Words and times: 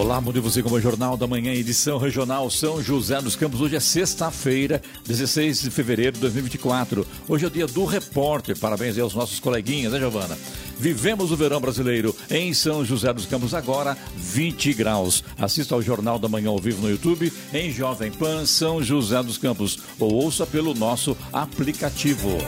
Olá, 0.00 0.18
bom 0.18 0.32
dia 0.32 0.40
você 0.40 0.62
com 0.62 0.70
o 0.70 0.80
Jornal 0.80 1.14
da 1.14 1.26
Manhã, 1.26 1.52
edição 1.52 1.98
regional 1.98 2.50
São 2.50 2.82
José 2.82 3.20
dos 3.20 3.36
Campos. 3.36 3.60
Hoje 3.60 3.76
é 3.76 3.80
sexta-feira, 3.80 4.80
16 5.06 5.60
de 5.60 5.70
fevereiro 5.70 6.12
de 6.12 6.20
2024. 6.20 7.06
Hoje 7.28 7.44
é 7.44 7.48
o 7.48 7.50
dia 7.50 7.66
do 7.66 7.84
repórter. 7.84 8.58
Parabéns 8.58 8.98
aos 8.98 9.14
nossos 9.14 9.38
coleguinhas, 9.38 9.92
né, 9.92 9.98
Giovana? 9.98 10.38
Vivemos 10.78 11.30
o 11.30 11.36
verão 11.36 11.60
brasileiro 11.60 12.16
em 12.30 12.54
São 12.54 12.82
José 12.82 13.12
dos 13.12 13.26
Campos, 13.26 13.52
agora 13.52 13.94
20 14.16 14.72
graus. 14.72 15.22
Assista 15.36 15.74
ao 15.74 15.82
Jornal 15.82 16.18
da 16.18 16.30
Manhã 16.30 16.48
ao 16.48 16.58
vivo 16.58 16.80
no 16.80 16.90
YouTube, 16.90 17.30
em 17.52 17.70
Jovem 17.70 18.10
Pan 18.10 18.46
São 18.46 18.82
José 18.82 19.22
dos 19.22 19.36
Campos, 19.36 19.80
ou 19.98 20.14
ouça 20.14 20.46
pelo 20.46 20.72
nosso 20.72 21.14
aplicativo. 21.30 22.38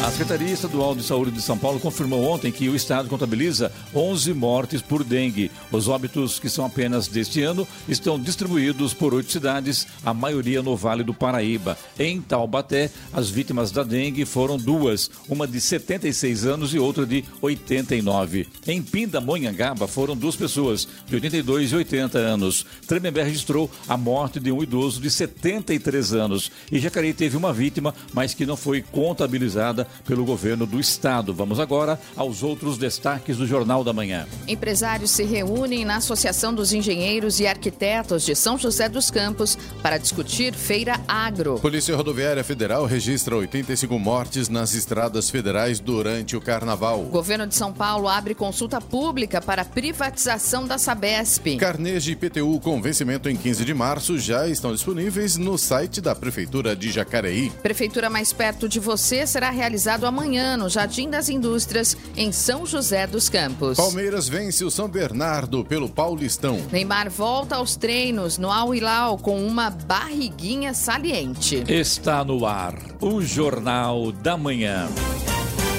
A 0.00 0.10
Secretaria 0.10 0.52
Estadual 0.52 0.96
de 0.96 1.02
Saúde 1.04 1.30
de 1.30 1.40
São 1.40 1.56
Paulo 1.56 1.78
confirmou 1.78 2.24
ontem 2.24 2.50
que 2.50 2.68
o 2.68 2.74
estado 2.74 3.08
contabiliza 3.08 3.70
11 3.94 4.34
mortes 4.34 4.82
por 4.82 5.04
dengue. 5.04 5.48
Os 5.70 5.86
óbitos, 5.86 6.40
que 6.40 6.48
são 6.48 6.64
apenas 6.64 7.06
deste 7.06 7.40
ano, 7.42 7.68
estão 7.88 8.18
distribuídos 8.18 8.92
por 8.92 9.14
oito 9.14 9.30
cidades, 9.30 9.86
a 10.04 10.12
maioria 10.12 10.60
no 10.60 10.76
Vale 10.76 11.04
do 11.04 11.14
Paraíba. 11.14 11.78
Em 11.98 12.20
Taubaté, 12.20 12.90
as 13.12 13.30
vítimas 13.30 13.70
da 13.70 13.84
dengue 13.84 14.24
foram 14.24 14.56
duas, 14.56 15.08
uma 15.28 15.46
de 15.46 15.60
76 15.60 16.46
anos 16.46 16.74
e 16.74 16.80
outra 16.80 17.06
de 17.06 17.24
89. 17.40 18.48
Em 18.66 18.82
Pindamonhangaba 18.82 19.86
foram 19.86 20.16
duas 20.16 20.34
pessoas, 20.34 20.88
de 21.06 21.14
82 21.14 21.70
e 21.70 21.76
80 21.76 22.18
anos. 22.18 22.66
Tremembé 22.88 23.22
registrou 23.22 23.70
a 23.88 23.96
morte 23.96 24.40
de 24.40 24.50
um 24.50 24.62
idoso 24.62 25.00
de 25.00 25.10
73 25.10 26.12
anos. 26.12 26.50
E 26.72 26.80
Jacareí 26.80 27.14
teve 27.14 27.36
uma 27.36 27.52
vítima, 27.52 27.94
mas 28.12 28.34
que 28.34 28.44
não 28.44 28.56
foi 28.56 28.82
contabilizada 28.82 29.81
pelo 30.04 30.24
governo 30.24 30.66
do 30.66 30.80
estado. 30.80 31.34
Vamos 31.34 31.60
agora 31.60 31.98
aos 32.16 32.42
outros 32.42 32.78
destaques 32.78 33.36
do 33.36 33.46
Jornal 33.46 33.84
da 33.84 33.92
Manhã. 33.92 34.26
Empresários 34.46 35.10
se 35.10 35.24
reúnem 35.24 35.84
na 35.84 35.96
Associação 35.96 36.54
dos 36.54 36.72
Engenheiros 36.72 37.40
e 37.40 37.46
Arquitetos 37.46 38.24
de 38.24 38.34
São 38.34 38.58
José 38.58 38.88
dos 38.88 39.10
Campos 39.10 39.56
para 39.82 39.98
discutir 39.98 40.54
Feira 40.54 41.00
Agro. 41.06 41.58
Polícia 41.60 41.96
Rodoviária 41.96 42.44
Federal 42.44 42.86
registra 42.86 43.36
85 43.36 43.98
mortes 43.98 44.48
nas 44.48 44.74
estradas 44.74 45.30
federais 45.30 45.80
durante 45.80 46.36
o 46.36 46.40
carnaval. 46.40 47.00
O 47.00 47.10
governo 47.10 47.46
de 47.46 47.54
São 47.54 47.72
Paulo 47.72 48.08
abre 48.08 48.34
consulta 48.34 48.80
pública 48.80 49.40
para 49.40 49.64
privatização 49.64 50.66
da 50.66 50.78
Sabesp. 50.78 51.56
Carnês 51.56 52.04
de 52.04 52.12
IPTU 52.12 52.60
com 52.60 52.80
vencimento 52.80 53.28
em 53.28 53.36
15 53.36 53.64
de 53.64 53.74
março 53.74 54.18
já 54.18 54.46
estão 54.48 54.72
disponíveis 54.72 55.36
no 55.36 55.56
site 55.58 56.00
da 56.00 56.14
Prefeitura 56.14 56.74
de 56.76 56.90
Jacareí. 56.90 57.50
Prefeitura 57.62 58.10
mais 58.10 58.32
perto 58.32 58.68
de 58.68 58.78
você 58.78 59.26
será 59.26 59.50
realizado 59.72 60.04
amanhã 60.04 60.54
no 60.54 60.68
Jardim 60.68 61.08
das 61.08 61.30
Indústrias, 61.30 61.96
em 62.14 62.30
São 62.30 62.66
José 62.66 63.06
dos 63.06 63.30
Campos. 63.30 63.78
Palmeiras 63.78 64.28
vence 64.28 64.62
o 64.64 64.70
São 64.70 64.86
Bernardo 64.86 65.64
pelo 65.64 65.88
Paulistão. 65.88 66.60
Neymar 66.70 67.10
volta 67.10 67.56
aos 67.56 67.74
treinos 67.74 68.36
no 68.36 68.50
Al 68.50 68.74
Hilal 68.74 69.16
com 69.16 69.42
uma 69.42 69.70
barriguinha 69.70 70.74
saliente. 70.74 71.64
Está 71.66 72.22
no 72.22 72.44
ar 72.44 72.74
o 73.00 73.22
Jornal 73.22 74.12
da 74.12 74.36
Manhã. 74.36 74.88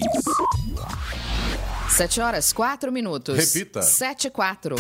7 1.91 2.21
horas, 2.21 2.53
4 2.53 2.93
minutos. 2.93 3.37
Repita. 3.37 3.83
7 3.83 4.29
e 4.29 4.31
4. 4.31 4.77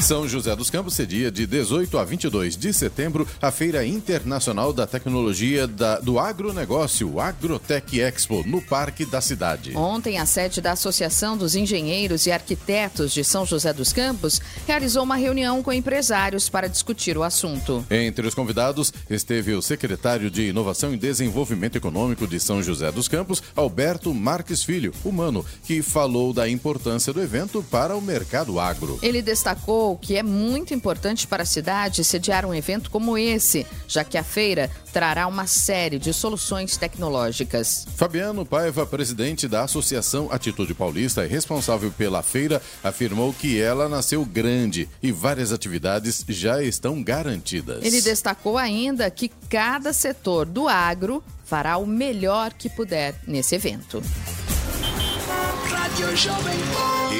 São 0.00 0.26
José 0.26 0.56
dos 0.56 0.70
Campos 0.70 0.94
cedia 0.94 1.30
de 1.30 1.46
18 1.46 1.98
a 1.98 2.04
22 2.04 2.56
de 2.56 2.72
setembro 2.72 3.28
a 3.40 3.50
Feira 3.50 3.84
Internacional 3.84 4.72
da 4.72 4.86
Tecnologia 4.86 5.66
da, 5.66 6.00
do 6.00 6.18
Agronegócio, 6.18 7.20
Agrotech 7.20 8.00
Expo, 8.00 8.42
no 8.46 8.62
Parque 8.62 9.04
da 9.04 9.20
Cidade. 9.20 9.76
Ontem, 9.76 10.18
a 10.18 10.24
sede 10.24 10.60
da 10.62 10.72
Associação 10.72 11.36
dos 11.36 11.54
Engenheiros 11.54 12.26
e 12.26 12.32
Arquitetos 12.32 13.12
de 13.12 13.22
São 13.22 13.44
José 13.44 13.72
dos 13.74 13.92
Campos 13.92 14.40
realizou 14.66 15.02
uma 15.02 15.16
reunião 15.16 15.62
com 15.62 15.72
empresários 15.72 16.48
para 16.48 16.66
discutir 16.66 17.18
o 17.18 17.22
assunto. 17.22 17.84
Entre 17.90 18.26
os 18.26 18.34
convidados 18.34 18.92
esteve 19.08 19.52
o 19.52 19.60
secretário 19.60 20.30
de 20.30 20.48
Inovação 20.48 20.94
e 20.94 20.96
Desenvolvimento 20.96 21.76
Econômico 21.76 22.26
de 22.26 22.40
São 22.40 22.62
José 22.62 22.90
dos 22.90 23.06
Campos, 23.06 23.42
Alberto 23.54 24.14
Marques 24.14 24.62
Filho, 24.64 24.94
humano, 25.04 25.44
que 25.64 25.82
falou 25.82 26.32
da 26.32 26.48
importância 26.48 27.12
do 27.12 27.20
evento 27.20 27.62
para 27.70 27.94
o 27.94 28.00
mercado 28.00 28.58
agro. 28.58 28.98
Ele 29.02 29.20
destacou 29.20 29.89
que 29.96 30.16
é 30.16 30.22
muito 30.22 30.74
importante 30.74 31.26
para 31.26 31.42
a 31.42 31.46
cidade 31.46 32.04
sediar 32.04 32.44
um 32.44 32.54
evento 32.54 32.90
como 32.90 33.16
esse, 33.16 33.66
já 33.86 34.04
que 34.04 34.18
a 34.18 34.24
feira 34.24 34.70
trará 34.92 35.26
uma 35.26 35.46
série 35.46 35.98
de 35.98 36.12
soluções 36.12 36.76
tecnológicas. 36.76 37.86
Fabiano 37.96 38.44
Paiva, 38.44 38.86
presidente 38.86 39.46
da 39.48 39.62
Associação 39.62 40.28
Atitude 40.30 40.74
Paulista 40.74 41.24
e 41.24 41.28
responsável 41.28 41.90
pela 41.92 42.22
feira, 42.22 42.60
afirmou 42.82 43.32
que 43.32 43.60
ela 43.60 43.88
nasceu 43.88 44.24
grande 44.24 44.88
e 45.02 45.12
várias 45.12 45.52
atividades 45.52 46.24
já 46.28 46.62
estão 46.62 47.02
garantidas. 47.02 47.84
Ele 47.84 48.00
destacou 48.00 48.58
ainda 48.58 49.10
que 49.10 49.30
cada 49.48 49.92
setor 49.92 50.46
do 50.46 50.68
agro 50.68 51.22
fará 51.44 51.76
o 51.76 51.86
melhor 51.86 52.52
que 52.52 52.70
puder 52.70 53.14
nesse 53.26 53.54
evento. 53.56 54.02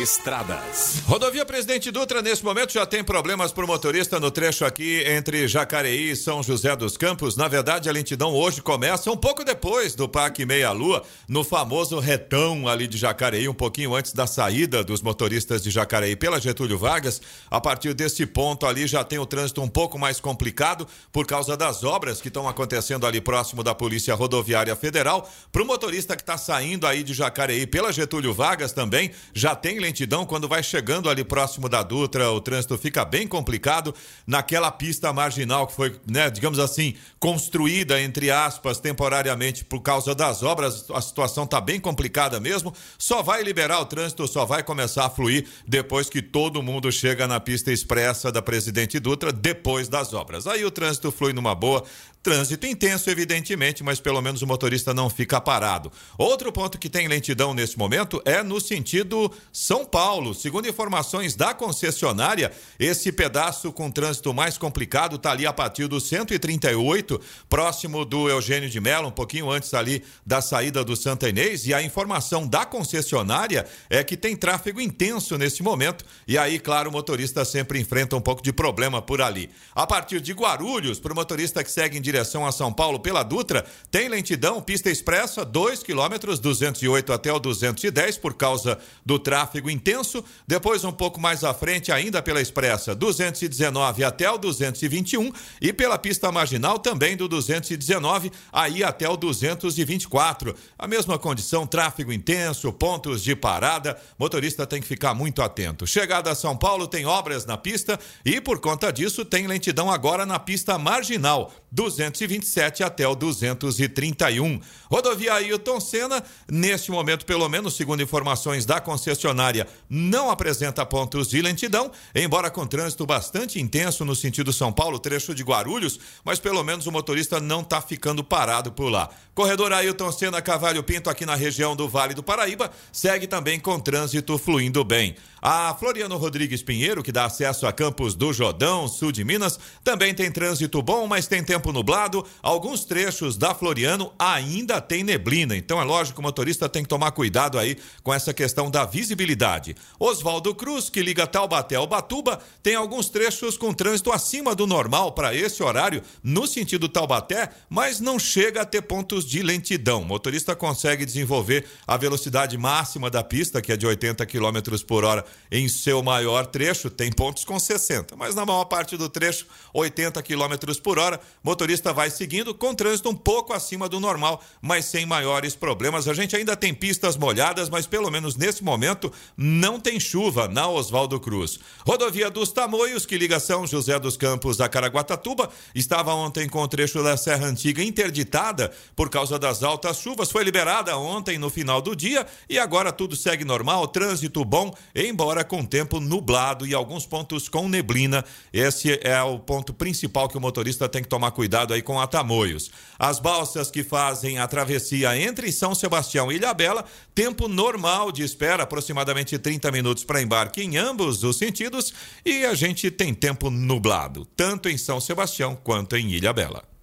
Estradas. 0.00 1.02
Rodovia 1.06 1.44
Presidente 1.44 1.90
Dutra, 1.90 2.22
nesse 2.22 2.44
momento, 2.44 2.72
já 2.72 2.86
tem 2.86 3.02
problemas 3.02 3.50
para 3.50 3.64
o 3.64 3.66
motorista 3.66 4.20
no 4.20 4.30
trecho 4.30 4.64
aqui 4.64 5.02
entre 5.06 5.48
Jacareí 5.48 6.12
e 6.12 6.16
São 6.16 6.42
José 6.42 6.74
dos 6.76 6.96
Campos. 6.96 7.36
Na 7.36 7.48
verdade, 7.48 7.88
a 7.88 7.92
lentidão 7.92 8.32
hoje 8.32 8.62
começa 8.62 9.10
um 9.10 9.16
pouco 9.16 9.44
depois 9.44 9.94
do 9.94 10.08
Parque 10.08 10.46
Meia 10.46 10.70
Lua, 10.70 11.02
no 11.28 11.42
famoso 11.42 11.98
retão 11.98 12.68
ali 12.68 12.86
de 12.86 12.96
Jacareí, 12.96 13.48
um 13.48 13.54
pouquinho 13.54 13.94
antes 13.94 14.12
da 14.12 14.26
saída 14.26 14.84
dos 14.84 15.02
motoristas 15.02 15.62
de 15.62 15.70
Jacareí 15.70 16.14
pela 16.14 16.40
Getúlio 16.40 16.78
Vargas. 16.78 17.20
A 17.50 17.60
partir 17.60 17.92
desse 17.92 18.24
ponto 18.24 18.66
ali 18.66 18.86
já 18.86 19.02
tem 19.02 19.18
o 19.18 19.26
trânsito 19.26 19.60
um 19.60 19.68
pouco 19.68 19.98
mais 19.98 20.20
complicado 20.20 20.86
por 21.12 21.26
causa 21.26 21.56
das 21.56 21.82
obras 21.82 22.20
que 22.20 22.28
estão 22.28 22.48
acontecendo 22.48 23.06
ali 23.06 23.20
próximo 23.20 23.64
da 23.64 23.74
Polícia 23.74 24.14
Rodoviária 24.14 24.76
Federal. 24.76 25.28
Para 25.50 25.62
o 25.62 25.66
motorista 25.66 26.14
que 26.14 26.22
está 26.22 26.38
saindo 26.38 26.86
aí 26.86 27.02
de 27.02 27.12
Jacareí 27.12 27.66
pela 27.66 27.92
Getúlio 27.92 28.32
Vargas 28.32 28.59
também, 28.68 29.10
já 29.34 29.54
tem 29.54 29.78
lentidão 29.78 30.26
quando 30.26 30.48
vai 30.48 30.62
chegando 30.62 31.08
ali 31.08 31.24
próximo 31.24 31.68
da 31.68 31.82
Dutra, 31.82 32.30
o 32.30 32.40
trânsito 32.40 32.76
fica 32.76 33.04
bem 33.04 33.26
complicado 33.26 33.94
naquela 34.26 34.70
pista 34.70 35.12
marginal 35.12 35.66
que 35.66 35.72
foi, 35.72 35.98
né, 36.06 36.28
digamos 36.30 36.58
assim, 36.58 36.94
construída 37.18 38.00
entre 38.00 38.30
aspas 38.30 38.78
temporariamente 38.78 39.64
por 39.64 39.80
causa 39.80 40.14
das 40.14 40.42
obras. 40.42 40.90
A 40.90 41.00
situação 41.00 41.46
tá 41.46 41.60
bem 41.60 41.80
complicada 41.80 42.38
mesmo. 42.38 42.74
Só 42.98 43.22
vai 43.22 43.42
liberar 43.42 43.80
o 43.80 43.86
trânsito, 43.86 44.26
só 44.28 44.44
vai 44.44 44.62
começar 44.62 45.06
a 45.06 45.10
fluir 45.10 45.46
depois 45.66 46.10
que 46.10 46.20
todo 46.20 46.62
mundo 46.62 46.90
chega 46.90 47.26
na 47.26 47.40
pista 47.40 47.72
expressa 47.72 48.30
da 48.30 48.42
Presidente 48.42 48.98
Dutra 48.98 49.32
depois 49.32 49.88
das 49.88 50.12
obras. 50.12 50.46
Aí 50.46 50.64
o 50.64 50.70
trânsito 50.70 51.10
flui 51.10 51.32
numa 51.32 51.54
boa. 51.54 51.84
Trânsito 52.22 52.66
intenso, 52.66 53.08
evidentemente, 53.08 53.82
mas 53.82 53.98
pelo 53.98 54.20
menos 54.20 54.42
o 54.42 54.46
motorista 54.46 54.92
não 54.92 55.08
fica 55.08 55.40
parado. 55.40 55.90
Outro 56.18 56.52
ponto 56.52 56.78
que 56.78 56.90
tem 56.90 57.08
lentidão 57.08 57.54
nesse 57.54 57.78
momento 57.78 58.20
é 58.26 58.42
no 58.50 58.60
sentido 58.60 59.32
São 59.52 59.84
Paulo. 59.84 60.34
Segundo 60.34 60.68
informações 60.68 61.36
da 61.36 61.54
concessionária, 61.54 62.50
esse 62.80 63.12
pedaço 63.12 63.72
com 63.72 63.88
trânsito 63.90 64.34
mais 64.34 64.58
complicado 64.58 65.16
está 65.16 65.30
ali 65.30 65.46
a 65.46 65.52
partir 65.52 65.86
do 65.86 66.00
138, 66.00 67.20
próximo 67.48 68.04
do 68.04 68.28
Eugênio 68.28 68.68
de 68.68 68.80
Mello, 68.80 69.08
um 69.08 69.12
pouquinho 69.12 69.48
antes 69.48 69.72
ali 69.72 70.02
da 70.26 70.42
saída 70.42 70.84
do 70.84 70.96
Santa 70.96 71.28
Inês. 71.28 71.64
E 71.64 71.72
a 71.72 71.80
informação 71.80 72.44
da 72.44 72.66
concessionária 72.66 73.64
é 73.88 74.02
que 74.02 74.16
tem 74.16 74.34
tráfego 74.34 74.80
intenso 74.80 75.38
nesse 75.38 75.62
momento. 75.62 76.04
E 76.26 76.36
aí, 76.36 76.58
claro, 76.58 76.90
o 76.90 76.92
motorista 76.92 77.44
sempre 77.44 77.78
enfrenta 77.78 78.16
um 78.16 78.20
pouco 78.20 78.42
de 78.42 78.52
problema 78.52 79.00
por 79.00 79.22
ali. 79.22 79.48
A 79.72 79.86
partir 79.86 80.20
de 80.20 80.32
Guarulhos, 80.32 80.98
para 80.98 81.12
o 81.12 81.16
motorista 81.16 81.62
que 81.62 81.70
segue 81.70 81.96
em 81.96 82.02
direção 82.02 82.44
a 82.44 82.50
São 82.50 82.72
Paulo 82.72 82.98
pela 82.98 83.22
Dutra, 83.22 83.64
tem 83.92 84.08
lentidão, 84.08 84.60
pista 84.60 84.90
expressa, 84.90 85.44
2 85.44 85.84
quilômetros, 85.84 86.40
208 86.40 87.12
até 87.12 87.32
o 87.32 87.38
210 87.38 88.18
por 88.18 88.39
causa 88.40 88.78
do 89.04 89.18
tráfego 89.18 89.68
intenso. 89.68 90.24
Depois, 90.48 90.82
um 90.82 90.90
pouco 90.90 91.20
mais 91.20 91.44
à 91.44 91.52
frente, 91.52 91.92
ainda 91.92 92.22
pela 92.22 92.40
expressa, 92.40 92.94
219 92.94 94.02
até 94.02 94.30
o 94.30 94.38
221 94.38 95.30
e 95.60 95.74
pela 95.74 95.98
pista 95.98 96.32
marginal 96.32 96.78
também 96.78 97.18
do 97.18 97.28
219 97.28 98.32
aí 98.50 98.82
até 98.82 99.06
o 99.06 99.16
224. 99.16 100.54
A 100.78 100.88
mesma 100.88 101.18
condição, 101.18 101.66
tráfego 101.66 102.10
intenso, 102.10 102.72
pontos 102.72 103.22
de 103.22 103.36
parada, 103.36 104.00
motorista 104.18 104.66
tem 104.66 104.80
que 104.80 104.88
ficar 104.88 105.12
muito 105.12 105.42
atento. 105.42 105.86
Chegada 105.86 106.30
a 106.30 106.34
São 106.34 106.56
Paulo 106.56 106.88
tem 106.88 107.04
obras 107.04 107.44
na 107.44 107.58
pista 107.58 108.00
e 108.24 108.40
por 108.40 108.58
conta 108.58 108.90
disso 108.90 109.22
tem 109.22 109.46
lentidão 109.46 109.90
agora 109.90 110.24
na 110.24 110.38
pista 110.38 110.78
marginal, 110.78 111.52
227 111.70 112.82
até 112.82 113.06
o 113.06 113.14
231. 113.14 114.60
Rodovia 114.90 115.34
Ailton 115.34 115.78
Senna, 115.78 116.24
neste 116.50 116.90
momento, 116.90 117.26
pelo 117.26 117.48
menos 117.48 117.74
segundo 117.74 118.02
informações 118.02 118.29
da 118.66 118.80
concessionária, 118.80 119.66
não 119.88 120.30
apresenta 120.30 120.84
pontos 120.86 121.28
de 121.28 121.42
lentidão, 121.42 121.90
embora 122.14 122.50
com 122.50 122.66
trânsito 122.66 123.04
bastante 123.06 123.60
intenso 123.60 124.04
no 124.04 124.14
sentido 124.14 124.52
São 124.52 124.72
Paulo, 124.72 124.98
trecho 124.98 125.34
de 125.34 125.42
Guarulhos, 125.42 125.98
mas 126.24 126.38
pelo 126.38 126.62
menos 126.62 126.86
o 126.86 126.92
motorista 126.92 127.40
não 127.40 127.60
está 127.60 127.80
ficando 127.80 128.22
parado 128.22 128.72
por 128.72 128.90
lá. 128.90 129.10
Corredor 129.34 129.72
Ailton 129.72 130.12
Senna 130.12 130.42
Cavalho 130.42 130.82
Pinto, 130.82 131.10
aqui 131.10 131.24
na 131.24 131.34
região 131.34 131.74
do 131.74 131.88
Vale 131.88 132.14
do 132.14 132.22
Paraíba, 132.22 132.70
segue 132.92 133.26
também 133.26 133.58
com 133.58 133.78
trânsito 133.80 134.36
fluindo 134.38 134.84
bem. 134.84 135.16
A 135.42 135.74
Floriano 135.74 136.18
Rodrigues 136.18 136.62
Pinheiro, 136.62 137.02
que 137.02 137.10
dá 137.10 137.24
acesso 137.24 137.66
a 137.66 137.72
Campos 137.72 138.14
do 138.14 138.30
Jordão, 138.30 138.86
sul 138.86 139.10
de 139.10 139.24
Minas, 139.24 139.58
também 139.82 140.14
tem 140.14 140.30
trânsito 140.30 140.82
bom, 140.82 141.06
mas 141.06 141.26
tem 141.26 141.42
tempo 141.42 141.72
nublado. 141.72 142.26
Alguns 142.42 142.84
trechos 142.84 143.38
da 143.38 143.54
Floriano 143.54 144.12
ainda 144.18 144.80
tem 144.82 145.02
neblina, 145.02 145.56
então 145.56 145.80
é 145.80 145.84
lógico 145.84 146.16
que 146.16 146.20
o 146.20 146.22
motorista 146.22 146.68
tem 146.68 146.82
que 146.82 146.88
tomar 146.90 147.12
cuidado 147.12 147.58
aí 147.58 147.78
com 148.02 148.12
essa 148.12 148.34
questão 148.34 148.70
da 148.70 148.84
visibilidade. 148.84 149.74
Oswaldo 149.98 150.54
Cruz, 150.54 150.90
que 150.90 151.02
liga 151.02 151.26
Taubaté 151.26 151.76
ao 151.76 151.86
Batuba, 151.86 152.38
tem 152.62 152.74
alguns 152.74 153.08
trechos 153.08 153.56
com 153.56 153.72
trânsito 153.72 154.12
acima 154.12 154.54
do 154.54 154.66
normal 154.66 155.12
para 155.12 155.34
esse 155.34 155.62
horário, 155.62 156.02
no 156.22 156.46
sentido 156.46 156.88
Taubaté, 156.88 157.48
mas 157.68 157.98
não 157.98 158.18
chega 158.18 158.60
a 158.60 158.66
ter 158.66 158.82
pontos 158.82 159.24
de 159.24 159.42
lentidão. 159.42 160.02
O 160.02 160.04
motorista 160.04 160.54
consegue 160.54 161.06
desenvolver 161.06 161.64
a 161.86 161.96
velocidade 161.96 162.58
máxima 162.58 163.08
da 163.08 163.24
pista, 163.24 163.62
que 163.62 163.72
é 163.72 163.76
de 163.76 163.86
80 163.86 164.26
km 164.26 164.58
por 164.86 165.04
hora 165.04 165.24
em 165.50 165.68
seu 165.68 166.02
maior 166.02 166.46
trecho, 166.46 166.88
tem 166.88 167.10
pontos 167.10 167.44
com 167.44 167.58
60, 167.58 168.14
mas 168.16 168.34
na 168.34 168.46
maior 168.46 168.64
parte 168.66 168.96
do 168.96 169.08
trecho, 169.08 169.46
80 169.74 170.22
km 170.22 170.80
por 170.82 170.98
hora, 170.98 171.20
motorista 171.42 171.92
vai 171.92 172.08
seguindo 172.08 172.54
com 172.54 172.74
trânsito 172.74 173.08
um 173.08 173.14
pouco 173.14 173.52
acima 173.52 173.88
do 173.88 173.98
normal, 173.98 174.42
mas 174.62 174.84
sem 174.84 175.04
maiores 175.04 175.56
problemas. 175.56 176.06
A 176.06 176.14
gente 176.14 176.36
ainda 176.36 176.56
tem 176.56 176.72
pistas 176.72 177.16
molhadas, 177.16 177.68
mas 177.68 177.86
pelo 177.86 178.10
menos 178.10 178.36
nesse 178.36 178.62
momento 178.62 179.12
não 179.36 179.80
tem 179.80 179.98
chuva 179.98 180.46
na 180.46 180.68
Oswaldo 180.68 181.18
Cruz. 181.18 181.58
Rodovia 181.84 182.30
dos 182.30 182.52
Tamoios, 182.52 183.04
que 183.04 183.18
liga 183.18 183.40
São 183.40 183.66
José 183.66 183.98
dos 183.98 184.16
Campos 184.16 184.60
a 184.60 184.68
Caraguatatuba, 184.68 185.50
estava 185.74 186.14
ontem 186.14 186.48
com 186.48 186.62
o 186.62 186.68
trecho 186.68 187.02
da 187.02 187.16
Serra 187.16 187.46
Antiga 187.46 187.82
interditada 187.82 188.72
por 188.94 189.10
causa 189.10 189.38
das 189.38 189.62
altas 189.62 189.98
chuvas, 189.98 190.30
foi 190.30 190.44
liberada 190.44 190.96
ontem 190.96 191.38
no 191.38 191.50
final 191.50 191.82
do 191.82 191.96
dia 191.96 192.26
e 192.48 192.58
agora 192.58 192.92
tudo 192.92 193.16
segue 193.16 193.44
normal, 193.44 193.88
trânsito 193.88 194.44
bom, 194.44 194.74
embora 195.20 195.44
com 195.44 195.62
tempo 195.66 196.00
nublado 196.00 196.66
e 196.66 196.72
alguns 196.72 197.04
pontos 197.04 197.46
com 197.46 197.68
neblina. 197.68 198.24
Esse 198.50 198.98
é 199.02 199.20
o 199.22 199.38
ponto 199.38 199.74
principal 199.74 200.26
que 200.30 200.38
o 200.38 200.40
motorista 200.40 200.88
tem 200.88 201.02
que 201.02 201.10
tomar 201.10 201.30
cuidado 201.32 201.74
aí 201.74 201.82
com 201.82 202.00
a 202.00 202.06
Tamoios. 202.06 202.70
As 202.98 203.18
balsas 203.18 203.70
que 203.70 203.84
fazem 203.84 204.38
a 204.38 204.48
travessia 204.48 205.14
entre 205.18 205.52
São 205.52 205.74
Sebastião 205.74 206.32
e 206.32 206.36
Ilhabela, 206.36 206.86
tempo 207.14 207.48
normal 207.48 208.10
de 208.10 208.22
espera, 208.22 208.62
aproximadamente 208.62 209.38
30 209.38 209.70
minutos 209.70 210.04
para 210.04 210.22
embarque 210.22 210.62
em 210.62 210.78
ambos 210.78 211.22
os 211.22 211.36
sentidos, 211.36 211.92
e 212.24 212.46
a 212.46 212.54
gente 212.54 212.90
tem 212.90 213.12
tempo 213.12 213.50
nublado, 213.50 214.24
tanto 214.24 214.70
em 214.70 214.78
São 214.78 214.98
Sebastião 215.02 215.54
quanto 215.54 215.96
em 215.98 216.12
Ilhabela. 216.12 216.64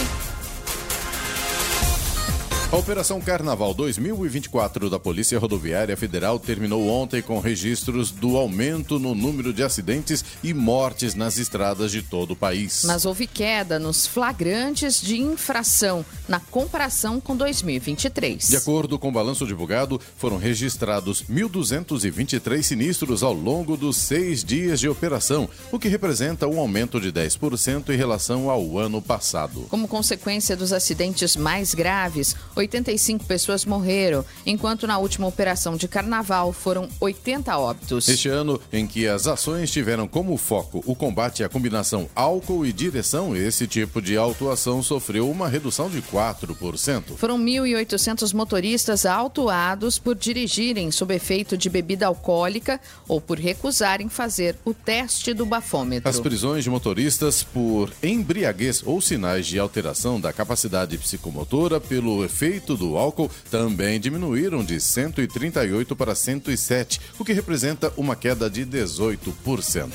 A 2.72 2.78
Operação 2.78 3.20
Carnaval 3.20 3.74
2024 3.74 4.90
da 4.90 4.98
Polícia 4.98 5.38
Rodoviária 5.38 5.98
Federal 5.98 6.40
terminou 6.40 6.88
ontem 6.88 7.22
com 7.22 7.38
registros 7.42 8.12
do 8.12 8.38
aumento 8.38 8.98
no 8.98 9.14
número 9.14 9.52
de 9.52 9.62
acidentes 9.62 10.24
e 10.42 10.54
mortes 10.54 11.14
nas 11.14 11.38
estradas 11.38 11.92
de 11.92 12.02
todo 12.02 12.32
o 12.32 12.36
país. 12.36 12.84
Mas 12.86 13.04
houve 13.04 13.28
queda 13.28 13.78
nos 13.78 14.08
flagrantes 14.08 15.02
de 15.02 15.20
infração 15.20 16.06
na 16.30 16.40
comparação 16.40 17.20
com 17.20 17.36
2023. 17.36 18.48
De 18.48 18.56
acordo 18.56 18.98
com 18.98 19.10
o 19.10 19.12
balanço 19.12 19.46
divulgado, 19.46 20.00
foram 20.16 20.38
registrados 20.38 21.24
1.223 21.24 22.64
sinistros 22.64 23.22
ao 23.22 23.34
longo 23.34 23.76
dos 23.76 23.98
seis 23.98 24.46
dias 24.46 24.80
de 24.80 24.88
operação, 24.88 25.50
o 25.74 25.78
que 25.78 25.90
representa 25.90 26.48
um 26.48 26.58
aumento 26.58 27.02
de 27.02 27.12
10% 27.12 27.90
em 27.90 27.98
relação 27.98 28.50
ao 28.50 28.80
ano 28.80 29.02
passado. 29.02 29.66
Como 29.70 29.90
consequência 29.90 30.56
dos 30.56 30.72
acidentes 30.72 31.36
mais 31.36 31.74
graves, 31.74 32.34
85 32.62 33.26
pessoas 33.26 33.66
morreram, 33.66 34.24
enquanto 34.46 34.88
na 34.88 34.98
última 34.98 35.28
operação 35.28 35.76
de 35.76 35.88
carnaval 35.88 36.54
foram 36.54 36.88
80 37.00 37.58
óbitos. 37.58 38.08
Este 38.08 38.30
ano, 38.30 38.60
em 38.72 38.88
que 38.88 39.08
as 39.08 39.28
ações 39.28 39.72
tiveram 39.72 40.08
como 40.08 40.38
foco 40.38 40.84
o 40.86 40.96
combate 40.96 41.44
à 41.44 41.50
combinação 41.50 42.10
álcool 42.16 42.66
e 42.66 42.72
direção, 42.72 43.36
esse 43.36 43.68
tipo 43.68 44.02
de 44.02 44.16
autuação 44.16 44.84
sofreu 44.84 45.30
uma 45.30 45.48
redução 45.48 45.90
de 45.90 46.02
4%. 46.02 47.16
Foram 47.18 47.40
1.800 47.40 48.34
motoristas 48.34 49.06
autuados 49.06 49.98
por 49.98 50.16
dirigirem 50.16 50.92
sob 50.92 51.14
efeito 51.16 51.58
de 51.58 51.70
bebida 51.70 52.06
alcoólica 52.08 52.80
ou 53.08 53.20
por 53.20 53.40
recusarem 53.40 54.10
fazer 54.10 54.56
o 54.64 54.74
teste 54.74 55.34
do 55.34 55.46
bafômetro. 55.46 56.10
As 56.10 56.20
prisões 56.20 56.64
de 56.64 56.70
motoristas 56.70 57.44
por 57.44 57.92
embriaguez 58.04 58.84
ou 58.86 59.02
sinais 59.02 59.48
de 59.48 59.58
alteração 59.58 60.20
da 60.20 60.32
capacidade 60.32 60.98
psicomotora 60.98 61.80
pelo 61.80 62.24
efeito 62.24 62.51
do 62.60 62.98
álcool 62.98 63.30
também 63.50 64.00
diminuíram 64.00 64.64
de 64.64 64.80
138 64.80 65.96
para 65.96 66.16
107, 66.16 67.00
o 67.18 67.26
que 67.26 67.34
representa 67.34 67.94
uma 67.96 68.16
queda 68.16 68.50
de 68.50 68.66
18%. 68.66 69.92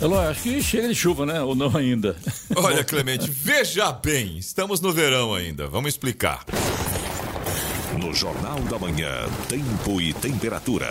Elô, 0.00 0.18
acho 0.18 0.42
que 0.42 0.62
chega 0.62 0.88
de 0.88 0.94
chuva, 0.94 1.24
né? 1.24 1.40
Ou 1.40 1.54
não 1.54 1.74
ainda? 1.76 2.16
Olha, 2.56 2.84
Clemente, 2.84 3.30
veja 3.30 3.92
bem, 3.92 4.38
estamos 4.38 4.80
no 4.80 4.92
verão 4.92 5.34
ainda, 5.34 5.66
vamos 5.66 5.94
explicar. 5.94 6.44
No 7.98 8.12
Jornal 8.12 8.58
da 8.60 8.78
Manhã, 8.78 9.24
tempo 9.48 10.00
e 10.00 10.12
temperatura. 10.12 10.88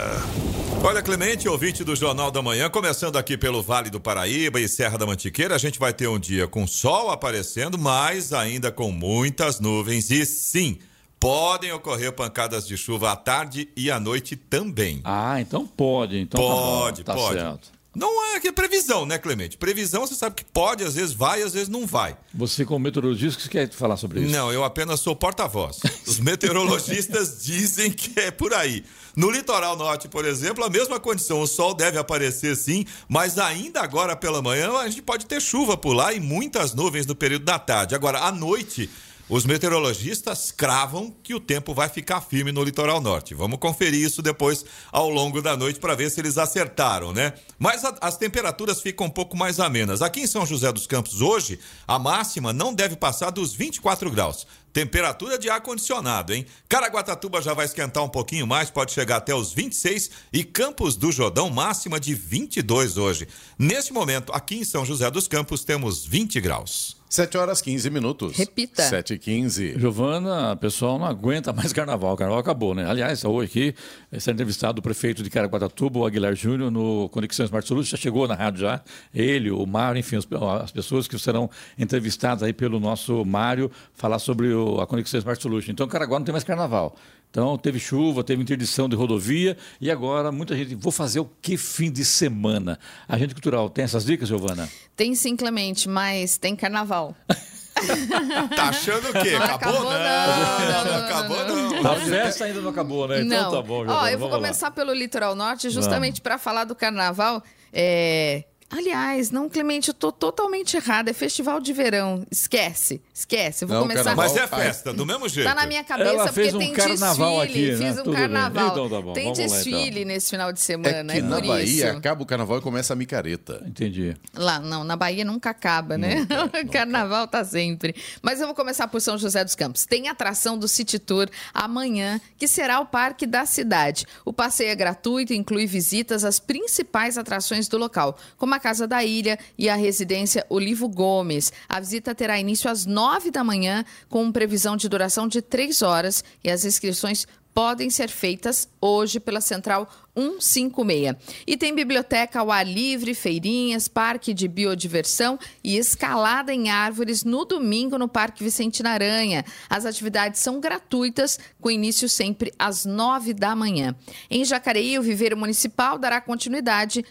Olha, 0.82 1.01
Clemente, 1.01 1.48
ouvinte 1.48 1.84
do 1.84 1.96
Jornal 1.96 2.32
da 2.32 2.41
Manhã, 2.41 2.70
começando 2.70 3.17
aqui 3.17 3.38
pelo 3.38 3.62
Vale 3.62 3.89
do 3.89 4.00
Paraíba 4.00 4.60
e 4.60 4.67
Serra 4.67 4.98
da 4.98 5.05
Mantiqueira, 5.05 5.55
a 5.55 5.58
gente 5.58 5.79
vai 5.79 5.93
ter 5.93 6.08
um 6.08 6.20
dia 6.20 6.48
com 6.48 6.65
sol 6.65 7.12
aparecendo, 7.12 7.77
mas 7.77 8.34
ainda 8.34 8.72
com 8.72 8.91
muitas 8.91 9.60
nuvens 9.60 10.10
e 10.12 10.25
sim 10.25 10.79
podem 11.24 11.72
ocorrer 11.72 12.12
pancadas 12.12 12.68
de 12.68 12.75
chuva 12.75 13.13
à 13.13 13.15
tarde 13.15 13.70
e 13.77 13.89
à 13.89 13.98
noite 13.98 14.36
também. 14.36 15.00
Ah, 15.06 15.39
então 15.39 15.65
pode. 15.65 16.18
Então 16.18 16.38
pode, 16.38 17.01
tá 17.01 17.13
bom, 17.13 17.20
tá 17.20 17.25
pode. 17.27 17.39
Certo. 17.39 17.72
Não 17.96 18.36
é 18.36 18.39
que 18.42 18.50
é 18.50 18.51
previsão, 18.51 19.06
né, 19.06 19.18
Clemente? 19.18 19.56
Previsão 19.56 20.06
você 20.06 20.15
sabe 20.15 20.36
que 20.36 20.44
pode, 20.44 20.84
às 20.84 20.96
vezes 20.96 21.13
vai, 21.13 21.42
às 21.42 21.53
vezes 21.53 21.70
não 21.70 21.88
vai. 21.88 22.18
Você, 22.34 22.65
como 22.65 22.80
meteorologista, 22.80 23.36
o 23.36 23.38
que 23.38 23.44
você 23.44 23.50
quer 23.50 23.72
falar 23.72 23.96
sobre 23.96 24.20
isso? 24.20 24.32
Não, 24.32 24.51
eu 24.51 24.65
apenas 24.65 25.00
sou 25.00 25.15
porta-voz. 25.15 25.80
Os 26.06 26.20
meteorologistas 26.20 27.39
dizem 27.46 27.89
que 27.92 28.20
é 28.20 28.30
por 28.30 28.53
aí. 28.53 28.84
No 29.15 29.30
litoral 29.30 29.77
norte, 29.77 30.10
por 30.10 30.25
exemplo, 30.25 30.63
a 30.65 30.70
mesma 30.70 31.00
condição. 31.00 31.39
O 31.39 31.48
sol 31.48 31.74
deve 31.74 31.98
aparecer 32.00 32.58
sim, 32.58 32.84
mas 33.08 33.38
ainda 33.38 33.80
agora 33.82 34.15
pela 34.15 34.42
manhã 34.42 34.75
a 34.77 34.89
gente 34.89 35.03
pode 35.03 35.25
ter 35.25 35.39
chuva 35.39 35.77
por 35.77 35.94
lá 35.94 36.12
e 36.12 36.20
muitas 36.20 36.74
nuvens 36.74 37.06
no 37.06 37.15
período 37.15 37.46
da 37.46 37.60
tarde. 37.60 37.96
Agora, 37.96 38.20
à 38.20 38.32
noite. 38.32 38.89
Os 39.30 39.46
meteorologistas 39.46 40.51
cravam 40.51 41.10
que 41.24 41.34
o 41.34 41.39
tempo 41.39 41.74
vai 41.74 41.88
ficar 41.88 42.20
firme 42.20 42.51
no 42.51 42.62
litoral 42.62 43.00
norte. 43.00 43.34
Vamos 43.34 43.58
conferir 43.58 44.01
isso 44.01 44.22
depois 44.22 44.65
ao 44.92 45.10
longo 45.10 45.42
da 45.42 45.56
noite 45.56 45.80
para 45.80 45.96
ver 45.96 46.12
se 46.12 46.20
eles 46.20 46.38
acertaram, 46.38 47.13
né? 47.13 47.34
Mas 47.58 47.86
a, 47.86 47.96
as 48.01 48.18
temperaturas 48.18 48.82
ficam 48.82 49.08
um 49.08 49.10
pouco 49.10 49.38
mais 49.38 49.62
amenas. 49.62 50.01
Aqui 50.01 50.20
em 50.20 50.27
São 50.27 50.46
José 50.46 50.70
dos 50.74 50.86
Campos 50.86 51.22
hoje, 51.22 51.58
a 51.88 51.98
máxima 51.98 52.51
não 52.51 52.74
deve 52.74 52.98
passar 52.98 53.30
dos 53.30 53.53
24 53.53 54.12
graus. 54.12 54.46
Temperatura 54.74 55.38
de 55.38 55.50
ar-condicionado, 55.50 56.34
hein? 56.34 56.46
Caraguatatuba 56.68 57.42
já 57.42 57.53
vai 57.53 57.65
esquentar 57.65 58.03
um 58.03 58.10
pouquinho 58.10 58.46
mais, 58.46 58.70
pode 58.70 58.92
chegar 58.92 59.18
até 59.18 59.34
os 59.34 59.53
26 59.53 60.12
e 60.34 60.44
Campos 60.44 60.98
do 60.98 61.13
Jordão 61.13 61.50
máxima 61.50 61.98
de 61.98 62.13
22 62.13 62.98
hoje. 62.98 63.25
Neste 63.58 63.94
momento, 63.94 64.34
aqui 64.34 64.56
em 64.56 64.65
São 64.65 64.86
José 64.86 65.10
dos 65.10 65.30
Campos, 65.30 65.63
temos 65.63 66.06
20 66.06 66.42
graus. 66.42 67.02
7 67.13 67.38
horas 67.38 67.62
15 67.62 67.91
minutos. 67.91 68.36
Repita. 68.36 68.82
7 68.82 69.13
e 69.13 69.20
15. 69.20 69.77
Giovana, 69.77 70.53
o 70.53 70.58
pessoal 70.58 70.98
não 70.98 71.05
aguenta 71.05 71.53
mais 71.53 71.72
carnaval. 71.72 72.15
O 72.15 72.17
carnaval 72.17 72.39
acabou, 72.39 72.74
né? 72.74 72.89
Aliás, 72.89 73.24
hoje 73.24 73.46
aqui 73.46 73.75
está 74.12 74.32
entrevistado 74.32 74.79
o 74.79 74.82
prefeito 74.82 75.22
de 75.22 75.29
Caraguatatuba, 75.29 76.00
o 76.00 76.08
Aguilar 76.08 76.34
Júnior, 76.34 76.72
no 76.72 77.08
Conexão 77.10 77.46
Smart 77.46 77.67
Solutions. 77.67 77.91
Já 77.91 77.98
chegou 77.98 78.27
na 78.27 78.34
rádio 78.34 78.62
já. 78.62 78.82
Ele, 79.13 79.51
o 79.51 79.63
Mário, 79.63 80.00
enfim, 80.00 80.17
as 80.60 80.72
pessoas 80.72 81.08
que 81.08 81.20
serão 81.20 81.48
entrevistadas 81.77 82.41
aí 82.41 82.51
pelo 82.51 82.79
nosso 82.79 83.24
Mário, 83.24 83.70
falar 83.93 84.17
sobre 84.17 84.51
o, 84.51 84.82
a 84.82 84.88
Conexão 84.88 85.20
Smart 85.20 85.39
Solutions. 85.39 85.70
Então, 85.70 85.88
Caraguá 85.88 86.17
não 86.17 86.25
tem 86.25 86.34
mais 86.34 86.43
carnaval. 86.43 86.96
Então, 87.34 87.58
teve 87.58 87.80
chuva, 87.80 88.24
teve 88.24 88.44
interdição 88.44 88.88
de 88.88 88.96
rodovia 88.96 89.58
e 89.82 89.90
agora 89.90 90.32
muita 90.32 90.56
gente. 90.56 90.75
Vou 90.75 90.92
fazer 90.92 91.20
o 91.20 91.25
que 91.25 91.58
fim 91.58 91.92
de 91.92 92.06
semana? 92.06 92.78
A 93.08 93.18
gente 93.18 93.34
cultural 93.34 93.72
tem 93.72 93.86
essas 93.86 94.06
dicas, 94.06 94.30
Giovana? 94.30 94.70
Tem 94.96 95.16
sim, 95.16 95.36
Clemente, 95.36 95.90
mas 95.90 96.38
tem 96.38 96.56
carnaval. 96.56 97.16
tá 98.56 98.66
achando 98.66 99.10
o 99.10 99.13
quê? 99.13 99.32
Não 99.32 99.46
acabou? 99.46 99.72
acabou, 99.72 99.84
não, 99.84 99.90
não, 99.90 100.86
não, 100.86 101.06
acabou, 101.08 101.46
não, 101.48 101.82
não. 101.82 101.92
A 101.92 101.96
festa 101.96 102.46
ainda 102.46 102.62
não 102.62 102.70
acabou, 102.70 103.08
né? 103.08 103.24
Não. 103.24 103.36
Então 103.36 103.52
tá 103.52 103.62
bom, 103.63 103.84
Giovana. 103.84 104.04
Ó, 104.04 104.08
eu 104.10 104.20
vou 104.20 104.30
começar 104.30 104.70
pelo 104.70 104.94
litoral 104.94 105.34
norte, 105.34 105.72
justamente 105.72 106.22
para 106.22 106.38
falar 106.38 106.66
do 106.66 106.75
carnaval. 106.75 107.42
É, 107.74 108.44
Aliás, 108.77 109.30
não, 109.32 109.48
Clemente, 109.50 109.89
eu 109.89 109.94
tô 109.94 110.12
totalmente 110.12 110.75
errada. 110.77 111.12
É 111.12 111.13
festival 111.13 111.60
de 111.60 111.72
verão. 111.74 112.25
Esquece, 112.32 113.01
esquece. 113.13 113.63
Eu 113.63 113.68
vou 113.68 113.77
Não, 113.77 113.84
começar. 113.84 114.03
carnaval. 114.03 114.34
Mas 114.34 114.38
é 114.38 114.48
festa, 114.48 114.94
do 114.94 115.06
mesmo 115.06 115.30
jeito. 115.30 115.48
Tá 115.48 115.56
na 115.56 115.65
minha 115.68 115.84
cabeça 115.84 116.10
Ela 116.10 116.24
porque 116.25 116.42
fez 116.42 116.53
um 116.53 116.60
tem 116.60 116.74
carnaval 116.74 117.39
desfile. 117.42 117.72
aqui, 117.72 117.80
né? 117.80 117.88
Fiz 117.88 118.00
um 118.00 118.03
Tudo 118.03 118.12
bem. 118.12 118.22
carnaval. 118.22 118.68
Então 118.72 118.89
tá 118.89 119.01
bom, 119.01 119.13
tem 119.13 119.24
vamos 119.25 119.39
lá, 119.39 119.46
então. 119.46 119.58
desfile 119.58 120.06
nesse 120.06 120.30
final 120.32 120.51
de 120.51 120.60
É 120.60 120.63
semana. 120.63 121.13
que 121.13 121.20
É, 121.20 121.22
na 121.22 121.36
por 121.38 121.48
Bahia 121.48 121.88
isso. 121.89 121.98
acaba 121.98 122.24
o 122.24 122.25
carnaval 122.25 122.58
e 122.58 122.62
começa 122.62 122.94
a 122.94 122.96
micareta. 122.96 123.62
Entendi. 123.65 124.15
Lá, 124.36 124.60
não, 124.60 124.84
na 124.84 124.96
Bahia 124.96 125.24
nunca 125.24 125.50
acaba, 125.51 125.98
né? 125.98 126.25
Carnaval 126.72 127.27
tá 127.27 127.44
sempre. 127.44 127.96
Mas 128.22 128.39
eu 128.39 128.48
vou 128.48 128.56
começar 128.56 128.88
por 128.88 129.00
São 129.01 129.18
José 129.18 129.44
dos 129.44 129.56
Campos. 129.56 129.86
Tem 129.86 130.08
atração 130.08 130.58
do 130.58 130.68
City 130.68 130.98
Tour 131.00 131.30
amanhã, 131.53 132.20
que 132.38 132.48
será 132.48 132.80
o 132.80 132.86
parque 132.86 133.25
da 133.25 133.46
cidade. 133.46 134.06
O 134.25 134.34
passeio 134.34 134.70
é 134.72 134.75
gratuito 134.75 135.34
e 135.34 135.38
inclui 135.38 135.65
visitas 135.68 136.24
às 136.24 136.39
principais 136.39 137.18
atrações 137.18 137.68
do 137.68 137.77
local, 137.77 138.18
como 138.38 138.53
a 138.56 138.60
Casa 138.63 138.88
da 138.88 139.03
Ilha 139.03 139.38
e 139.58 139.67
a 139.67 139.75
residência 139.75 140.46
Olivo 140.48 140.88
Gomes. 140.88 141.51
A 141.67 141.82
visita 141.82 142.15
terá 142.15 142.39
início 142.39 142.72
às 142.72 142.86
nove 142.86 143.29
da 143.29 143.43
manhã, 143.43 143.84
com 144.08 144.32
previsão 144.32 144.77
de 144.77 144.88
duração 144.88 145.27
de 145.27 145.41
três 145.41 145.82
horas, 145.82 146.24
e 146.41 146.50
as 146.50 146.63
inscrições 146.63 147.27
podem 147.53 147.89
ser 147.89 148.08
feitas 148.08 148.70
hoje 148.79 149.20
pela 149.20 149.41
Central 149.41 149.88
156. 150.15 151.15
E 151.46 151.58
tem 151.58 151.75
biblioteca 151.75 152.39
ao 152.39 152.50
ar 152.50 152.65
livre, 152.65 153.13
feirinhas, 153.13 153.89
parque 153.89 154.34
de 154.34 154.48
biodiversão 154.48 155.38
e 155.62 155.77
escalada 155.77 156.53
em 156.53 156.70
árvores 156.70 157.25
no 157.25 157.43
domingo 157.43 157.98
no 157.98 158.08
Parque 158.08 158.46
Vicente 158.46 158.82
Naranha. 158.82 159.43
As 159.70 159.86
atividades 159.86 160.39
são 160.39 160.62
gratuitas, 160.62 161.38
com 161.60 161.70
início 161.70 162.08
sempre 162.08 162.53
às 162.58 162.86
nove 162.86 163.34
da 163.34 163.53
manhã. 163.55 163.93
Em 164.29 164.46
Jacareí, 164.46 164.98
o 164.98 165.03
Viveiro 165.03 165.36
Municipal 165.36 166.00
dará 166.00 166.22
continuidade 166.22 167.03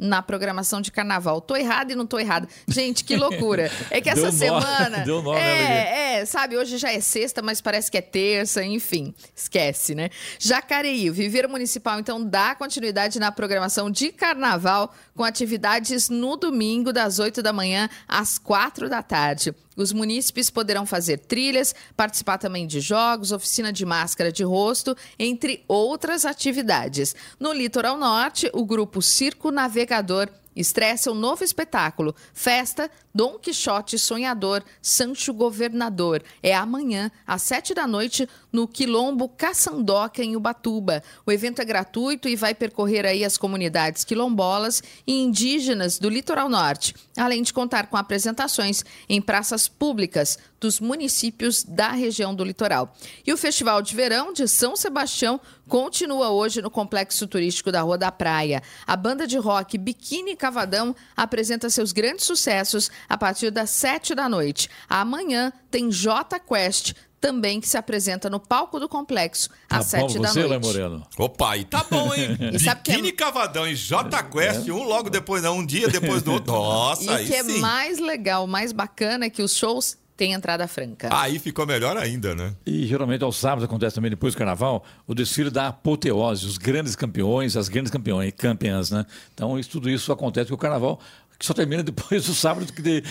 na 0.00 0.22
programação 0.22 0.80
de 0.80 0.90
carnaval. 0.90 1.40
Tô 1.40 1.54
errada 1.54 1.92
e 1.92 1.96
não 1.96 2.06
tô 2.06 2.18
errada. 2.18 2.48
Gente, 2.66 3.04
que 3.04 3.14
loucura. 3.16 3.70
É 3.90 4.00
que 4.00 4.08
essa 4.10 4.32
Deu 4.32 4.54
nó- 4.54 4.60
semana. 4.60 4.98
deu 5.04 5.22
nó, 5.22 5.34
né, 5.34 5.40
é, 5.40 6.20
é, 6.20 6.24
sabe, 6.24 6.56
hoje 6.56 6.78
já 6.78 6.90
é 6.92 7.00
sexta, 7.00 7.42
mas 7.42 7.60
parece 7.60 7.90
que 7.90 7.98
é 7.98 8.02
terça, 8.02 8.64
enfim. 8.64 9.14
Esquece, 9.36 9.94
né? 9.94 10.10
Jacareí, 10.38 11.10
o 11.10 11.14
Viveiro 11.14 11.48
Municipal, 11.48 12.00
então, 12.00 12.24
dá 12.24 12.54
continuidade 12.54 13.20
na 13.20 13.30
programação 13.30 13.90
de 13.90 14.10
carnaval 14.10 14.94
com 15.14 15.22
atividades 15.22 16.08
no 16.08 16.36
domingo, 16.36 16.92
das 16.92 17.18
8 17.18 17.42
da 17.42 17.52
manhã 17.52 17.88
às 18.08 18.38
4 18.38 18.88
da 18.88 19.02
tarde. 19.02 19.54
Os 19.76 19.92
munícipes 19.92 20.50
poderão 20.50 20.84
fazer 20.84 21.18
trilhas, 21.18 21.74
participar 21.96 22.36
também 22.38 22.66
de 22.66 22.80
jogos, 22.80 23.32
oficina 23.32 23.72
de 23.72 23.86
máscara 23.86 24.30
de 24.30 24.42
rosto, 24.42 24.94
entre 25.18 25.64
outras 25.66 26.24
atividades. 26.26 27.14
No 27.38 27.52
litoral 27.52 27.96
norte, 27.96 28.50
o 28.52 28.64
grupo 28.64 29.00
Circo 29.00 29.50
Navegador 29.90 30.30
estressa 30.54 31.10
um 31.10 31.14
novo 31.14 31.42
espetáculo, 31.42 32.14
Festa 32.34 32.90
Dom 33.14 33.38
Quixote 33.38 33.98
Sonhador 33.98 34.62
Sancho 34.80 35.32
Governador. 35.32 36.22
É 36.42 36.54
amanhã, 36.54 37.10
às 37.26 37.42
sete 37.42 37.74
da 37.74 37.86
noite, 37.86 38.28
no 38.52 38.68
Quilombo 38.68 39.28
Caçandoca, 39.28 40.22
em 40.22 40.36
Ubatuba. 40.36 41.02
O 41.26 41.32
evento 41.32 41.60
é 41.60 41.64
gratuito 41.64 42.28
e 42.28 42.36
vai 42.36 42.54
percorrer 42.54 43.06
aí 43.06 43.24
as 43.24 43.36
comunidades 43.36 44.04
quilombolas 44.04 44.82
e 45.06 45.22
indígenas 45.22 45.98
do 45.98 46.08
litoral 46.08 46.48
norte, 46.48 46.94
além 47.16 47.42
de 47.42 47.52
contar 47.52 47.86
com 47.86 47.96
apresentações 47.96 48.84
em 49.08 49.20
praças 49.20 49.66
públicas 49.66 50.38
dos 50.60 50.78
municípios 50.78 51.64
da 51.64 51.90
região 51.90 52.34
do 52.34 52.44
litoral. 52.44 52.94
E 53.26 53.32
o 53.32 53.36
Festival 53.36 53.80
de 53.80 53.96
Verão 53.96 54.32
de 54.32 54.46
São 54.46 54.76
Sebastião 54.76 55.40
continua 55.70 56.30
hoje 56.30 56.60
no 56.60 56.68
Complexo 56.68 57.28
Turístico 57.28 57.70
da 57.70 57.80
Rua 57.82 57.96
da 57.96 58.10
Praia. 58.10 58.60
A 58.84 58.96
banda 58.96 59.24
de 59.24 59.38
rock 59.38 59.78
Biquíni 59.78 60.34
Cavadão 60.34 60.94
apresenta 61.16 61.70
seus 61.70 61.92
grandes 61.92 62.24
sucessos 62.26 62.90
a 63.08 63.16
partir 63.16 63.52
das 63.52 63.70
sete 63.70 64.12
da 64.12 64.28
noite. 64.28 64.68
Amanhã 64.88 65.52
tem 65.70 65.88
J 65.88 66.40
Quest, 66.40 66.94
também 67.20 67.60
que 67.60 67.68
se 67.68 67.76
apresenta 67.76 68.28
no 68.28 68.40
palco 68.40 68.80
do 68.80 68.88
complexo 68.88 69.48
às 69.68 69.90
Tá 69.92 69.98
bom 70.00 70.08
sete 70.08 70.18
da 70.18 70.28
você, 70.32 70.42
noite. 70.48 70.66
Moreno? 70.66 71.06
Opa, 71.16 71.56
e 71.56 71.64
tá 71.64 71.86
bom, 71.88 72.12
hein? 72.14 72.36
E 72.60 72.68
é- 72.68 72.74
Biquíni 72.74 73.12
Cavadão 73.12 73.64
e 73.68 73.76
J 73.76 74.22
Quest, 74.24 74.68
um 74.70 74.82
logo 74.82 75.08
depois, 75.08 75.40
não, 75.42 75.58
um 75.58 75.64
dia 75.64 75.86
depois 75.88 76.20
do 76.22 76.32
outro. 76.32 76.52
Nossa, 76.52 77.04
E 77.04 77.08
aí 77.10 77.24
o 77.24 77.28
que 77.28 77.34
é 77.34 77.44
sim. 77.44 77.58
mais 77.60 78.00
legal, 78.00 78.44
mais 78.48 78.72
bacana 78.72 79.26
é 79.26 79.30
que 79.30 79.40
os 79.42 79.54
shows 79.54 79.96
têm 80.20 80.34
entrada 80.34 80.68
franca. 80.68 81.08
Aí 81.10 81.38
ficou 81.38 81.66
melhor 81.66 81.96
ainda, 81.96 82.34
né? 82.34 82.54
E 82.66 82.86
geralmente 82.86 83.24
aos 83.24 83.38
sábados 83.38 83.64
acontece 83.64 83.94
também 83.94 84.10
depois 84.10 84.34
do 84.34 84.36
carnaval 84.36 84.84
o 85.06 85.14
desfile 85.14 85.48
da 85.48 85.68
apoteose, 85.68 86.44
os 86.44 86.58
grandes 86.58 86.94
campeões, 86.94 87.56
as 87.56 87.70
grandes 87.70 87.90
campeões, 87.90 88.30
campeãs, 88.36 88.90
né? 88.90 89.06
Então 89.32 89.58
isso, 89.58 89.70
tudo 89.70 89.88
isso 89.88 90.12
acontece 90.12 90.50
com 90.50 90.56
o 90.56 90.58
carnaval 90.58 91.00
que 91.40 91.46
só 91.46 91.54
termina 91.54 91.82
depois 91.82 92.26
do 92.26 92.34
sábado 92.34 92.70
que 92.70 92.82
de, 92.82 93.02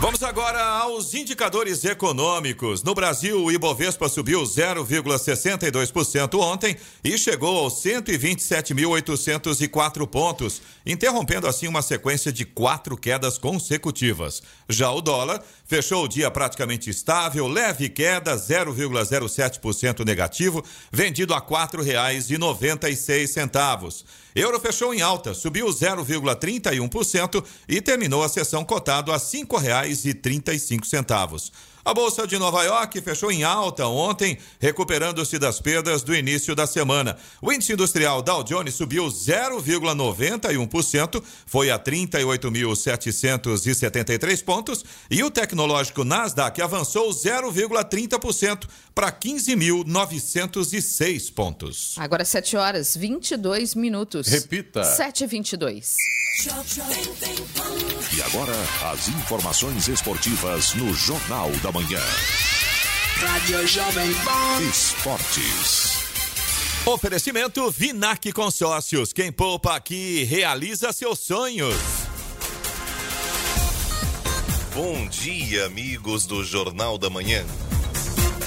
Vamos 0.00 0.22
agora 0.22 0.64
aos 0.64 1.12
indicadores 1.12 1.84
econômicos. 1.84 2.84
No 2.84 2.94
Brasil, 2.94 3.42
o 3.42 3.50
Ibovespa 3.50 4.08
subiu 4.08 4.42
0,62% 4.42 6.38
ontem 6.38 6.76
e 7.02 7.18
chegou 7.18 7.58
aos 7.58 7.82
127.804 7.82 10.06
pontos, 10.06 10.62
interrompendo 10.86 11.48
assim 11.48 11.66
uma 11.68 11.82
sequência 11.82 12.32
de 12.32 12.44
quatro 12.44 12.96
quedas 12.96 13.38
consecutivas. 13.38 14.42
Já 14.68 14.90
o 14.90 15.00
dólar 15.00 15.40
fechou 15.64 16.02
o 16.04 16.08
dia 16.08 16.28
praticamente 16.30 16.90
estável, 16.90 17.46
leve 17.46 17.88
queda, 17.88 18.34
0,07% 18.34 20.04
negativo, 20.04 20.64
vendido 20.90 21.32
a 21.34 21.38
R$ 21.38 21.46
4,96. 21.46 24.04
Euro 24.34 24.58
fechou 24.60 24.92
em 24.94 25.02
alta, 25.02 25.34
subiu 25.34 25.66
0,31% 25.66 27.44
e 27.68 27.80
terminou 27.80 28.22
a 28.22 28.28
sessão 28.28 28.64
cotado 28.64 29.12
a 29.12 29.16
R$ 29.16 29.20
5,35. 29.20 31.50
A 31.88 31.94
Bolsa 31.94 32.26
de 32.26 32.38
Nova 32.38 32.62
York 32.64 33.00
fechou 33.00 33.32
em 33.32 33.44
alta 33.44 33.86
ontem, 33.86 34.36
recuperando-se 34.60 35.38
das 35.38 35.58
perdas 35.58 36.02
do 36.02 36.14
início 36.14 36.54
da 36.54 36.66
semana. 36.66 37.16
O 37.40 37.50
índice 37.50 37.72
industrial 37.72 38.20
Dow 38.20 38.44
Jones 38.44 38.74
subiu 38.74 39.06
0,91%, 39.06 41.24
foi 41.46 41.70
a 41.70 41.78
38.773 41.78 44.44
pontos, 44.44 44.84
e 45.10 45.24
o 45.24 45.30
tecnológico 45.30 46.04
Nasdaq 46.04 46.60
avançou 46.60 47.08
0,30% 47.08 48.68
para 48.94 49.10
15.906 49.10 51.32
pontos. 51.32 51.94
Agora 51.96 52.22
7 52.22 52.54
horas 52.54 52.94
22 52.94 53.74
minutos. 53.74 54.28
Repita. 54.28 54.84
7 54.84 55.24
e 55.24 55.26
22. 55.26 55.94
E 58.12 58.22
agora, 58.22 58.54
as 58.92 59.08
informações 59.08 59.88
esportivas 59.88 60.72
no 60.74 60.94
Jornal 60.94 61.50
da 61.64 61.72
Manhã. 61.72 61.77
Rádio 61.80 63.64
Jovem 63.68 64.12
Pan. 64.24 64.62
Esportes. 64.68 65.98
Oferecimento 66.84 67.70
Vinac 67.70 68.32
Consórcios. 68.32 69.12
Quem 69.12 69.30
poupa 69.30 69.76
aqui 69.76 70.24
realiza 70.24 70.92
seus 70.92 71.20
sonhos. 71.20 71.76
Bom 74.74 75.06
dia, 75.06 75.66
amigos 75.66 76.26
do 76.26 76.42
Jornal 76.42 76.98
da 76.98 77.08
Manhã. 77.08 77.46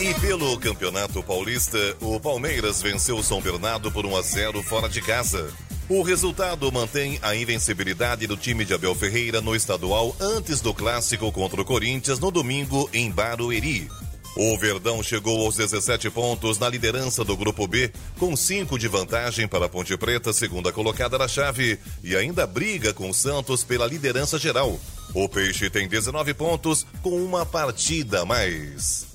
E 0.02 0.14
pelo 0.20 0.60
Campeonato 0.60 1.24
Paulista, 1.24 1.78
o 2.02 2.20
Palmeiras 2.20 2.82
venceu 2.82 3.16
o 3.18 3.24
São 3.24 3.40
Bernardo 3.40 3.90
por 3.94 4.06
1 4.06 4.18
a 4.18 4.22
0 4.22 4.64
fora 4.64 4.90
de 4.90 5.02
casa. 5.02 5.54
O 5.92 6.04
resultado 6.04 6.72
mantém 6.72 7.20
a 7.22 7.36
invencibilidade 7.36 8.26
do 8.26 8.38
time 8.38 8.64
de 8.64 8.74
Abel 8.74 8.96
Ferreira 8.96 9.42
no 9.42 9.54
estadual 9.54 10.16
antes 10.22 10.62
do 10.62 10.74
clássico 10.74 11.30
contra 11.34 11.62
o 11.62 11.66
Corinthians 11.66 12.18
no 12.18 12.32
domingo 12.32 12.90
em 12.94 13.12
Barueri. 13.12 13.90
O 14.38 14.58
Verdão 14.58 15.04
chegou 15.04 15.44
aos 15.44 15.58
17 15.58 16.10
pontos 16.10 16.58
na 16.58 16.70
liderança 16.70 17.26
do 17.26 17.36
Grupo 17.36 17.68
B, 17.68 17.92
com 18.18 18.38
5 18.38 18.80
de 18.80 18.88
vantagem 18.88 19.50
para 19.50 19.66
a 19.66 19.70
Ponte 19.70 19.98
Preta, 19.98 20.32
segunda 20.32 20.72
colocada 20.72 21.18
na 21.18 21.28
chave, 21.28 21.78
e 22.02 22.16
ainda 22.16 22.48
briga 22.48 22.94
com 22.94 23.10
o 23.10 23.14
Santos 23.14 23.62
pela 23.62 23.86
liderança 23.86 24.40
geral. 24.40 24.80
O 25.14 25.28
Peixe 25.28 25.70
tem 25.70 25.90
19 25.90 26.34
pontos, 26.34 26.88
com 27.02 27.22
uma 27.22 27.46
partida 27.46 28.22
a 28.22 28.26
mais. 28.26 29.11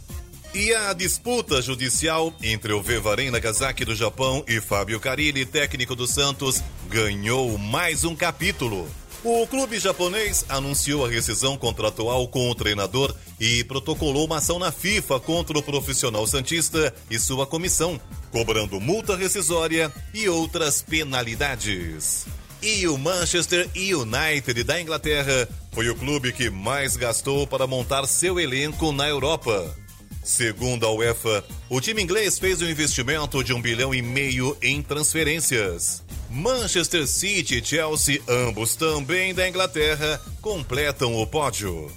E 0.59 0.75
a 0.75 0.95
disputa 0.95 1.61
judicial 1.61 2.33
entre 2.43 2.73
o 2.73 2.81
Vevarem 2.81 3.31
Nagasaki 3.31 3.85
do 3.85 3.95
Japão 3.95 4.43
e 4.49 4.59
Fábio 4.59 4.99
Carilli, 4.99 5.45
técnico 5.45 5.95
do 5.95 6.07
Santos, 6.07 6.63
ganhou 6.89 7.59
mais 7.59 8.05
um 8.05 8.17
capítulo. 8.17 8.89
O 9.23 9.47
clube 9.47 9.79
japonês 9.79 10.47
anunciou 10.49 11.05
a 11.05 11.11
rescisão 11.11 11.59
contratual 11.59 12.27
com 12.29 12.49
o 12.49 12.55
treinador 12.55 13.15
e 13.39 13.65
protocolou 13.65 14.25
uma 14.25 14.39
ação 14.39 14.59
na 14.59 14.73
FIFA 14.73 15.21
contra 15.21 15.59
o 15.59 15.63
profissional 15.63 16.27
Santista 16.27 16.95
e 17.11 17.19
sua 17.19 17.47
comissão, 17.47 18.01
cobrando 18.33 18.81
multa 18.81 19.15
rescisória 19.15 19.93
e 20.15 20.27
outras 20.27 20.81
penalidades. 20.81 22.25
E 22.63 22.89
o 22.89 22.97
Manchester 22.97 23.69
United 23.77 24.65
da 24.65 24.81
Inglaterra 24.81 25.47
foi 25.71 25.91
o 25.91 25.95
clube 25.95 26.33
que 26.33 26.49
mais 26.49 26.97
gastou 26.97 27.47
para 27.47 27.67
montar 27.67 28.07
seu 28.07 28.41
elenco 28.41 28.91
na 28.91 29.07
Europa. 29.07 29.77
Segundo 30.26 30.85
a 30.85 30.90
UEFA, 30.90 31.45
o 31.71 31.80
time 31.80 32.02
inglês 32.02 32.37
fez 32.37 32.61
um 32.61 32.68
investimento 32.68 33.44
de 33.44 33.53
um 33.53 33.62
bilhão 33.62 33.94
e 33.94 34.03
meio 34.03 34.59
em 34.61 34.83
transferências. 34.83 36.03
Manchester 36.29 37.07
City 37.07 37.59
e 37.59 37.64
Chelsea, 37.64 38.20
ambos 38.29 38.74
também 38.74 39.33
da 39.33 39.48
Inglaterra, 39.48 40.20
completam 40.42 41.14
o 41.14 41.24
pódio. 41.29 41.88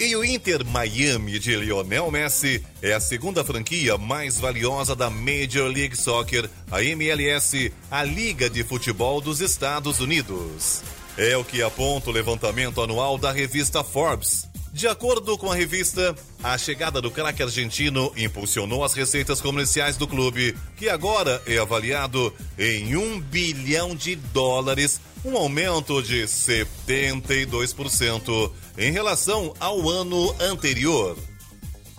E 0.00 0.16
o 0.16 0.24
Inter 0.24 0.64
Miami 0.64 1.38
de 1.38 1.54
Lionel 1.54 2.10
Messi 2.10 2.64
é 2.80 2.94
a 2.94 3.00
segunda 3.00 3.44
franquia 3.44 3.98
mais 3.98 4.40
valiosa 4.40 4.96
da 4.96 5.10
Major 5.10 5.70
League 5.70 5.98
Soccer, 5.98 6.48
a 6.72 6.82
MLS, 6.82 7.70
a 7.90 8.02
Liga 8.02 8.48
de 8.48 8.64
Futebol 8.64 9.20
dos 9.20 9.42
Estados 9.42 10.00
Unidos. 10.00 10.82
É 11.18 11.36
o 11.36 11.44
que 11.44 11.62
aponta 11.62 12.08
o 12.08 12.12
levantamento 12.12 12.80
anual 12.80 13.18
da 13.18 13.30
revista 13.30 13.84
Forbes. 13.84 14.48
De 14.74 14.86
acordo 14.88 15.38
com 15.38 15.50
a 15.52 15.54
revista, 15.54 16.16
a 16.42 16.58
chegada 16.58 17.00
do 17.00 17.08
craque 17.08 17.44
argentino 17.44 18.12
impulsionou 18.16 18.82
as 18.82 18.92
receitas 18.92 19.40
comerciais 19.40 19.96
do 19.96 20.08
clube, 20.08 20.52
que 20.76 20.88
agora 20.88 21.40
é 21.46 21.58
avaliado 21.58 22.34
em 22.58 22.96
um 22.96 23.20
bilhão 23.20 23.94
de 23.94 24.16
dólares, 24.16 25.00
um 25.24 25.36
aumento 25.36 26.02
de 26.02 26.24
72% 26.24 28.50
em 28.76 28.90
relação 28.90 29.54
ao 29.60 29.88
ano 29.88 30.34
anterior. 30.40 31.16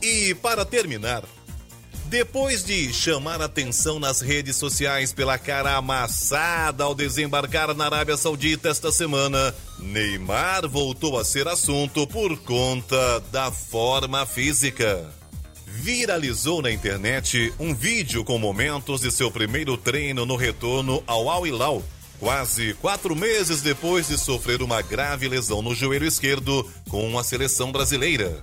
E 0.01 0.35
para 0.35 0.65
terminar, 0.65 1.23
depois 2.15 2.63
de 2.63 2.93
chamar 2.93 3.41
atenção 3.41 3.99
nas 3.99 4.21
redes 4.21 4.55
sociais 4.55 5.11
pela 5.11 5.37
cara 5.37 5.75
amassada 5.75 6.85
ao 6.85 6.95
desembarcar 6.95 7.75
na 7.75 7.87
Arábia 7.87 8.15
Saudita 8.15 8.69
esta 8.69 8.89
semana, 8.89 9.53
Neymar 9.77 10.65
voltou 10.65 11.19
a 11.19 11.25
ser 11.25 11.45
assunto 11.45 12.07
por 12.07 12.37
conta 12.37 13.19
da 13.33 13.51
forma 13.51 14.25
física. 14.25 15.13
Viralizou 15.67 16.61
na 16.61 16.71
internet 16.71 17.53
um 17.59 17.75
vídeo 17.75 18.23
com 18.23 18.39
momentos 18.39 19.01
de 19.01 19.11
seu 19.11 19.29
primeiro 19.29 19.75
treino 19.75 20.25
no 20.25 20.37
retorno 20.37 21.03
ao 21.05 21.29
Al 21.29 21.45
Hilal, 21.45 21.83
quase 22.17 22.75
quatro 22.75 23.13
meses 23.13 23.61
depois 23.61 24.07
de 24.07 24.17
sofrer 24.17 24.61
uma 24.61 24.81
grave 24.81 25.27
lesão 25.27 25.61
no 25.61 25.75
joelho 25.75 26.07
esquerdo 26.07 26.65
com 26.87 27.19
a 27.19 27.25
seleção 27.25 27.73
brasileira. 27.73 28.41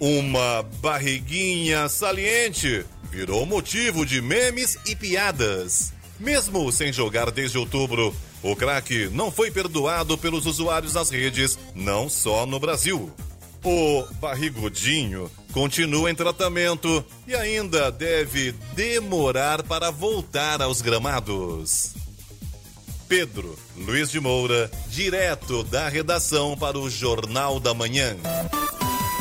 Uma 0.00 0.62
barriguinha 0.80 1.88
saliente 1.88 2.84
virou 3.10 3.46
motivo 3.46 4.04
de 4.04 4.20
memes 4.20 4.76
e 4.86 4.96
piadas. 4.96 5.92
Mesmo 6.18 6.70
sem 6.72 6.92
jogar 6.92 7.30
desde 7.30 7.58
outubro, 7.58 8.14
o 8.42 8.54
craque 8.54 9.08
não 9.12 9.30
foi 9.30 9.50
perdoado 9.50 10.18
pelos 10.18 10.46
usuários 10.46 10.94
nas 10.94 11.10
redes, 11.10 11.58
não 11.74 12.08
só 12.08 12.44
no 12.44 12.58
Brasil. 12.58 13.12
O 13.64 14.04
barrigudinho 14.20 15.30
continua 15.52 16.10
em 16.10 16.14
tratamento 16.14 17.02
e 17.26 17.34
ainda 17.34 17.90
deve 17.90 18.52
demorar 18.74 19.62
para 19.62 19.90
voltar 19.90 20.60
aos 20.60 20.82
gramados. 20.82 21.94
Pedro 23.08 23.56
Luiz 23.76 24.10
de 24.10 24.20
Moura, 24.20 24.70
direto 24.88 25.62
da 25.62 25.88
redação 25.88 26.56
para 26.56 26.78
o 26.78 26.90
Jornal 26.90 27.60
da 27.60 27.72
Manhã. 27.72 28.16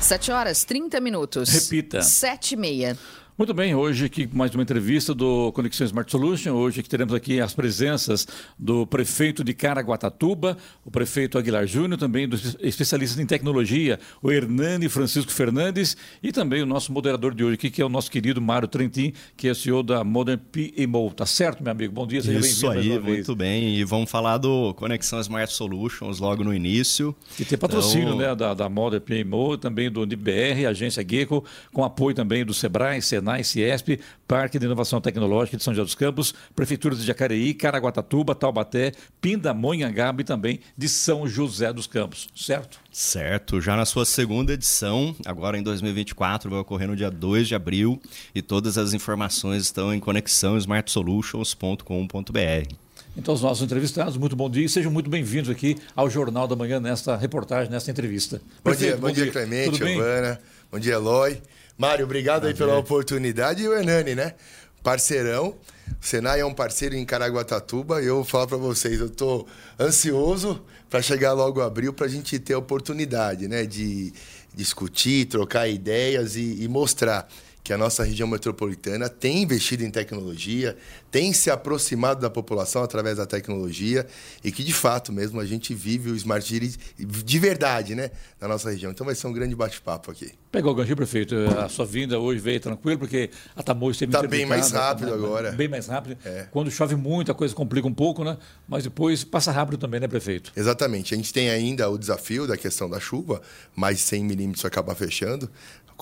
7 0.00 0.32
horas 0.32 0.64
30 0.64 1.00
minutos. 1.00 1.48
Repita. 1.48 2.02
7 2.02 2.52
e 2.52 2.56
meia. 2.56 2.98
Muito 3.36 3.54
bem, 3.54 3.74
hoje 3.74 4.04
aqui 4.04 4.28
mais 4.30 4.54
uma 4.54 4.62
entrevista 4.62 5.14
do 5.14 5.50
Conexão 5.52 5.86
Smart 5.86 6.10
Solution. 6.12 6.52
Hoje 6.52 6.82
que 6.82 6.88
teremos 6.88 7.14
aqui 7.14 7.40
as 7.40 7.54
presenças 7.54 8.28
do 8.58 8.86
prefeito 8.86 9.42
de 9.42 9.54
Caraguatatuba, 9.54 10.58
o 10.84 10.90
prefeito 10.90 11.38
Aguilar 11.38 11.66
Júnior, 11.66 11.98
também 11.98 12.28
dos 12.28 12.58
especialistas 12.60 13.18
em 13.18 13.24
tecnologia, 13.24 13.98
o 14.22 14.30
Hernani 14.30 14.86
Francisco 14.86 15.32
Fernandes 15.32 15.96
e 16.22 16.30
também 16.30 16.60
o 16.60 16.66
nosso 16.66 16.92
moderador 16.92 17.34
de 17.34 17.42
hoje 17.42 17.54
aqui, 17.54 17.70
que 17.70 17.80
é 17.80 17.84
o 17.84 17.88
nosso 17.88 18.10
querido 18.10 18.38
Mário 18.38 18.68
Trentin, 18.68 19.14
que 19.34 19.48
é 19.48 19.54
CEO 19.54 19.82
da 19.82 20.04
Modern 20.04 20.38
PMO. 20.38 21.10
Tá 21.14 21.24
certo, 21.24 21.62
meu 21.62 21.72
amigo? 21.72 21.92
Bom 21.94 22.06
dia, 22.06 22.20
seja 22.20 22.38
Isso 22.38 22.60
bem-vindo 22.60 22.74
mais 22.74 22.86
aí, 22.86 22.92
uma 22.92 23.00
vez. 23.00 23.16
muito 23.16 23.34
bem. 23.34 23.76
E 23.76 23.82
vamos 23.82 24.10
falar 24.10 24.36
do 24.36 24.74
Conexão 24.74 25.18
Smart 25.20 25.50
Solutions 25.50 26.18
logo 26.18 26.44
no 26.44 26.52
início. 26.52 27.16
Que 27.34 27.46
tem 27.46 27.56
patrocínio 27.56 28.08
Então, 28.08 28.18
né, 28.18 28.34
da, 28.34 28.52
da 28.52 28.68
Modern 28.68 29.02
PMO, 29.02 29.56
também 29.56 29.90
do 29.90 30.04
NIBR, 30.04 30.66
Agência 30.68 31.02
Gecko, 31.08 31.42
com 31.72 31.82
apoio 31.82 32.14
também 32.14 32.44
do 32.44 32.52
Sebrae, 32.52 33.00
Senai, 33.22 33.44
Ciesp, 33.44 34.00
Parque 34.26 34.58
de 34.58 34.66
Inovação 34.66 35.00
Tecnológica 35.00 35.56
de 35.56 35.62
São 35.62 35.72
José 35.72 35.84
dos 35.84 35.94
Campos, 35.94 36.34
Prefeituras 36.56 36.98
de 36.98 37.06
Jacareí, 37.06 37.54
Caraguatatuba, 37.54 38.34
Taubaté, 38.34 38.90
Pindamonhangaba 39.20 40.22
e 40.22 40.24
também 40.24 40.58
de 40.76 40.88
São 40.88 41.28
José 41.28 41.72
dos 41.72 41.86
Campos, 41.86 42.28
certo? 42.34 42.80
Certo, 42.90 43.60
já 43.60 43.76
na 43.76 43.86
sua 43.86 44.04
segunda 44.04 44.52
edição, 44.52 45.14
agora 45.24 45.56
em 45.56 45.62
2024, 45.62 46.50
vai 46.50 46.58
ocorrer 46.58 46.88
no 46.88 46.96
dia 46.96 47.12
2 47.12 47.46
de 47.46 47.54
abril 47.54 48.02
e 48.34 48.42
todas 48.42 48.76
as 48.76 48.92
informações 48.92 49.62
estão 49.62 49.94
em 49.94 50.00
conexãosmartsolutions.com.br. 50.00 52.74
Então, 53.16 53.34
os 53.34 53.42
nossos 53.42 53.62
entrevistados, 53.62 54.16
muito 54.16 54.34
bom 54.34 54.50
dia 54.50 54.64
e 54.64 54.68
sejam 54.68 54.90
muito 54.90 55.08
bem-vindos 55.08 55.48
aqui 55.50 55.76
ao 55.94 56.10
Jornal 56.10 56.48
da 56.48 56.56
Manhã, 56.56 56.80
nesta 56.80 57.14
reportagem, 57.14 57.70
nesta 57.70 57.88
entrevista. 57.90 58.38
Bom 58.38 58.70
Prefeito, 58.70 58.92
dia, 58.92 59.00
bom, 59.00 59.12
dia, 59.12 59.30
Clemente, 59.30 59.70
Tudo 59.70 59.84
bem? 59.84 59.94
Giovana. 59.94 60.40
Bom 60.72 60.78
dia, 60.78 60.94
Eloy. 60.94 61.38
Mário, 61.76 62.04
obrigado 62.04 62.46
aí 62.46 62.54
pela 62.54 62.76
oportunidade. 62.76 63.62
E 63.62 63.68
o 63.68 63.74
Hernani, 63.74 64.14
né? 64.14 64.34
Parceirão. 64.82 65.56
O 66.00 66.04
Senai 66.04 66.40
é 66.40 66.44
um 66.44 66.54
parceiro 66.54 66.94
em 66.94 67.04
Caraguatatuba. 67.04 68.02
E 68.02 68.06
eu 68.06 68.16
vou 68.16 68.24
falar 68.24 68.46
para 68.46 68.56
vocês, 68.56 69.00
eu 69.00 69.10
tô 69.10 69.46
ansioso 69.78 70.62
para 70.90 71.00
chegar 71.00 71.32
logo 71.32 71.60
abril 71.60 71.92
para 71.92 72.06
a 72.06 72.08
gente 72.08 72.38
ter 72.38 72.54
a 72.54 72.58
oportunidade, 72.58 73.48
né? 73.48 73.64
De 73.64 74.12
discutir, 74.54 75.26
trocar 75.26 75.68
ideias 75.68 76.36
e, 76.36 76.62
e 76.62 76.68
mostrar 76.68 77.26
que 77.62 77.72
a 77.72 77.78
nossa 77.78 78.02
região 78.02 78.26
metropolitana 78.26 79.08
tem 79.08 79.42
investido 79.42 79.84
em 79.84 79.90
tecnologia, 79.90 80.76
tem 81.10 81.32
se 81.32 81.50
aproximado 81.50 82.20
da 82.20 82.28
população 82.28 82.82
através 82.82 83.18
da 83.18 83.26
tecnologia 83.26 84.06
e 84.42 84.50
que, 84.50 84.64
de 84.64 84.72
fato, 84.72 85.12
mesmo 85.12 85.38
a 85.38 85.46
gente 85.46 85.72
vive 85.72 86.10
o 86.10 86.16
Smart 86.16 86.46
City 86.46 86.76
de 86.98 87.38
verdade, 87.38 87.94
né? 87.94 88.10
Na 88.40 88.48
nossa 88.48 88.70
região. 88.70 88.90
Então 88.90 89.04
vai 89.04 89.14
ser 89.14 89.26
um 89.28 89.32
grande 89.32 89.54
bate-papo 89.54 90.10
aqui. 90.10 90.32
Pegou 90.50 90.72
o 90.72 90.74
gancho, 90.74 90.96
prefeito. 90.96 91.34
A 91.58 91.68
sua 91.68 91.86
vinda 91.86 92.18
hoje 92.18 92.40
veio 92.40 92.58
tranquilo, 92.60 92.98
porque 92.98 93.30
a 93.54 93.62
Tamoios 93.62 93.96
teve 93.96 94.12
Tá 94.12 94.18
interditada, 94.18 94.36
bem 94.36 94.46
mais 94.46 94.70
rápido 94.72 95.06
né? 95.06 95.14
agora. 95.14 95.52
Bem 95.52 95.68
mais 95.68 95.86
rápido. 95.86 96.18
É. 96.24 96.46
Quando 96.50 96.70
chove 96.70 96.96
muito, 96.96 97.30
a 97.30 97.34
coisa 97.34 97.54
complica 97.54 97.86
um 97.86 97.94
pouco, 97.94 98.24
né? 98.24 98.36
Mas 98.66 98.84
depois 98.84 99.24
passa 99.24 99.52
rápido 99.52 99.78
também, 99.78 100.00
né, 100.00 100.08
prefeito? 100.08 100.52
Exatamente. 100.56 101.14
A 101.14 101.16
gente 101.16 101.32
tem 101.32 101.48
ainda 101.48 101.88
o 101.88 101.96
desafio 101.96 102.46
da 102.46 102.56
questão 102.56 102.90
da 102.90 102.98
chuva, 102.98 103.40
mais 103.74 103.98
de 103.98 104.02
100 104.02 104.24
milímetros 104.24 104.64
acaba 104.64 104.94
fechando. 104.94 105.50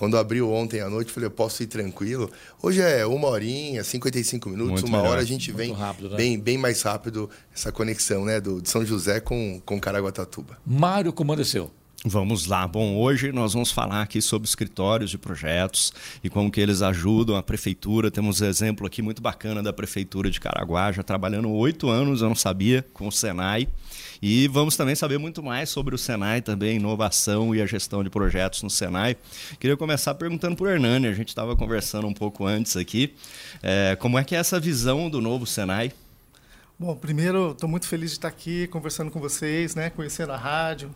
Quando 0.01 0.17
abriu 0.17 0.51
ontem 0.51 0.81
à 0.81 0.89
noite, 0.89 1.09
eu 1.09 1.15
falei, 1.15 1.27
eu 1.27 1.31
posso 1.31 1.63
ir 1.63 1.67
tranquilo. 1.67 2.31
Hoje 2.63 2.81
é 2.81 3.05
uma 3.05 3.29
horinha, 3.29 3.85
55 3.85 4.49
minutos, 4.49 4.81
Muito 4.81 4.87
uma 4.87 4.97
melhor. 4.97 5.11
hora 5.11 5.21
a 5.21 5.25
gente 5.27 5.53
vem 5.53 5.75
rápido, 5.75 6.09
né? 6.09 6.17
bem, 6.17 6.41
bem 6.41 6.57
mais 6.57 6.81
rápido 6.81 7.29
essa 7.55 7.71
conexão 7.71 8.25
né, 8.25 8.41
do, 8.41 8.63
de 8.63 8.71
São 8.71 8.83
José 8.83 9.21
com, 9.21 9.61
com 9.63 9.79
Caraguatatuba. 9.79 10.57
Mário, 10.65 11.13
comando 11.13 11.43
é 11.43 11.45
seu. 11.45 11.71
Vamos 12.03 12.47
lá. 12.47 12.67
Bom, 12.67 12.97
hoje 12.97 13.31
nós 13.31 13.53
vamos 13.53 13.71
falar 13.71 14.01
aqui 14.01 14.23
sobre 14.23 14.49
escritórios 14.49 15.11
de 15.11 15.19
projetos 15.19 15.93
e 16.25 16.31
como 16.31 16.51
que 16.51 16.59
eles 16.59 16.81
ajudam 16.81 17.37
a 17.37 17.43
prefeitura. 17.43 18.11
Temos 18.11 18.41
um 18.41 18.47
exemplo 18.47 18.87
aqui 18.87 19.03
muito 19.03 19.21
bacana 19.21 19.63
da 19.63 19.71
prefeitura 19.71 20.31
de 20.31 20.41
Caraguá, 20.41 20.91
já 20.93 21.03
trabalhando 21.03 21.51
oito 21.51 21.91
anos, 21.91 22.23
eu 22.23 22.29
não 22.29 22.35
sabia, 22.35 22.87
com 22.95 23.07
o 23.07 23.13
Senai. 23.13 23.69
E 24.23 24.49
vamos 24.49 24.79
também 24.79 24.95
saber 24.95 25.19
muito 25.19 25.43
mais 25.43 25.69
sobre 25.69 25.95
o 25.95 25.99
Senai 25.99 26.41
também, 26.41 26.77
inovação 26.77 27.55
e 27.55 27.61
a 27.61 27.67
gestão 27.67 28.03
de 28.03 28.09
projetos 28.09 28.63
no 28.63 28.71
Senai. 28.71 29.15
Queria 29.59 29.77
começar 29.77 30.15
perguntando 30.15 30.57
para 30.57 30.65
o 30.65 30.69
Hernani, 30.71 31.07
a 31.07 31.13
gente 31.13 31.29
estava 31.29 31.55
conversando 31.55 32.07
um 32.07 32.15
pouco 32.15 32.47
antes 32.47 32.79
aqui, 32.79 33.13
é, 33.63 33.95
como 33.97 34.19
é 34.19 34.25
que 34.25 34.35
é 34.35 34.39
essa 34.39 34.59
visão 34.59 35.11
do 35.11 35.21
novo 35.21 35.45
Senai? 35.45 35.93
Bom, 36.79 36.97
primeiro, 36.97 37.51
estou 37.51 37.69
muito 37.69 37.87
feliz 37.87 38.13
de 38.13 38.17
estar 38.17 38.29
aqui 38.29 38.67
conversando 38.69 39.11
com 39.11 39.21
vocês, 39.21 39.75
né, 39.75 39.91
conhecendo 39.91 40.33
a 40.33 40.37
rádio 40.39 40.91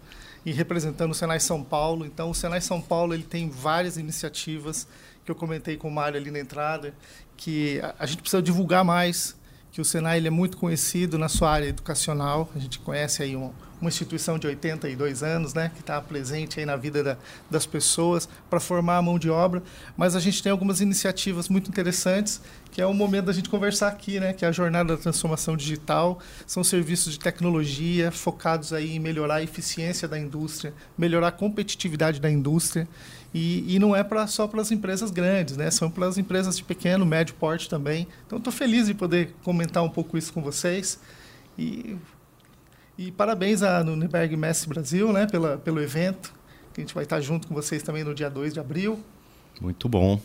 e 0.45 0.53
representando 0.53 1.13
o 1.13 1.15
Senai 1.15 1.41
São 1.41 1.63
Paulo. 1.63 2.05
Então, 2.05 2.31
o 2.31 2.35
Senai 2.35 2.61
São 2.61 2.81
Paulo 2.81 3.15
ele 3.15 3.23
tem 3.23 3.49
várias 3.49 3.97
iniciativas 3.97 4.87
que 5.25 5.31
eu 5.31 5.35
comentei 5.35 5.77
com 5.77 5.89
o 5.89 5.91
Mário 5.91 6.19
ali 6.19 6.31
na 6.31 6.39
entrada, 6.39 6.95
que 7.37 7.81
a, 7.99 8.05
gente 8.05 8.21
precisa 8.21 8.43
divulgar 8.43 8.85
mais, 8.85 9.35
que 9.73 9.81
o 9.81 9.85
Senai 9.85 10.19
ele 10.19 10.29
é 10.29 10.31
muito 10.31 10.57
conhecido 10.57 11.19
na 11.19 11.29
sua 11.29 11.51
área 11.51 11.67
educacional. 11.67 12.51
A 12.55 12.59
gente 12.59 12.79
conhece 12.79 13.23
aí 13.23 13.35
um, 13.35 13.53
uma 13.81 13.89
instituição 13.89 14.39
de 14.39 14.47
82 14.47 15.23
anos, 15.23 15.55
né, 15.55 15.71
que 15.75 15.81
está 15.81 16.01
presente 16.01 16.61
aí 16.61 16.67
na 16.67 16.77
vida 16.77 17.03
da, 17.03 17.17
das 17.51 17.67
pessoas 17.67 18.29
para 18.49 18.61
formar 18.61 18.99
a 18.99 19.03
mão 19.03 19.19
de 19.19 19.31
obra. 19.31 19.63
Mas 19.97 20.17
a 20.17 20.21
gente 20.21 20.43
tem 20.43 20.51
algumas 20.51 20.81
iniciativas 20.81 21.49
muito 21.49 21.69
interessantes, 21.69 22.41
que 22.71 22.81
é 22.81 22.87
o 22.87 22.95
momento 22.95 23.27
da 23.27 23.33
gente 23.33 23.49
conversar 23.49 23.89
aqui, 23.89 24.19
né, 24.19 24.33
que 24.33 24.45
é 24.45 24.49
a 24.49 24.53
jornada 24.53 24.97
da 24.97 25.03
transformação 25.03 25.57
digital. 25.57 26.19
São 26.47 26.65
serviços 26.65 27.13
de 27.13 27.19
tecnologia 27.19 28.11
focados 28.11 28.73
aí 28.73 28.97
em 28.97 28.99
melhorar 28.99 29.37
a 29.37 29.43
eficiência 29.43 30.09
da 30.09 30.19
indústria, 30.19 30.73
melhorar 30.97 31.29
a 31.29 31.33
competitividade 31.33 32.21
da 32.21 32.31
indústria. 32.31 32.89
E, 33.35 33.75
e 33.75 33.79
não 33.81 33.97
é 33.97 34.05
pra, 34.05 34.29
só 34.29 34.47
para 34.47 34.61
as 34.61 34.71
empresas 34.71 35.11
grandes, 35.11 35.57
né? 35.57 35.69
São 35.69 35.91
para 35.91 36.07
as 36.07 36.17
empresas 36.17 36.57
de 36.57 36.63
pequeno, 36.63 37.05
médio 37.05 37.35
porte 37.35 37.69
também. 37.69 38.07
Então, 38.25 38.39
estou 38.39 38.53
feliz 38.53 38.87
de 38.87 38.95
poder 38.95 39.35
comentar 39.43 39.83
um 39.83 39.89
pouco 39.89 40.17
isso 40.17 40.33
com 40.33 40.41
vocês. 40.41 41.01
E 41.59 41.97
e 42.97 43.11
parabéns 43.11 43.63
à 43.63 43.83
Nuremberg 43.83 44.37
Messi 44.37 44.69
Brasil, 44.69 45.13
né, 45.13 45.27
pela, 45.27 45.59
pelo 45.59 45.81
evento. 45.81 46.33
Que 46.73 46.81
a 46.81 46.85
gente 46.85 46.95
vai 46.95 47.05
estar 47.05 47.21
junto 47.21 47.47
com 47.47 47.55
vocês 47.55 47.83
também 47.83 48.03
no 48.03 48.15
dia 48.15 48.29
2 48.29 48.53
de 48.53 48.61
abril. 48.61 49.03
Muito 49.61 49.89
bom. 49.89 50.21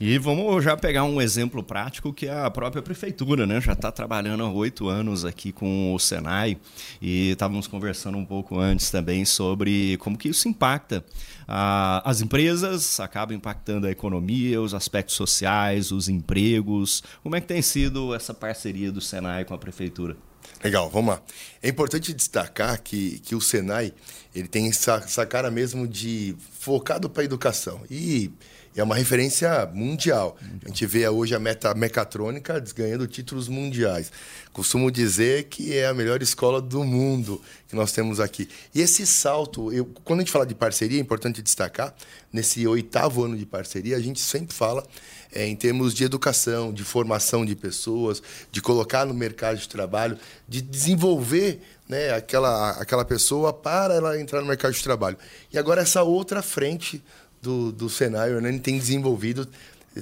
E 0.00 0.16
vamos 0.16 0.64
já 0.64 0.74
pegar 0.74 1.04
um 1.04 1.20
exemplo 1.20 1.62
prático 1.62 2.12
que 2.12 2.26
é 2.26 2.32
a 2.32 2.50
própria 2.50 2.80
prefeitura, 2.80 3.46
né? 3.46 3.60
Já 3.60 3.74
está 3.74 3.92
trabalhando 3.92 4.42
há 4.42 4.50
oito 4.50 4.88
anos 4.88 5.26
aqui 5.26 5.52
com 5.52 5.94
o 5.94 5.98
Senai 5.98 6.56
e 7.02 7.32
estávamos 7.32 7.66
conversando 7.66 8.16
um 8.16 8.24
pouco 8.24 8.58
antes 8.58 8.90
também 8.90 9.26
sobre 9.26 9.98
como 9.98 10.16
que 10.16 10.30
isso 10.30 10.48
impacta. 10.48 11.04
Ah, 11.46 12.00
as 12.04 12.22
empresas 12.22 12.98
acabam 12.98 13.36
impactando 13.36 13.86
a 13.86 13.90
economia, 13.90 14.62
os 14.62 14.72
aspectos 14.72 15.14
sociais, 15.14 15.92
os 15.92 16.08
empregos. 16.08 17.02
Como 17.22 17.36
é 17.36 17.40
que 17.40 17.46
tem 17.46 17.60
sido 17.60 18.14
essa 18.14 18.32
parceria 18.32 18.90
do 18.90 19.02
Senai 19.02 19.44
com 19.44 19.52
a 19.52 19.58
prefeitura? 19.58 20.16
Legal, 20.62 20.90
vamos 20.90 21.14
lá. 21.14 21.22
É 21.62 21.68
importante 21.68 22.12
destacar 22.12 22.80
que, 22.82 23.18
que 23.20 23.34
o 23.34 23.40
Senai 23.40 23.92
ele 24.34 24.48
tem 24.48 24.68
essa, 24.68 24.94
essa 24.94 25.26
cara 25.26 25.50
mesmo 25.50 25.88
de 25.88 26.36
focado 26.58 27.08
para 27.08 27.22
a 27.22 27.24
educação. 27.24 27.82
E, 27.90 28.30
é 28.76 28.82
uma 28.82 28.94
referência 28.94 29.68
mundial. 29.74 30.36
A 30.64 30.68
gente 30.68 30.86
vê 30.86 31.08
hoje 31.08 31.34
a 31.34 31.40
meta 31.40 31.74
mecatrônica 31.74 32.62
ganhando 32.74 33.06
títulos 33.06 33.48
mundiais. 33.48 34.12
Costumo 34.52 34.90
dizer 34.92 35.44
que 35.44 35.76
é 35.76 35.86
a 35.86 35.94
melhor 35.94 36.22
escola 36.22 36.60
do 36.62 36.84
mundo 36.84 37.42
que 37.68 37.74
nós 37.74 37.90
temos 37.92 38.20
aqui. 38.20 38.48
E 38.72 38.80
esse 38.80 39.04
salto, 39.06 39.72
eu, 39.72 39.84
quando 40.04 40.20
a 40.20 40.22
gente 40.22 40.32
fala 40.32 40.46
de 40.46 40.54
parceria, 40.54 40.98
é 40.98 41.00
importante 41.00 41.42
destacar, 41.42 41.94
nesse 42.32 42.64
oitavo 42.66 43.24
ano 43.24 43.36
de 43.36 43.44
parceria, 43.44 43.96
a 43.96 44.00
gente 44.00 44.20
sempre 44.20 44.54
fala 44.54 44.86
é, 45.32 45.46
em 45.46 45.54
termos 45.54 45.94
de 45.94 46.04
educação, 46.04 46.72
de 46.72 46.84
formação 46.84 47.44
de 47.44 47.54
pessoas, 47.54 48.22
de 48.50 48.60
colocar 48.60 49.04
no 49.04 49.14
mercado 49.14 49.58
de 49.58 49.68
trabalho, 49.68 50.18
de 50.48 50.60
desenvolver 50.60 51.60
né, 51.88 52.12
aquela, 52.12 52.70
aquela 52.72 53.04
pessoa 53.04 53.52
para 53.52 53.94
ela 53.94 54.20
entrar 54.20 54.40
no 54.40 54.46
mercado 54.46 54.72
de 54.72 54.82
trabalho. 54.82 55.16
E 55.52 55.58
agora 55.58 55.82
essa 55.82 56.02
outra 56.02 56.42
frente 56.42 57.02
do, 57.42 57.72
do 57.72 57.88
Senai, 57.88 58.30
o 58.32 58.36
Hernani 58.36 58.60
tem 58.60 58.78
desenvolvido, 58.78 59.48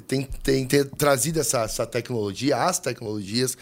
tem, 0.07 0.23
tem, 0.43 0.67
trazido 0.67 1.39
essa, 1.39 1.61
essa 1.61 1.85
tecnologia, 1.85 2.57
as 2.57 2.79
tecnologias. 2.79 3.57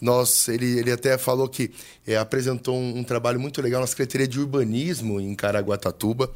Nós, 0.00 0.48
ele, 0.48 0.78
ele 0.78 0.92
até 0.92 1.16
falou 1.16 1.48
que 1.48 1.70
é, 2.06 2.16
apresentou 2.16 2.76
um, 2.76 2.98
um, 2.98 3.04
trabalho 3.04 3.40
muito 3.40 3.60
legal 3.62 3.80
na 3.80 3.86
Secretaria 3.86 4.28
de 4.28 4.38
Urbanismo 4.38 5.20
em 5.20 5.34
Caraguatatuba. 5.34 6.30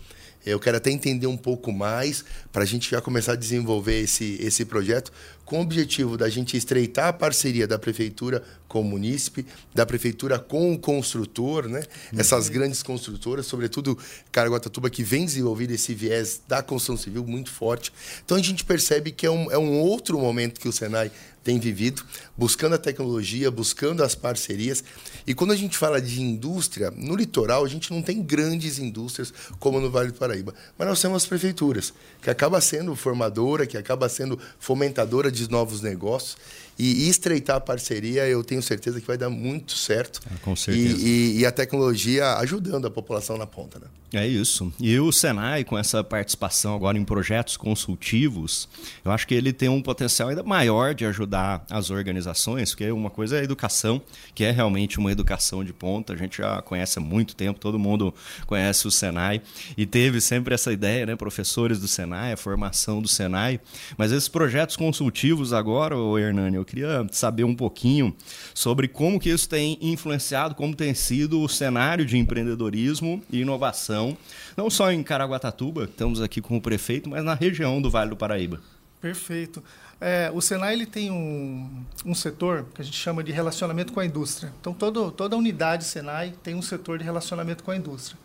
Eu 0.44 0.58
quero 0.58 0.76
até 0.76 0.90
entender 0.90 1.26
um 1.26 1.36
pouco 1.36 1.72
mais 1.72 2.24
para 2.52 2.62
a 2.62 2.66
gente 2.66 2.90
já 2.90 3.00
começar 3.00 3.32
a 3.32 3.36
desenvolver 3.36 4.00
esse, 4.00 4.38
esse 4.40 4.64
projeto 4.64 5.12
com 5.44 5.58
o 5.58 5.62
objetivo 5.62 6.16
da 6.16 6.28
gente 6.28 6.56
estreitar 6.56 7.08
a 7.08 7.12
parceria 7.12 7.66
da 7.66 7.76
prefeitura 7.76 8.40
com 8.68 8.82
o 8.82 8.84
munícipe, 8.84 9.44
da 9.74 9.84
prefeitura 9.84 10.38
com 10.38 10.72
o 10.72 10.78
construtor, 10.78 11.68
né? 11.68 11.82
Uhum. 12.12 12.20
Essas 12.20 12.48
grandes 12.48 12.84
construtoras, 12.84 13.46
sobretudo 13.46 13.98
Caraguatatuba, 14.30 14.88
que 14.88 15.02
vem 15.02 15.24
desenvolvendo 15.24 15.72
esse 15.72 15.92
viés 15.92 16.40
da 16.46 16.62
construção 16.62 16.96
civil 16.96 17.26
muito 17.26 17.50
forte. 17.50 17.92
Então 18.24 18.36
a 18.36 18.42
gente 18.42 18.64
percebe 18.64 19.10
que 19.10 19.26
é 19.26 19.30
um, 19.30 19.50
é 19.50 19.58
um 19.58 19.80
outro 19.80 20.20
momento 20.20 20.60
que 20.60 20.68
o 20.68 20.72
Senai 20.72 21.10
tem 21.42 21.58
vivido, 21.58 22.04
buscando 22.36 22.74
a 22.74 22.78
tecnologia, 22.78 23.50
buscando 23.50 24.04
as 24.04 24.14
parcerias. 24.14 24.84
E 25.30 25.34
quando 25.34 25.52
a 25.52 25.56
gente 25.56 25.78
fala 25.78 26.02
de 26.02 26.20
indústria, 26.20 26.90
no 26.90 27.14
litoral 27.14 27.64
a 27.64 27.68
gente 27.68 27.92
não 27.92 28.02
tem 28.02 28.20
grandes 28.20 28.80
indústrias 28.80 29.32
como 29.60 29.80
no 29.80 29.88
Vale 29.88 30.10
do 30.10 30.18
Paraíba, 30.18 30.52
mas 30.76 30.88
nós 30.88 31.00
temos 31.00 31.22
as 31.22 31.28
prefeituras, 31.28 31.94
que 32.20 32.28
acaba 32.28 32.60
sendo 32.60 32.96
formadora, 32.96 33.64
que 33.64 33.78
acaba 33.78 34.08
sendo 34.08 34.36
fomentadora 34.58 35.30
de 35.30 35.48
novos 35.48 35.82
negócios. 35.82 36.36
E, 36.82 37.10
estreitar 37.10 37.56
a 37.56 37.60
parceria, 37.60 38.26
eu 38.26 38.42
tenho 38.42 38.62
certeza 38.62 38.98
que 39.00 39.06
vai 39.06 39.18
dar 39.18 39.28
muito 39.28 39.72
certo. 39.72 40.18
É, 40.34 40.38
com 40.38 40.56
certeza. 40.56 40.96
E, 40.96 41.36
e, 41.36 41.40
e, 41.40 41.46
a 41.46 41.52
tecnologia 41.52 42.36
ajudando 42.36 42.86
a 42.86 42.90
população 42.90 43.36
na 43.36 43.46
ponta. 43.46 43.78
Né? 43.78 43.86
É 44.14 44.26
isso. 44.26 44.72
E 44.80 44.98
o 44.98 45.12
Senai, 45.12 45.62
com 45.62 45.78
essa 45.78 46.02
participação 46.02 46.74
agora 46.74 46.96
em 46.96 47.04
projetos 47.04 47.56
consultivos, 47.56 48.66
eu 49.04 49.12
acho 49.12 49.26
que 49.26 49.34
ele 49.34 49.52
tem 49.52 49.68
um 49.68 49.82
potencial 49.82 50.30
ainda 50.30 50.42
maior 50.42 50.94
de 50.94 51.04
ajudar 51.04 51.64
as 51.70 51.90
organizações, 51.90 52.70
porque 52.70 52.90
uma 52.90 53.10
coisa 53.10 53.36
é 53.36 53.40
a 53.40 53.44
educação, 53.44 54.00
que 54.34 54.42
é 54.42 54.50
realmente 54.50 54.98
uma 54.98 55.12
educação 55.12 55.62
de 55.62 55.72
ponta. 55.74 56.14
A 56.14 56.16
gente 56.16 56.38
já 56.38 56.62
conhece 56.62 56.98
há 56.98 57.02
muito 57.02 57.36
tempo, 57.36 57.60
todo 57.60 57.78
mundo 57.78 58.12
conhece 58.46 58.88
o 58.88 58.90
Senai. 58.90 59.42
E 59.76 59.84
teve 59.84 60.20
sempre 60.20 60.54
essa 60.54 60.72
ideia, 60.72 61.04
né? 61.04 61.14
Professores 61.14 61.78
do 61.78 61.86
Senai, 61.86 62.32
a 62.32 62.36
formação 62.38 63.02
do 63.02 63.08
Senai. 63.08 63.60
Mas 63.98 64.12
esses 64.12 64.28
projetos 64.28 64.76
consultivos 64.76 65.52
agora, 65.52 65.96
o 65.96 66.18
Hernani, 66.18 66.56
eu 66.56 66.64
queria 66.70 67.06
saber 67.10 67.44
um 67.44 67.54
pouquinho 67.54 68.14
sobre 68.54 68.86
como 68.86 69.18
que 69.18 69.28
isso 69.28 69.48
tem 69.48 69.76
influenciado, 69.80 70.54
como 70.54 70.74
tem 70.74 70.94
sido 70.94 71.42
o 71.42 71.48
cenário 71.48 72.06
de 72.06 72.16
empreendedorismo 72.16 73.22
e 73.30 73.40
inovação, 73.40 74.16
não 74.56 74.70
só 74.70 74.92
em 74.92 75.02
Caraguatatuba, 75.02 75.84
estamos 75.84 76.20
aqui 76.20 76.40
com 76.40 76.56
o 76.56 76.60
prefeito, 76.60 77.10
mas 77.10 77.24
na 77.24 77.34
região 77.34 77.82
do 77.82 77.90
Vale 77.90 78.10
do 78.10 78.16
Paraíba. 78.16 78.60
Perfeito. 79.00 79.62
É, 80.00 80.30
o 80.32 80.40
Senai 80.40 80.74
ele 80.74 80.86
tem 80.86 81.10
um, 81.10 81.84
um 82.06 82.14
setor 82.14 82.66
que 82.74 82.80
a 82.80 82.84
gente 82.84 82.96
chama 82.96 83.22
de 83.22 83.32
relacionamento 83.32 83.92
com 83.92 84.00
a 84.00 84.06
indústria. 84.06 84.52
Então, 84.60 84.72
todo, 84.72 85.10
toda 85.10 85.36
unidade 85.36 85.84
Senai 85.84 86.34
tem 86.42 86.54
um 86.54 86.62
setor 86.62 86.98
de 86.98 87.04
relacionamento 87.04 87.64
com 87.64 87.70
a 87.70 87.76
indústria. 87.76 88.18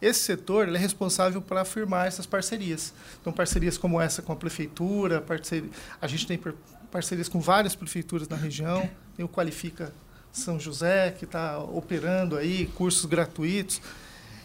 Esse 0.00 0.20
setor 0.20 0.68
é 0.68 0.78
responsável 0.78 1.42
para 1.42 1.64
firmar 1.64 2.06
essas 2.06 2.24
parcerias. 2.24 2.94
Então, 3.20 3.32
parcerias 3.32 3.76
como 3.76 4.00
essa 4.00 4.22
com 4.22 4.32
a 4.32 4.36
prefeitura, 4.36 5.20
parceria, 5.20 5.68
a 6.00 6.06
gente 6.06 6.26
tem 6.26 6.38
parcerias 6.90 7.28
com 7.28 7.40
várias 7.40 7.74
prefeituras 7.74 8.28
na 8.28 8.36
região. 8.36 8.88
Tem 9.16 9.24
o 9.24 9.28
Qualifica 9.28 9.92
São 10.32 10.58
José, 10.58 11.10
que 11.10 11.24
está 11.24 11.58
operando 11.58 12.36
aí 12.36 12.66
cursos 12.74 13.04
gratuitos. 13.04 13.80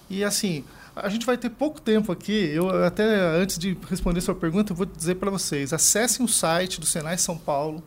E 0.09 0.23
assim, 0.23 0.63
a 0.95 1.09
gente 1.09 1.25
vai 1.25 1.37
ter 1.37 1.49
pouco 1.49 1.81
tempo 1.81 2.11
aqui. 2.11 2.51
Eu 2.53 2.83
até 2.83 3.03
antes 3.03 3.57
de 3.57 3.77
responder 3.89 4.21
sua 4.21 4.35
pergunta, 4.35 4.71
eu 4.71 4.75
vou 4.75 4.85
dizer 4.85 5.15
para 5.15 5.31
vocês: 5.31 5.73
acessem 5.73 6.25
o 6.25 6.29
site 6.29 6.79
do 6.79 6.85
Senai 6.85 7.17
São 7.17 7.37
Paulo. 7.37 7.83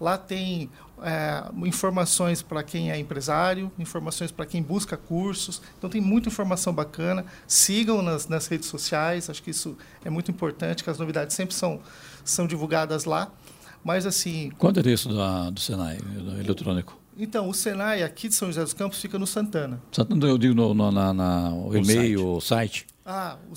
Lá 0.00 0.16
tem 0.16 0.70
é, 1.02 1.44
informações 1.66 2.40
para 2.40 2.62
quem 2.62 2.90
é 2.90 2.98
empresário, 2.98 3.70
informações 3.78 4.30
para 4.30 4.46
quem 4.46 4.62
busca 4.62 4.96
cursos. 4.96 5.60
Então 5.76 5.90
tem 5.90 6.00
muita 6.00 6.28
informação 6.28 6.72
bacana. 6.72 7.24
Sigam 7.46 8.02
nas, 8.02 8.28
nas 8.28 8.46
redes 8.46 8.68
sociais. 8.68 9.28
Acho 9.28 9.42
que 9.42 9.50
isso 9.50 9.76
é 10.04 10.10
muito 10.10 10.30
importante, 10.30 10.84
que 10.84 10.90
as 10.90 10.98
novidades 10.98 11.34
sempre 11.34 11.54
são, 11.54 11.80
são 12.24 12.46
divulgadas 12.46 13.04
lá. 13.04 13.30
Mas 13.84 14.06
assim. 14.06 14.50
Qual 14.58 14.70
é 14.70 14.70
o 14.70 14.78
endereço 14.78 15.08
do, 15.08 15.50
do 15.50 15.60
Senai 15.60 15.96
do 15.98 16.40
eletrônico? 16.40 16.98
Então, 17.16 17.48
o 17.48 17.54
Senai 17.54 18.02
aqui 18.02 18.28
de 18.28 18.34
São 18.34 18.48
José 18.48 18.62
dos 18.62 18.72
Campos 18.72 19.00
fica 19.00 19.18
no 19.18 19.26
Santana. 19.26 19.82
Santana, 19.90 20.26
eu 20.26 20.38
digo 20.38 20.54
no, 20.54 20.72
no 20.72 20.92
na, 20.92 21.12
na, 21.12 21.50
o, 21.50 21.70
o 21.70 21.76
e-mail, 21.76 22.36
o 22.36 22.40
site. 22.40 22.86
Ah, 23.04 23.36
o, 23.50 23.54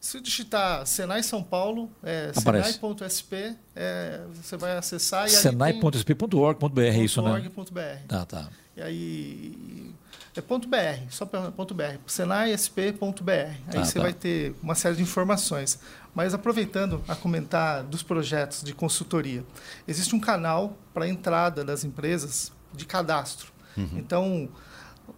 se 0.00 0.20
digitar 0.20 0.86
Senai 0.86 1.22
São 1.22 1.42
Paulo, 1.42 1.90
é, 2.02 2.32
senai.sp, 2.32 3.56
é, 3.74 4.20
você 4.32 4.56
vai 4.56 4.76
acessar. 4.76 5.28
Senai.sp.org.br, 5.28 6.80
é 6.80 6.98
isso, 6.98 7.20
né? 7.22 7.30
.org.br. 7.30 8.06
Tá, 8.06 8.24
tá. 8.24 8.48
E 8.76 8.82
aí. 8.82 9.94
É 10.36 10.40
ponto 10.42 10.68
.br, 10.68 10.76
só 11.08 11.24
ponto 11.24 11.74
.br. 11.74 11.96
Senaisp.br. 12.06 13.30
Aí 13.30 13.58
ah, 13.68 13.84
você 13.84 13.94
tá. 13.94 14.02
vai 14.02 14.12
ter 14.12 14.54
uma 14.62 14.74
série 14.74 14.96
de 14.96 15.02
informações. 15.02 15.78
Mas 16.14 16.34
aproveitando 16.34 17.02
a 17.08 17.16
comentar 17.16 17.82
dos 17.82 18.02
projetos 18.02 18.62
de 18.62 18.74
consultoria, 18.74 19.42
existe 19.88 20.14
um 20.14 20.20
canal 20.20 20.76
para 20.92 21.08
entrada 21.08 21.64
das 21.64 21.84
empresas 21.84 22.52
de 22.74 22.84
cadastro. 22.84 23.50
Uhum. 23.76 23.88
Então, 23.94 24.48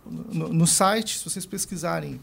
no, 0.07 0.53
no, 0.53 0.67
site, 0.67 1.19
se 1.19 1.25
vocês 1.25 1.45
pesquisarem 1.47 2.21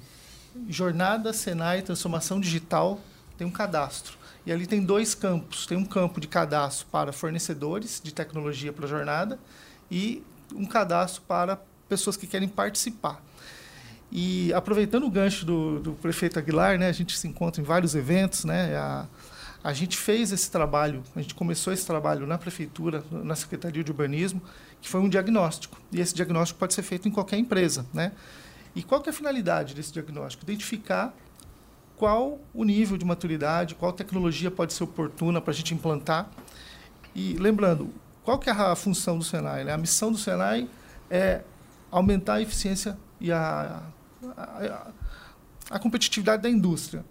Jornada 0.68 1.34
Senai 1.34 1.82
Transformação 1.82 2.40
Digital, 2.40 3.00
tem 3.38 3.46
um 3.46 3.52
cadastro. 3.52 4.18
E 4.46 4.52
ali 4.52 4.68
tem 4.68 4.84
dois 4.84 5.16
campos. 5.16 5.66
Tem 5.66 5.78
um 5.78 5.86
campo 5.86 6.22
de 6.22 6.28
cadastro 6.28 6.88
para 6.92 7.12
fornecedores 7.12 8.00
de 8.04 8.14
tecnologia 8.14 8.72
para 8.72 8.86
a 8.86 8.88
jornada 8.88 9.40
e 9.90 10.24
um 10.54 10.66
cadastro 10.66 11.24
para 11.28 11.60
pessoas 11.90 12.16
que 12.16 12.28
querem 12.28 12.48
participar. 12.48 13.22
E 14.12 14.54
aproveitando 14.54 15.06
o 15.06 15.10
gancho 15.10 15.46
do, 15.46 15.80
do 15.80 15.92
prefeito 15.94 16.40
Aguilar, 16.40 16.78
né, 16.78 16.88
a 16.88 16.92
gente 16.92 17.18
se 17.18 17.28
encontra 17.28 17.62
em 17.62 17.66
vários 17.66 17.96
eventos, 17.96 18.46
né, 18.46 18.76
a, 18.76 19.06
a 19.64 19.74
gente 19.74 19.98
fez 19.98 20.32
esse 20.32 20.50
trabalho, 20.50 21.04
a 21.16 21.22
gente 21.22 21.34
começou 21.34 21.74
esse 21.74 21.86
trabalho 21.86 22.26
na 22.28 22.38
prefeitura, 22.38 23.04
na 23.12 23.36
Secretaria 23.36 23.84
de 23.84 23.92
Urbanismo, 23.92 24.42
que 24.80 24.88
foi 24.88 25.02
um 25.02 25.10
diagnóstico. 25.10 25.78
E 25.92 26.00
esse 26.00 26.14
diagnóstico 26.14 26.60
pode 26.60 26.74
ser 26.74 26.84
feito 26.84 27.08
em 27.08 27.12
qualquer 27.12 27.38
empresa, 27.38 27.86
né? 27.94 28.12
E 28.76 28.84
qual 28.84 29.02
é 29.06 29.10
a 29.10 29.14
finalidade 29.14 29.74
desse 29.74 29.94
diagnóstico? 29.94 30.44
Identificar 30.44 31.14
qual 31.96 32.40
o 32.54 32.64
nível 32.64 32.98
de 32.98 33.06
maturidade, 33.06 33.74
qual 33.76 33.94
tecnologia 33.94 34.52
pode 34.52 34.74
ser 34.74 34.84
oportuna 34.84 35.40
para 35.40 35.52
a 35.52 35.54
gente 35.56 35.74
implantar. 35.74 36.30
E 37.16 37.34
lembrando, 37.36 37.90
qual 38.24 38.38
que 38.38 38.50
é 38.50 38.54
a 38.54 38.76
função 38.76 39.18
do 39.18 39.24
Senai? 39.24 39.64
Né? 39.64 39.72
A 39.72 39.78
missão 39.78 40.12
do 40.12 40.18
Senai 40.18 40.68
é 41.10 41.42
aumentar 41.90 42.36
a 42.36 42.42
eficiência 42.42 42.98
e 43.22 43.32
a 43.32 43.82
a, 44.38 44.92
a, 45.70 45.80
competitividade 45.80 46.42
da 46.42 46.50
indústria. 46.50 47.06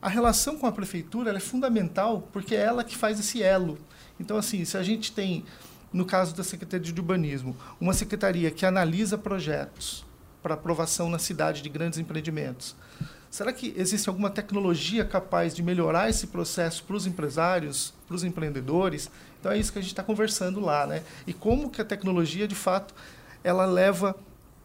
A 0.00 0.08
relação 0.08 0.56
com 0.56 0.66
a 0.66 0.72
prefeitura 0.72 1.34
é 1.34 1.40
fundamental 1.40 2.28
porque 2.32 2.54
é 2.54 2.60
ela 2.60 2.82
que 2.82 2.96
faz 2.96 3.20
esse 3.20 3.42
elo. 3.42 3.78
Então, 4.18 4.36
assim, 4.36 4.64
se 4.64 4.76
a 4.76 4.82
gente 4.82 5.12
tem, 5.12 5.44
no 5.92 6.04
caso 6.04 6.34
da 6.34 6.42
Secretaria 6.42 6.92
de 6.92 7.00
Urbanismo, 7.00 7.56
uma 7.80 7.92
secretaria 7.92 8.50
que 8.50 8.64
analisa 8.64 9.18
projetos 9.18 10.04
para 10.42 10.54
aprovação 10.54 11.08
na 11.08 11.18
cidade 11.18 11.62
de 11.62 11.68
grandes 11.68 11.98
empreendimentos, 11.98 12.74
será 13.30 13.52
que 13.52 13.74
existe 13.76 14.08
alguma 14.08 14.30
tecnologia 14.30 15.04
capaz 15.04 15.54
de 15.54 15.62
melhorar 15.62 16.08
esse 16.08 16.26
processo 16.26 16.84
para 16.84 16.96
os 16.96 17.06
empresários, 17.06 17.94
para 18.06 18.16
os 18.16 18.24
empreendedores? 18.24 19.10
Então, 19.38 19.52
é 19.52 19.58
isso 19.58 19.72
que 19.72 19.78
a 19.78 19.82
gente 19.82 19.92
está 19.92 20.02
conversando 20.02 20.60
lá. 20.60 20.86
Né? 20.86 21.02
E 21.26 21.32
como 21.32 21.70
que 21.70 21.80
a 21.80 21.84
tecnologia, 21.84 22.46
de 22.48 22.54
fato, 22.54 22.94
ela 23.42 23.64
leva 23.64 24.16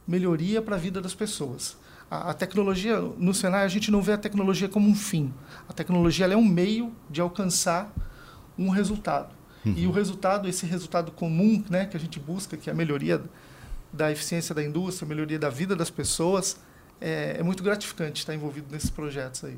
melhoria 0.08 0.62
para 0.62 0.76
a 0.76 0.80
vida 0.80 1.02
das 1.02 1.14
pessoas. 1.14 1.78
A, 2.10 2.32
a, 2.32 2.34
tecnologia, 2.34 3.00
no 3.00 3.34
Senai, 3.34 3.64
a 3.64 3.68
gente 3.68 3.90
não 3.90 4.02
vê 4.02 4.14
a 4.14 4.18
tecnologia 4.18 4.70
como 4.70 4.88
um 4.88 4.96
fim. 4.96 5.34
A 5.68 5.74
tecnologia 5.74 6.28
é 6.28 6.38
um 6.38 6.46
meio 6.46 6.94
de 7.10 7.22
alcançar 7.22 7.92
um 8.58 8.70
resultado. 8.70 9.34
Uhum. 9.66 9.74
E 9.76 9.88
o 9.88 9.92
resultado, 9.92 10.48
esse 10.48 10.66
resultado 10.66 11.12
comum 11.12 11.64
né, 11.70 11.86
que 11.86 11.98
a 11.98 12.00
gente 12.00 12.20
busca, 12.20 12.56
que 12.56 12.70
é 12.70 12.74
a 12.74 12.76
melhoria 12.76 13.22
da 13.92 14.12
eficiência 14.12 14.54
da 14.54 14.64
indústria, 14.64 15.08
melhoria 15.08 15.40
da 15.40 15.50
vida 15.50 15.76
das 15.76 15.90
pessoas, 15.90 16.58
é, 17.00 17.38
é 17.40 17.44
muito 17.44 17.64
gratificante 17.64 18.20
estar 18.20 18.34
envolvido 18.34 18.68
nesses 18.72 18.90
projetos 18.90 19.44
aí. 19.44 19.58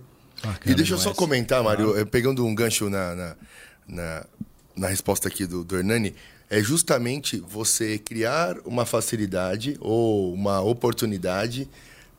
e 0.66 0.74
deixa 0.74 0.94
eu 0.94 0.98
só 0.98 1.14
comentar, 1.14 1.64
Mário, 1.64 1.92
claro. 1.92 2.08
pegando 2.08 2.46
um 2.46 2.54
gancho 2.54 2.90
na, 2.90 3.16
na, 3.16 3.36
na, 3.88 4.26
na 4.76 4.88
resposta 4.88 5.28
aqui 5.28 5.46
do, 5.46 5.64
do 5.64 5.78
Hernani, 5.78 6.16
é 6.50 6.62
justamente 6.62 7.38
você 7.40 7.98
criar 7.98 8.58
uma 8.66 8.86
facilidade 8.86 9.78
ou 9.80 10.34
uma 10.34 10.62
oportunidade 10.62 11.70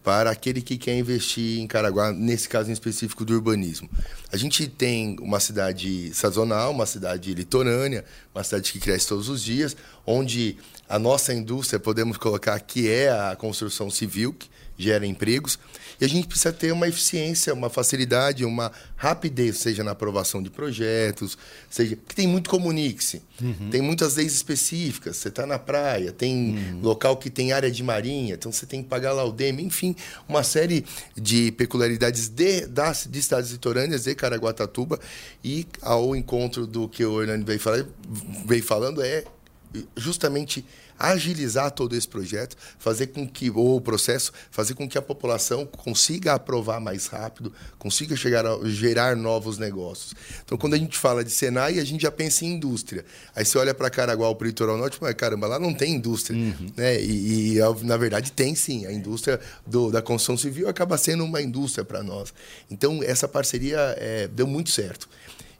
para 0.02 0.30
aquele 0.30 0.62
que 0.62 0.78
quer 0.78 0.96
investir 0.96 1.58
em 1.60 1.66
Caraguá, 1.66 2.12
nesse 2.12 2.48
caso 2.48 2.70
em 2.70 2.72
específico 2.72 3.24
do 3.24 3.34
urbanismo. 3.34 3.88
A 4.32 4.36
gente 4.36 4.66
tem 4.66 5.16
uma 5.20 5.40
cidade 5.40 6.14
sazonal, 6.14 6.70
uma 6.70 6.86
cidade 6.86 7.34
litorânea, 7.34 8.04
uma 8.34 8.42
cidade 8.42 8.72
que 8.72 8.80
cresce 8.80 9.08
todos 9.08 9.28
os 9.28 9.42
dias, 9.42 9.76
onde 10.06 10.56
a 10.88 10.98
nossa 10.98 11.34
indústria, 11.34 11.78
podemos 11.78 12.16
colocar 12.16 12.58
que 12.60 12.90
é 12.90 13.10
a 13.10 13.36
construção 13.36 13.90
civil, 13.90 14.32
que 14.32 14.48
gera 14.78 15.04
empregos, 15.04 15.58
e 16.00 16.04
a 16.04 16.08
gente 16.08 16.28
precisa 16.28 16.52
ter 16.52 16.72
uma 16.72 16.86
eficiência, 16.86 17.52
uma 17.52 17.68
facilidade, 17.68 18.44
uma 18.44 18.70
rapidez, 18.96 19.58
seja 19.58 19.82
na 19.82 19.90
aprovação 19.90 20.42
de 20.42 20.48
projetos, 20.48 21.36
seja. 21.68 21.96
que 21.96 22.14
tem 22.14 22.26
muito 22.26 22.48
comunique-se. 22.48 23.20
Uhum. 23.40 23.70
Tem 23.70 23.82
muitas 23.82 24.14
leis 24.16 24.32
específicas. 24.32 25.16
Você 25.16 25.28
está 25.28 25.46
na 25.46 25.58
praia, 25.58 26.12
tem 26.12 26.56
uhum. 26.56 26.80
local 26.82 27.16
que 27.16 27.30
tem 27.30 27.52
área 27.52 27.70
de 27.70 27.82
marinha, 27.82 28.34
então 28.34 28.52
você 28.52 28.64
tem 28.64 28.82
que 28.82 28.88
pagar 28.88 29.12
lá 29.12 29.24
o 29.24 29.32
DEM, 29.32 29.60
enfim, 29.60 29.96
uma 30.28 30.44
série 30.44 30.84
de 31.16 31.50
peculiaridades 31.52 32.28
de, 32.28 32.66
das, 32.66 33.08
de 33.10 33.20
cidades 33.22 33.50
litorâneas 33.50 34.04
de 34.04 34.14
Caraguatatuba. 34.14 35.00
E 35.42 35.66
ao 35.82 36.14
encontro 36.14 36.66
do 36.66 36.88
que 36.88 37.04
o 37.04 37.20
Hernani 37.20 37.42
veio, 37.42 37.58
falar, 37.58 37.84
veio 38.46 38.62
falando 38.62 39.02
é 39.02 39.24
justamente 39.96 40.64
agilizar 40.98 41.70
todo 41.70 41.94
esse 41.94 42.08
projeto, 42.08 42.56
fazer 42.78 43.08
com 43.08 43.26
que 43.26 43.50
ou 43.50 43.76
o 43.76 43.80
processo, 43.80 44.32
fazer 44.50 44.74
com 44.74 44.88
que 44.88 44.98
a 44.98 45.02
população 45.02 45.64
consiga 45.64 46.34
aprovar 46.34 46.80
mais 46.80 47.06
rápido, 47.06 47.52
consiga 47.78 48.16
chegar 48.16 48.44
a 48.46 48.58
gerar 48.68 49.16
novos 49.16 49.58
negócios. 49.58 50.14
Então, 50.44 50.58
quando 50.58 50.74
a 50.74 50.78
gente 50.78 50.98
fala 50.98 51.24
de 51.24 51.30
Senai, 51.30 51.78
a 51.78 51.84
gente 51.84 52.02
já 52.02 52.10
pensa 52.10 52.44
em 52.44 52.54
indústria. 52.54 53.04
Aí 53.34 53.44
você 53.44 53.58
olha 53.58 53.74
para 53.74 53.88
Caraguá, 53.90 54.34
para 54.34 54.44
o 54.44 54.48
litoral 54.48 54.76
norte, 54.76 54.98
mas 55.00 55.14
caramba, 55.14 55.46
lá 55.46 55.58
não 55.58 55.72
tem 55.72 55.94
indústria, 55.94 56.36
uhum. 56.36 56.72
né? 56.76 57.00
E, 57.00 57.56
e, 57.56 57.84
na 57.84 57.96
verdade 57.96 58.32
tem 58.32 58.54
sim. 58.54 58.86
A 58.86 58.92
indústria 58.92 59.40
do, 59.66 59.90
da 59.90 60.02
construção 60.02 60.36
civil 60.36 60.68
acaba 60.68 60.98
sendo 60.98 61.24
uma 61.24 61.40
indústria 61.40 61.84
para 61.84 62.02
nós. 62.02 62.32
Então, 62.70 63.02
essa 63.02 63.28
parceria 63.28 63.78
é, 63.98 64.28
deu 64.28 64.46
muito 64.46 64.70
certo. 64.70 65.08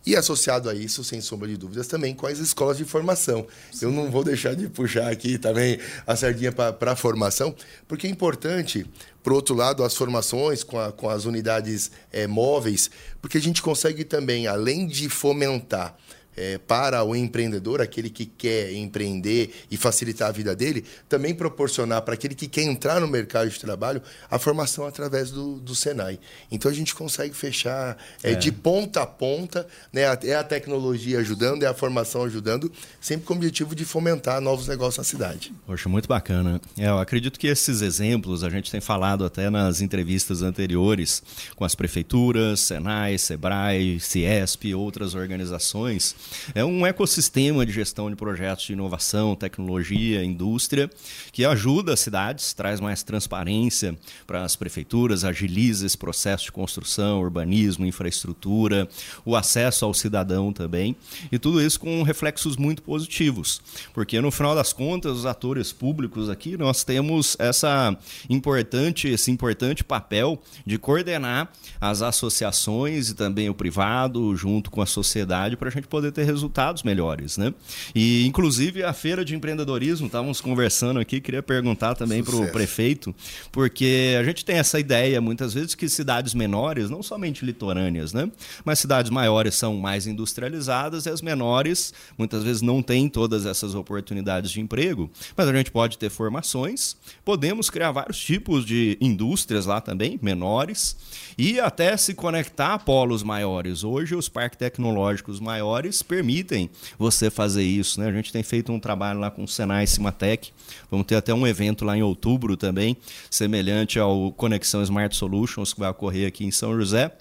E 0.07 0.17
associado 0.17 0.71
a 0.71 0.75
isso, 0.75 1.05
sem 1.05 1.21
sombra 1.21 1.49
de 1.49 1.57
dúvidas, 1.57 1.87
também 1.87 2.15
com 2.15 2.27
as 2.27 2.39
escolas 2.39 2.79
de 2.79 2.85
formação. 2.85 3.47
Sim. 3.71 3.87
Eu 3.87 3.93
não 3.93 4.11
vou 4.11 4.25
deixar 4.25 4.55
de 4.55 4.69
puxar 4.69 5.11
aqui 5.11 5.37
também 5.39 5.79
a 6.07 6.17
sardinha 6.17 6.53
para 6.53 6.93
a 6.93 6.97
formação, 6.97 7.55
porque 7.87 8.07
é 8.07 8.11
importante, 8.11 8.87
por 9.23 9.33
outro 9.33 9.55
lado, 9.55 9.85
as 9.85 9.95
formações 9.95 10.63
com, 10.63 10.79
a, 10.79 10.93
com 10.93 11.11
as 11.11 11.25
unidades 11.25 11.91
é, 12.11 12.27
móveis, 12.27 12.91
porque 13.21 13.37
a 13.37 13.41
gente 13.41 13.61
consegue 13.61 14.05
também, 14.05 14.47
além 14.47 14.87
de 14.87 15.09
fomentar 15.09 15.95
é, 16.39 16.57
para 16.57 17.03
o 17.03 17.17
empreendedor, 17.17 17.81
aquele 17.81 18.09
que 18.09 18.25
quer 18.25 18.73
empreender 18.73 19.53
e 19.69 19.77
facilitar 19.77 20.29
a 20.29 20.33
vida 20.33 20.55
dele, 20.55 20.85
também 21.09 21.35
proporcionar 21.35 22.03
para 22.03 22.15
aquele 22.15 22.35
que 22.35 22.47
quer 22.47 22.63
entrar 22.63 23.01
no 23.01 23.09
mercado 23.09 23.51
de 23.51 23.59
trabalho 23.59 24.01
a 24.31 24.39
formação 24.39 24.87
através 24.87 25.33
do, 25.33 25.59
do 25.59 25.75
Senai. 25.75 26.19
Então 26.51 26.71
a 26.71 26.75
gente 26.75 26.95
consegue 26.95 27.35
fechar 27.35 27.97
é, 28.23 28.33
é. 28.33 28.35
de 28.37 28.53
ponta 28.53 29.03
a 29.03 29.07
ponta, 29.07 29.67
né? 29.93 30.03
é 30.23 30.35
a 30.35 30.45
tecnologia 30.45 31.19
ajudando, 31.19 31.65
é 31.65 31.67
a 31.67 31.75
formação 31.75 32.23
ajudando, 32.23 32.71
sempre 33.01 33.27
com 33.27 33.35
o 33.35 33.37
objetivo 33.37 33.75
de 33.75 33.85
fomentar 33.85 34.41
novos 34.41 34.69
negócios 34.69 34.99
na 34.99 35.05
cidade. 35.05 35.53
Poxa, 35.67 35.89
muito 35.89 36.09
bacana. 36.09 36.61
É, 36.77 36.87
eu 36.87 36.99
acredito 36.99 37.39
que 37.39 37.49
esses 37.49 37.83
exemplos, 37.83 38.45
a 38.45 38.51
gente 38.51 38.71
tem 38.71 38.81
falado 38.81 39.25
até 39.25 39.51
nas 39.51 39.81
entrevistas 39.81 40.43
anteriores 40.43 41.23
com 41.57 41.65
as 41.65 41.75
prefeituras, 41.75 42.61
Senai, 42.61 43.19
Sebrae, 43.19 43.99
Ciesp, 43.99 44.75
outras 44.75 45.15
organizações, 45.15 46.15
é 46.55 46.65
um 46.65 46.87
ecossistema 46.87 47.65
de 47.65 47.73
gestão 47.73 48.11
de 48.11 48.17
projetos 48.17 48.67
de 48.67 48.73
inovação, 48.73 49.35
tecnologia, 49.35 50.25
indústria, 50.25 50.91
que 51.33 51.45
ajuda 51.45 51.93
as 51.93 52.01
cidades, 52.01 52.53
traz 52.53 52.81
mais 52.81 53.03
transparência 53.03 53.97
para 54.27 54.43
as 54.43 54.57
prefeituras, 54.57 55.25
agiliza 55.25 55.87
esse 55.87 55.97
processo 55.97 56.45
de 56.45 56.53
construção, 56.53 57.21
urbanismo, 57.21 57.87
infraestrutura, 57.87 58.89
o 59.25 59.37
acesso 59.37 59.85
ao 59.85 59.95
cidadão 59.95 60.53
também, 60.53 60.97
e 61.31 61.39
tudo 61.39 61.63
isso 61.63 61.81
com 61.81 62.03
reflexos 62.03 62.57
muito 62.57 62.83
positivos, 62.83 63.61
porque 63.93 64.21
no 64.21 64.31
final 64.31 64.55
das 64.55 64.73
contas, 64.73 65.19
os 65.19 65.27
atores 65.27 65.73
públicos 65.73 66.29
aqui, 66.29 66.57
nós 66.57 66.85
temos 66.85 67.37
essa 67.39 67.97
importante, 68.29 69.09
esse 69.09 69.31
importante 69.31 69.85
papel 69.85 70.41
de 70.67 70.79
coordenar 70.79 71.51
as 71.81 72.03
associações 72.03 73.11
e 73.11 73.15
também 73.15 73.49
o 73.49 73.55
privado 73.55 74.35
junto 74.37 74.71
com 74.71 74.83
a 74.83 74.87
sociedade 74.87 75.57
para 75.57 75.69
a 75.69 75.73
gente 75.73 75.87
poder 75.87 76.08
ter 76.13 76.25
resultados 76.25 76.83
melhores, 76.83 77.37
né? 77.37 77.53
E 77.95 78.27
inclusive 78.27 78.83
a 78.83 78.93
feira 78.93 79.25
de 79.25 79.35
empreendedorismo, 79.35 80.07
estávamos 80.07 80.41
conversando 80.41 81.01
aqui, 81.01 81.21
queria 81.21 81.43
perguntar 81.43 81.95
também 81.95 82.23
para 82.23 82.37
o 82.37 82.51
prefeito, 82.51 83.15
porque 83.53 84.17
a 84.19 84.25
gente 84.25 84.45
tem 84.45 84.57
essa 84.57 84.79
ideia 84.79 85.21
muitas 85.21 85.55
vezes 85.55 85.75
que 85.75 85.89
cidades 85.89 86.35
menores, 86.35 86.91
não 86.91 87.03
somente 87.03 87.45
litorâneas, 87.45 88.13
né? 88.13 88.31
Mas 88.65 88.79
cidades 88.79 89.11
maiores 89.11 89.55
são 89.55 89.77
mais 89.77 90.07
industrializadas 90.07 91.07
e 91.07 91.11
as 91.11 91.23
menores 91.23 91.93
muitas 92.17 92.43
vezes 92.43 92.63
não 92.63 92.83
têm 92.83 93.09
todas 93.09 93.47
essas 93.47 93.75
oportunidades 93.75 94.51
de 94.51 94.61
emprego, 94.61 95.11
mas 95.37 95.49
a 95.49 95.53
gente 95.53 95.71
pode 95.71 95.99
ter 95.99 96.11
formações, 96.11 96.97
podemos 97.25 97.71
criar 97.71 97.93
vários 97.93 98.19
tipos 98.19 98.65
de 98.65 98.97
indústrias 99.01 99.67
lá 99.67 99.81
também, 99.81 100.19
menores, 100.23 100.97
e 101.37 101.61
até 101.61 101.97
se 101.97 102.15
conectar 102.15 102.75
a 102.75 102.79
polos 102.79 103.23
maiores. 103.23 103.85
Hoje 103.85 104.15
os 104.15 104.29
parques 104.29 104.59
tecnológicos 104.59 105.41
maiores 105.41 105.98
permitem 106.03 106.71
você 106.99 107.31
fazer 107.31 107.63
isso. 107.63 108.01
Né? 108.01 108.09
A 108.09 108.13
gente 108.13 108.33
tem 108.33 108.43
feito 108.43 108.73
um 108.73 108.81
trabalho 108.81 109.21
lá 109.21 109.31
com 109.31 109.45
o 109.45 109.49
Senai 109.49 109.87
Cimatec. 109.87 110.51
Vamos 110.91 111.07
ter 111.07 111.17
até 111.17 111.33
um 111.33 111.47
evento 111.47 111.85
lá 111.85 111.97
em 111.97 112.03
outubro 112.03 112.57
também, 112.57 112.97
semelhante 113.31 113.99
ao 113.99 114.33
Conexão 114.33 114.83
Smart 114.83 115.15
Solutions, 115.15 115.73
que 115.73 115.81
vai 115.81 115.91
ocorrer 115.91 116.29
aqui 116.29 116.45
em 116.45 116.51
São 116.51 116.77
José. 116.77 117.13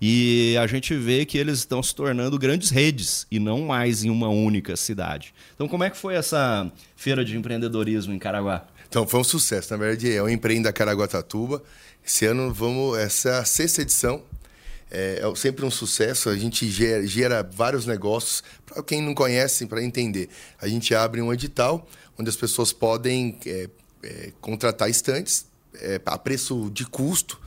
E 0.00 0.56
a 0.60 0.66
gente 0.66 0.94
vê 0.94 1.24
que 1.24 1.38
eles 1.38 1.58
estão 1.58 1.82
se 1.82 1.94
tornando 1.94 2.38
grandes 2.38 2.70
redes 2.70 3.26
e 3.30 3.38
não 3.38 3.62
mais 3.62 4.04
em 4.04 4.10
uma 4.10 4.28
única 4.28 4.76
cidade. 4.76 5.34
Então, 5.54 5.68
como 5.68 5.84
é 5.84 5.90
que 5.90 5.96
foi 5.96 6.14
essa 6.14 6.70
feira 6.96 7.24
de 7.24 7.36
empreendedorismo 7.36 8.12
em 8.12 8.18
Caraguá? 8.18 8.66
Então, 8.88 9.06
foi 9.06 9.20
um 9.20 9.24
sucesso. 9.24 9.72
Na 9.72 9.76
verdade, 9.76 10.12
é 10.12 10.22
o 10.22 10.28
Empreenda 10.28 10.72
Caraguatatuba. 10.72 11.62
Esse 12.06 12.26
ano 12.26 12.52
vamos, 12.52 12.98
essa 12.98 13.28
é 13.30 13.38
a 13.38 13.44
sexta 13.44 13.82
edição 13.82 14.22
é, 14.90 15.20
é 15.22 15.34
sempre 15.36 15.64
um 15.64 15.70
sucesso. 15.70 16.28
A 16.28 16.36
gente 16.36 16.68
gera, 16.70 17.06
gera 17.06 17.42
vários 17.42 17.86
negócios. 17.86 18.42
Para 18.64 18.82
quem 18.82 19.02
não 19.02 19.14
conhece, 19.14 19.66
para 19.66 19.82
entender, 19.82 20.28
a 20.60 20.68
gente 20.68 20.94
abre 20.94 21.20
um 21.20 21.32
edital 21.32 21.86
onde 22.18 22.30
as 22.30 22.36
pessoas 22.36 22.72
podem 22.72 23.38
é, 23.46 23.68
é, 24.02 24.32
contratar 24.40 24.88
estantes 24.88 25.46
é, 25.74 26.00
a 26.04 26.18
preço 26.18 26.70
de 26.72 26.86
custo 26.86 27.40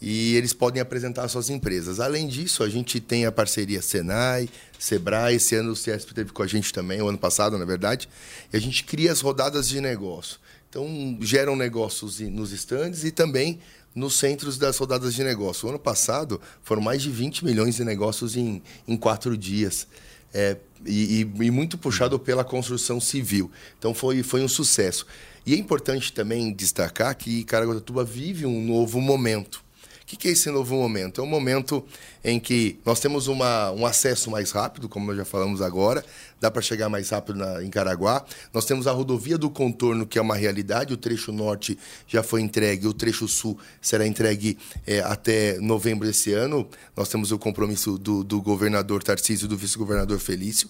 e 0.00 0.34
eles 0.34 0.52
podem 0.52 0.82
apresentar 0.82 1.28
suas 1.28 1.48
empresas. 1.48 2.00
Além 2.00 2.26
disso, 2.26 2.64
a 2.64 2.68
gente 2.68 3.00
tem 3.00 3.24
a 3.24 3.30
parceria 3.30 3.80
Senai, 3.80 4.48
Sebrae, 4.76 5.36
esse 5.36 5.54
ano 5.54 5.72
o 5.72 5.76
CESP 5.76 6.12
teve 6.12 6.32
com 6.32 6.42
a 6.42 6.46
gente 6.46 6.72
também, 6.72 7.00
o 7.00 7.08
ano 7.08 7.18
passado, 7.18 7.56
na 7.56 7.64
verdade, 7.64 8.08
e 8.52 8.56
a 8.56 8.60
gente 8.60 8.82
cria 8.82 9.12
as 9.12 9.20
rodadas 9.20 9.68
de 9.68 9.80
negócio. 9.80 10.40
Então, 10.68 11.16
geram 11.20 11.54
negócios 11.54 12.18
nos 12.18 12.50
estandes 12.50 13.04
e 13.04 13.12
também 13.12 13.60
nos 13.94 14.18
centros 14.18 14.58
das 14.58 14.78
rodadas 14.78 15.14
de 15.14 15.22
negócio. 15.22 15.66
O 15.66 15.70
ano 15.70 15.78
passado 15.78 16.40
foram 16.62 16.82
mais 16.82 17.02
de 17.02 17.10
20 17.10 17.44
milhões 17.44 17.76
de 17.76 17.84
negócios 17.84 18.36
em, 18.36 18.62
em 18.86 18.96
quatro 18.96 19.36
dias. 19.36 19.86
É, 20.34 20.56
e, 20.86 21.20
e, 21.20 21.50
muito 21.50 21.76
puxado 21.76 22.18
pela 22.18 22.42
construção 22.42 22.98
civil. 22.98 23.50
Então 23.78 23.92
foi, 23.92 24.22
foi 24.22 24.42
um 24.42 24.48
sucesso. 24.48 25.06
E 25.44 25.54
é 25.54 25.56
importante 25.56 26.12
também 26.12 26.52
destacar 26.52 27.14
que 27.16 27.44
Caraguatatuba 27.44 28.04
vive 28.04 28.46
um 28.46 28.64
novo 28.64 29.00
momento. 29.00 29.62
O 30.12 30.16
que 30.16 30.28
é 30.28 30.30
esse 30.32 30.50
novo 30.50 30.76
momento? 30.76 31.22
É 31.22 31.24
um 31.24 31.26
momento 31.26 31.82
em 32.22 32.38
que 32.38 32.78
nós 32.84 33.00
temos 33.00 33.28
uma, 33.28 33.70
um 33.70 33.86
acesso 33.86 34.30
mais 34.30 34.50
rápido, 34.50 34.86
como 34.88 35.06
nós 35.06 35.16
já 35.16 35.24
falamos 35.24 35.62
agora, 35.62 36.04
dá 36.38 36.50
para 36.50 36.60
chegar 36.60 36.90
mais 36.90 37.08
rápido 37.08 37.38
na, 37.38 37.62
em 37.64 37.70
Caraguá. 37.70 38.22
Nós 38.52 38.66
temos 38.66 38.86
a 38.86 38.92
rodovia 38.92 39.38
do 39.38 39.48
contorno, 39.48 40.06
que 40.06 40.18
é 40.18 40.22
uma 40.22 40.36
realidade, 40.36 40.92
o 40.92 40.98
trecho 40.98 41.32
norte 41.32 41.78
já 42.06 42.22
foi 42.22 42.42
entregue, 42.42 42.86
o 42.86 42.92
trecho 42.92 43.26
sul 43.26 43.58
será 43.80 44.06
entregue 44.06 44.58
é, 44.86 45.00
até 45.00 45.58
novembro 45.58 46.06
desse 46.06 46.32
ano. 46.32 46.68
Nós 46.94 47.08
temos 47.08 47.32
o 47.32 47.38
compromisso 47.38 47.96
do, 47.96 48.22
do 48.22 48.40
governador 48.42 49.02
Tarcísio 49.02 49.46
e 49.46 49.48
do 49.48 49.56
vice-governador 49.56 50.18
Felício. 50.18 50.68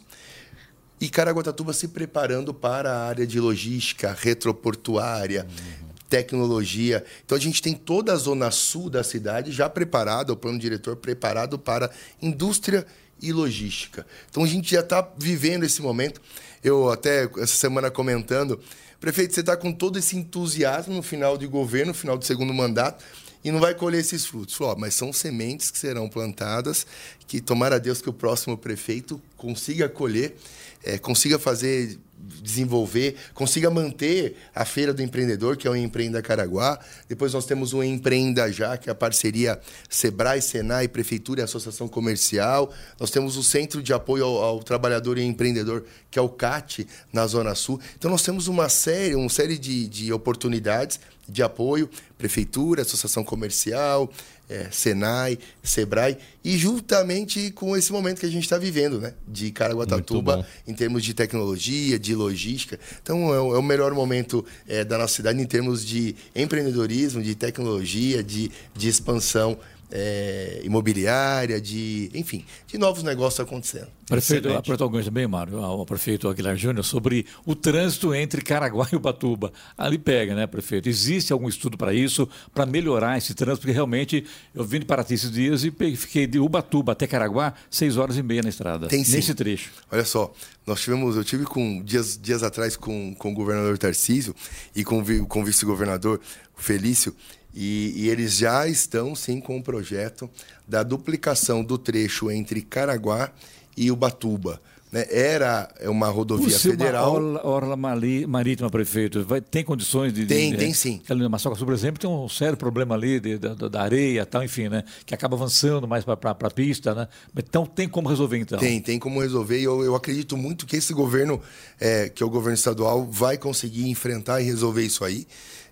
E 1.00 1.09
Caraguatatuba 1.09 1.72
se 1.72 1.88
preparando 1.88 2.55
para 2.55 2.92
a 2.92 3.09
área 3.09 3.26
de 3.26 3.40
logística 3.40 4.16
retroportuária, 4.16 5.44
uhum 5.48 5.91
tecnologia. 6.12 7.03
Então 7.25 7.38
a 7.38 7.40
gente 7.40 7.62
tem 7.62 7.72
toda 7.72 8.12
a 8.12 8.16
zona 8.16 8.51
sul 8.51 8.90
da 8.90 9.03
cidade 9.03 9.51
já 9.51 9.66
preparada, 9.66 10.31
o 10.31 10.37
plano 10.37 10.59
diretor 10.59 10.94
preparado 10.94 11.59
para 11.59 11.90
indústria 12.20 12.87
e 13.22 13.33
logística. 13.33 14.07
Então 14.29 14.44
a 14.44 14.46
gente 14.46 14.70
já 14.70 14.81
está 14.81 15.09
vivendo 15.16 15.64
esse 15.64 15.81
momento. 15.81 16.20
Eu 16.62 16.90
até 16.90 17.31
essa 17.38 17.57
semana 17.57 17.90
comentando, 17.90 18.61
prefeito, 19.01 19.33
você 19.33 19.40
está 19.40 19.57
com 19.57 19.72
todo 19.72 19.98
esse 19.98 20.14
entusiasmo 20.14 20.94
no 20.94 21.03
final 21.03 21.38
de 21.38 21.46
governo, 21.46 21.92
no 21.92 21.94
final 21.94 22.18
do 22.18 22.27
segundo 22.27 22.53
mandato, 22.53 23.03
e 23.42 23.51
não 23.51 23.59
vai 23.59 23.75
colher 23.75 24.03
esses 24.03 24.27
frutos. 24.27 24.55
Falou, 24.55 24.75
ó, 24.75 24.77
mas 24.79 24.92
são 24.92 25.14
sementes 25.14 25.70
que 25.70 25.79
serão 25.79 26.11
plantadas, 26.11 26.87
que 27.27 27.40
tomara 27.40 27.77
a 27.77 27.79
Deus 27.79 28.03
que 28.03 28.11
o 28.11 28.12
próximo 28.12 28.59
prefeito 28.59 29.18
consiga 29.38 29.88
colher, 29.88 30.37
é, 30.85 30.98
consiga 30.98 31.38
fazer 31.38 31.98
desenvolver, 32.23 33.17
consiga 33.35 33.71
manter 33.71 34.37
a 34.55 34.65
Feira 34.65 34.93
do 34.95 35.03
Empreendedor, 35.03 35.57
que 35.57 35.67
é 35.67 35.71
o 35.71 35.77
Empreenda 35.77 36.23
Caraguá. 36.23 36.79
Depois 37.09 37.33
nós 37.33 37.45
temos 37.45 37.73
o 37.73 37.83
Empreenda 37.83 38.51
Já, 38.53 38.77
que 38.77 38.89
é 38.89 38.93
a 38.93 38.95
parceria 38.95 39.61
Sebrae, 39.89 40.41
Senai, 40.41 40.89
Prefeitura 40.89 41.41
e 41.41 41.45
Associação 41.45 41.89
Comercial. 41.89 42.73
Nós 42.99 43.11
temos 43.11 43.37
o 43.37 43.43
Centro 43.43 43.83
de 43.83 43.93
Apoio 43.93 44.25
ao, 44.25 44.43
ao 44.43 44.63
Trabalhador 44.63 45.19
e 45.19 45.23
Empreendedor, 45.23 45.85
que 46.11 46.18
é 46.18 46.23
o 46.23 46.29
CAT, 46.29 46.87
na 47.12 47.27
Zona 47.27 47.55
Sul. 47.55 47.81
Então 47.99 48.11
nós 48.11 48.23
temos 48.23 48.47
uma 48.47 48.68
série, 48.68 49.14
uma 49.14 49.29
série 49.29 49.59
de, 49.59 49.89
de 49.89 50.12
oportunidades 50.12 51.01
de 51.29 51.43
apoio, 51.43 51.89
Prefeitura, 52.18 52.83
Associação 52.83 53.25
Comercial, 53.25 54.11
é, 54.53 54.68
Senai, 54.70 55.38
Sebrae, 55.62 56.18
e 56.44 56.59
juntamente 56.59 57.50
com 57.53 57.74
esse 57.74 57.90
momento 57.90 58.20
que 58.20 58.26
a 58.26 58.30
gente 58.30 58.42
está 58.42 58.59
vivendo, 58.59 59.00
né? 59.00 59.14
De 59.26 59.50
Caraguatatuba, 59.50 60.46
em 60.68 60.74
termos 60.74 61.03
de 61.03 61.14
tecnologia, 61.14 61.98
de 61.98 62.14
logística. 62.14 62.78
Então, 63.03 63.32
é 63.32 63.40
o, 63.40 63.55
é 63.55 63.59
o 63.59 63.62
melhor 63.62 63.94
momento 63.94 64.44
é, 64.68 64.84
da 64.84 64.98
nossa 64.98 65.14
cidade 65.14 65.40
em 65.40 65.46
termos 65.46 65.84
de 65.84 66.14
empreendedorismo, 66.36 67.22
de 67.22 67.34
tecnologia, 67.34 68.22
de, 68.22 68.50
de 68.74 68.88
expansão 68.88 69.59
é, 69.93 70.61
imobiliária, 70.64 71.61
de, 71.61 72.11
enfim, 72.14 72.45
de 72.66 72.78
novos 72.78 73.03
negócios 73.03 73.40
acontecendo. 73.40 73.88
Prefeito, 74.07 74.53
apertar 74.53 74.84
alguns 74.84 75.05
também, 75.05 75.26
Mário, 75.26 75.59
o 75.59 75.86
prefeito 75.86 76.28
Aguilar 76.28 76.57
Júnior, 76.57 76.84
sobre 76.84 77.26
o 77.47 77.55
trânsito 77.55 78.14
entre 78.14 78.43
Caraguá 78.43 78.88
e 78.93 78.97
Ubatuba. 78.97 79.53
Ali 79.76 79.99
pega, 79.99 80.34
né, 80.34 80.47
prefeito? 80.47 80.88
Existe 80.88 81.32
algum 81.32 81.49
estudo 81.49 81.76
para 81.76 81.95
isso, 81.95 82.28
para 82.55 82.66
melhorar 82.66 83.16
esse 83.18 83.34
trânsito? 83.34 83.61
Porque 83.61 83.72
realmente 83.72 84.24
eu 84.55 84.64
vim 84.64 84.80
de 84.80 84.86
Paraty 84.86 85.14
esses 85.14 85.30
dias 85.30 85.64
e 85.64 85.70
fiquei 85.97 86.26
de 86.26 86.38
Ubatuba 86.38 86.93
até 86.93 87.07
Caraguá 87.07 87.55
seis 87.70 87.97
horas 87.97 88.16
e 88.16 88.22
meia 88.22 88.43
na 88.43 88.49
estrada. 88.49 88.88
Tem 88.88 89.05
sim. 89.05 89.16
Nesse 89.16 89.34
trecho. 89.34 89.70
Olha 89.90 90.05
só, 90.05 90.32
nós 90.66 90.80
tivemos, 90.80 91.16
eu 91.16 91.24
tive 91.24 91.45
com 91.45 91.82
dias, 91.82 92.18
dias 92.20 92.43
atrás 92.43 92.76
com, 92.76 93.14
com 93.14 93.32
o 93.32 93.34
governador 93.34 93.76
Tarcísio 93.78 94.34
e 94.74 94.84
com, 94.84 95.03
com 95.26 95.43
o 95.43 95.45
vice-governador 95.45 96.20
Felício, 96.57 97.14
e, 97.55 97.92
e, 97.96 98.09
eles 98.09 98.36
já 98.36 98.66
estão, 98.66 99.14
sim, 99.14 99.40
com 99.40 99.59
o 99.59 99.62
projeto 99.62 100.28
da 100.66 100.82
duplicação 100.82 101.62
do 101.62 101.76
trecho 101.76 102.30
entre 102.30 102.62
Caraguá 102.62 103.30
e 103.76 103.90
Ubatuba. 103.90 104.61
Né? 104.92 105.07
Era 105.11 105.70
uma 105.84 106.09
rodovia 106.09 106.59
federal. 106.59 107.14
Orla, 107.14 107.46
orla 107.46 107.76
marítima, 107.76 108.68
prefeito, 108.68 109.24
vai, 109.24 109.40
tem 109.40 109.64
condições 109.64 110.12
de. 110.12 110.26
Tem, 110.26 110.50
de, 110.50 110.59
tem 110.59 110.74
sim. 110.74 111.00
Na 111.09 111.30
Maçoca, 111.30 111.57
por 111.57 111.72
exemplo, 111.72 111.98
tem 111.98 112.11
um 112.11 112.28
sério 112.28 112.59
problema 112.59 112.94
ali 112.94 113.18
de, 113.18 113.38
de, 113.38 113.55
da 113.70 113.82
areia 113.82 114.26
tal, 114.26 114.44
enfim, 114.44 114.68
né? 114.68 114.84
Que 115.07 115.14
acaba 115.14 115.34
avançando 115.34 115.88
mais 115.88 116.05
para 116.05 116.30
a 116.30 116.50
pista, 116.50 116.94
né? 116.94 117.09
Então 117.34 117.64
tem 117.64 117.88
como 117.88 118.07
resolver, 118.07 118.36
então? 118.36 118.59
Tem, 118.59 118.82
tem 118.82 118.98
como 118.98 119.18
resolver. 119.18 119.59
E 119.59 119.64
eu, 119.64 119.82
eu 119.82 119.94
acredito 119.94 120.36
muito 120.36 120.66
que 120.66 120.76
esse 120.76 120.92
governo, 120.92 121.40
é, 121.80 122.11
que 122.11 122.22
é 122.22 122.26
o 122.26 122.30
governo 122.30 122.55
estadual, 122.55 123.07
vai 123.11 123.38
conseguir 123.38 123.88
enfrentar 123.88 124.42
e 124.42 124.44
resolver 124.44 124.84
isso 124.84 125.07
aí 125.07 125.26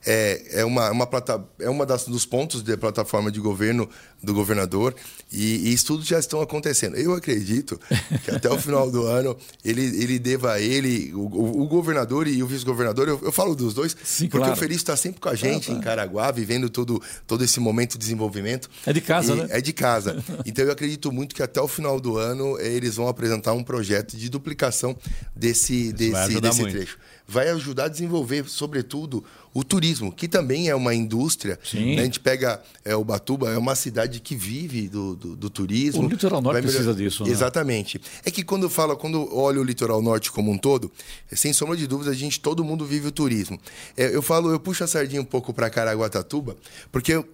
é, 0.07 0.61
é 0.61 0.65
uma, 0.65 0.91
uma 0.91 1.07
plata, 1.07 1.43
é 1.59 1.69
uma 1.69 1.85
das, 1.85 2.05
dos 2.05 2.25
pontos 2.25 2.63
da 2.63 2.77
plataforma 2.77 3.31
de 3.31 3.41
governo 3.41 3.89
do 4.23 4.35
governador 4.35 4.95
e, 5.33 5.69
e 5.69 5.73
estudos 5.73 6.07
já 6.07 6.19
estão 6.19 6.41
acontecendo. 6.41 6.97
Eu 6.97 7.15
acredito 7.15 7.81
que 8.25 8.31
até 8.31 8.51
o 8.51 8.59
final 8.59 8.91
do 8.91 9.07
ano 9.07 9.37
ele, 9.65 9.83
ele 9.83 10.19
deva 10.19 10.53
a 10.53 10.61
ele, 10.61 11.13
o, 11.15 11.63
o 11.63 11.67
governador 11.67 12.27
e 12.27 12.43
o 12.43 12.47
vice-governador, 12.47 13.09
eu, 13.09 13.21
eu, 13.23 13.33
falo 13.33 13.55
dos 13.55 13.75
dois, 13.75 13.97
Sim, 14.03 14.25
porque 14.25 14.39
claro. 14.39 14.53
o 14.53 14.57
Feliz 14.57 14.79
está 14.79 14.97
sempre 14.97 15.21
com 15.21 15.29
a 15.29 15.35
gente 15.35 15.71
ah, 15.71 15.75
tá. 15.75 15.79
em 15.79 15.81
Caraguá, 15.83 16.31
vivendo 16.31 16.69
todo, 16.69 17.01
todo 17.27 17.45
esse 17.45 17.61
momento 17.61 17.93
de 17.93 17.99
desenvolvimento. 17.99 18.69
É 18.87 18.93
de 18.93 19.01
casa, 19.01 19.35
né? 19.35 19.47
É 19.51 19.61
de 19.61 19.73
casa. 19.73 20.23
Então 20.45 20.65
eu 20.65 20.73
acredito 20.73 21.13
muito 21.13 21.35
que 21.35 21.43
até 21.43 21.61
o 21.61 21.69
final 21.69 22.01
do 22.01 22.17
ano 22.17 22.59
eles 22.59 22.97
vão 22.97 23.09
apresentar 23.09 23.53
um 23.53 23.63
projeto 23.63 24.17
de 24.17 24.29
duplicação 24.29 24.97
desse, 25.35 25.93
desse, 25.93 26.41
desse 26.41 26.63
trecho. 26.67 26.99
Vai 27.33 27.49
ajudar 27.51 27.85
a 27.85 27.89
desenvolver, 27.89 28.49
sobretudo, 28.49 29.23
o 29.55 29.63
turismo, 29.63 30.11
que 30.11 30.27
também 30.27 30.69
é 30.69 30.75
uma 30.75 30.93
indústria. 30.93 31.61
Né? 31.73 32.01
A 32.01 32.05
gente 32.05 32.19
pega 32.19 32.61
é, 32.85 32.97
o 32.97 33.05
Batuba, 33.05 33.51
é 33.51 33.57
uma 33.57 33.77
cidade 33.77 34.19
que 34.19 34.35
vive 34.35 34.89
do, 34.89 35.15
do, 35.15 35.37
do 35.37 35.49
turismo. 35.49 36.07
O 36.07 36.09
litoral 36.09 36.43
norte 36.43 36.63
precisa 36.63 36.93
disso. 36.93 37.25
Né? 37.25 37.31
Exatamente. 37.31 38.01
É 38.25 38.33
que 38.33 38.43
quando 38.43 38.69
fala, 38.69 38.97
quando 38.97 39.33
olha 39.33 39.61
o 39.61 39.63
litoral 39.63 40.03
norte 40.03 40.33
como 40.33 40.51
um 40.51 40.59
todo, 40.59 40.91
sem 41.31 41.53
sombra 41.53 41.77
de 41.77 41.87
dúvida, 41.87 42.11
a 42.11 42.15
gente, 42.15 42.41
todo 42.41 42.65
mundo 42.65 42.85
vive 42.85 43.07
o 43.07 43.13
turismo. 43.13 43.61
É, 43.97 44.13
eu 44.13 44.23
falo, 44.23 44.51
eu 44.51 44.59
puxo 44.59 44.83
a 44.83 44.89
sardinha 44.89 45.23
um 45.23 45.25
pouco 45.25 45.55
para 45.55 45.71
Caraguatatuba, 45.71 46.57
porque 46.91 47.25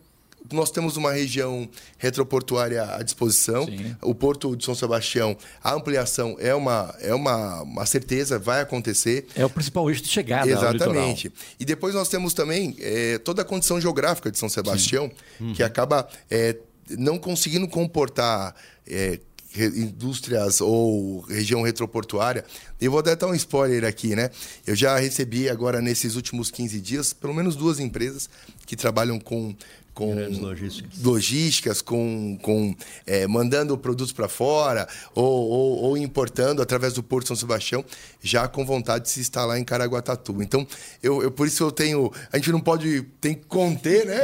nós 0.53 0.71
temos 0.71 0.97
uma 0.97 1.13
região 1.13 1.69
retroportuária 1.99 2.83
à 2.83 3.03
disposição. 3.03 3.65
Sim. 3.67 3.97
O 4.03 4.15
Porto 4.15 4.57
de 4.57 4.65
São 4.65 4.75
Sebastião, 4.75 5.37
a 5.63 5.75
ampliação 5.75 6.37
é 6.39 6.55
uma, 6.55 6.95
é 7.01 7.15
uma, 7.15 7.63
uma 7.63 7.87
certeza, 7.87 8.39
vai 8.39 8.61
acontecer. 8.61 9.27
É 9.35 9.45
o 9.45 9.51
principal 9.51 9.89
eixo 9.91 10.03
de 10.03 10.09
chegada 10.09 10.51
Exatamente. 10.51 11.33
E 11.59 11.65
depois 11.65 11.95
nós 11.95 12.09
temos 12.09 12.35
também 12.35 12.77
é, 12.81 13.19
toda 13.19 13.43
a 13.43 13.45
condição 13.45 13.81
geográfica 13.81 14.31
de 14.31 14.39
São 14.39 14.49
Sebastião, 14.49 15.11
uhum. 15.41 15.53
que 15.53 15.63
acaba 15.63 16.09
é, 16.31 16.57
não 16.91 17.19
conseguindo 17.19 17.67
comportar. 17.69 18.55
É, 18.87 19.19
indústrias 19.59 20.61
ou 20.61 21.21
região 21.21 21.63
retroportuária. 21.63 22.45
Eu 22.81 22.91
vou 22.91 23.03
dar 23.03 23.17
um 23.27 23.35
spoiler 23.35 23.85
aqui, 23.85 24.15
né? 24.15 24.31
Eu 24.67 24.75
já 24.75 24.99
recebi 24.99 25.49
agora 25.49 25.81
nesses 25.81 26.15
últimos 26.15 26.51
15 26.51 26.81
dias, 26.81 27.13
pelo 27.13 27.35
menos 27.35 27.57
duas 27.57 27.81
empresas 27.81 28.29
que 28.67 28.77
trabalham 28.77 29.19
com 29.19 29.55
com 29.97 30.15
logísticas. 30.15 31.03
logísticas, 31.03 31.81
com, 31.81 32.39
com 32.43 32.77
é, 33.07 33.27
mandando 33.27 33.79
produtos 33.79 34.13
para 34.13 34.29
fora 34.29 34.87
ou, 35.15 35.25
ou, 35.25 35.79
ou, 35.85 35.97
importando 35.97 36.61
através 36.61 36.93
do 36.93 37.03
Porto 37.03 37.29
São 37.29 37.35
Sebastião, 37.35 37.83
já 38.23 38.47
com 38.47 38.63
vontade 38.67 39.05
de 39.05 39.11
se 39.11 39.21
instalar 39.21 39.59
em 39.59 39.65
Caraguatatuba. 39.65 40.45
Então, 40.45 40.67
eu, 41.03 41.23
eu 41.23 41.31
por 41.31 41.47
isso 41.47 41.63
eu 41.65 41.73
tenho. 41.73 42.13
A 42.31 42.37
gente 42.37 42.53
não 42.53 42.61
pode. 42.61 43.07
Tem 43.23 43.35
que 43.35 43.47
conter, 43.47 44.05
né? 44.05 44.21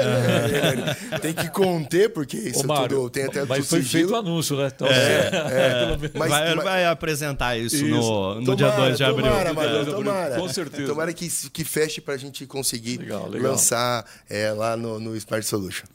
É. 1.12 1.18
tem 1.18 1.32
que 1.32 1.48
conter, 1.48 2.10
porque 2.10 2.36
isso 2.36 2.64
Ô, 2.64 2.66
Mário, 2.66 2.96
tudo 2.98 3.10
tem 3.10 3.24
até 3.24 3.46
Mas 3.46 3.66
foi 3.66 3.82
sigilo. 3.82 4.08
feito 4.08 4.12
o 4.12 4.16
anúncio, 4.16 4.56
né? 4.58 4.70
Então, 4.74 4.86
é, 4.86 4.92
é, 4.92 5.98
mas, 6.14 6.28
vai, 6.28 6.54
mas, 6.54 6.64
vai 6.64 6.84
apresentar 6.84 7.56
isso, 7.56 7.76
isso. 7.76 7.86
no, 7.86 8.40
no 8.42 8.56
tomara, 8.56 8.56
dia 8.56 8.84
2 8.88 8.96
de 8.98 9.04
abril. 9.04 9.24
Tomara, 9.24 9.54
Mário, 9.54 9.86
tomara. 9.86 10.36
Com 10.38 10.48
certeza. 10.50 10.86
Tomara 10.86 11.14
que, 11.14 11.30
que 11.50 11.64
feche 11.64 12.02
para 12.02 12.12
a 12.12 12.18
gente 12.18 12.44
conseguir 12.44 12.98
legal, 12.98 13.26
legal. 13.26 13.52
lançar 13.52 14.04
é, 14.28 14.52
lá 14.52 14.76
no, 14.76 15.00
no 15.00 15.16
Smart 15.16 15.46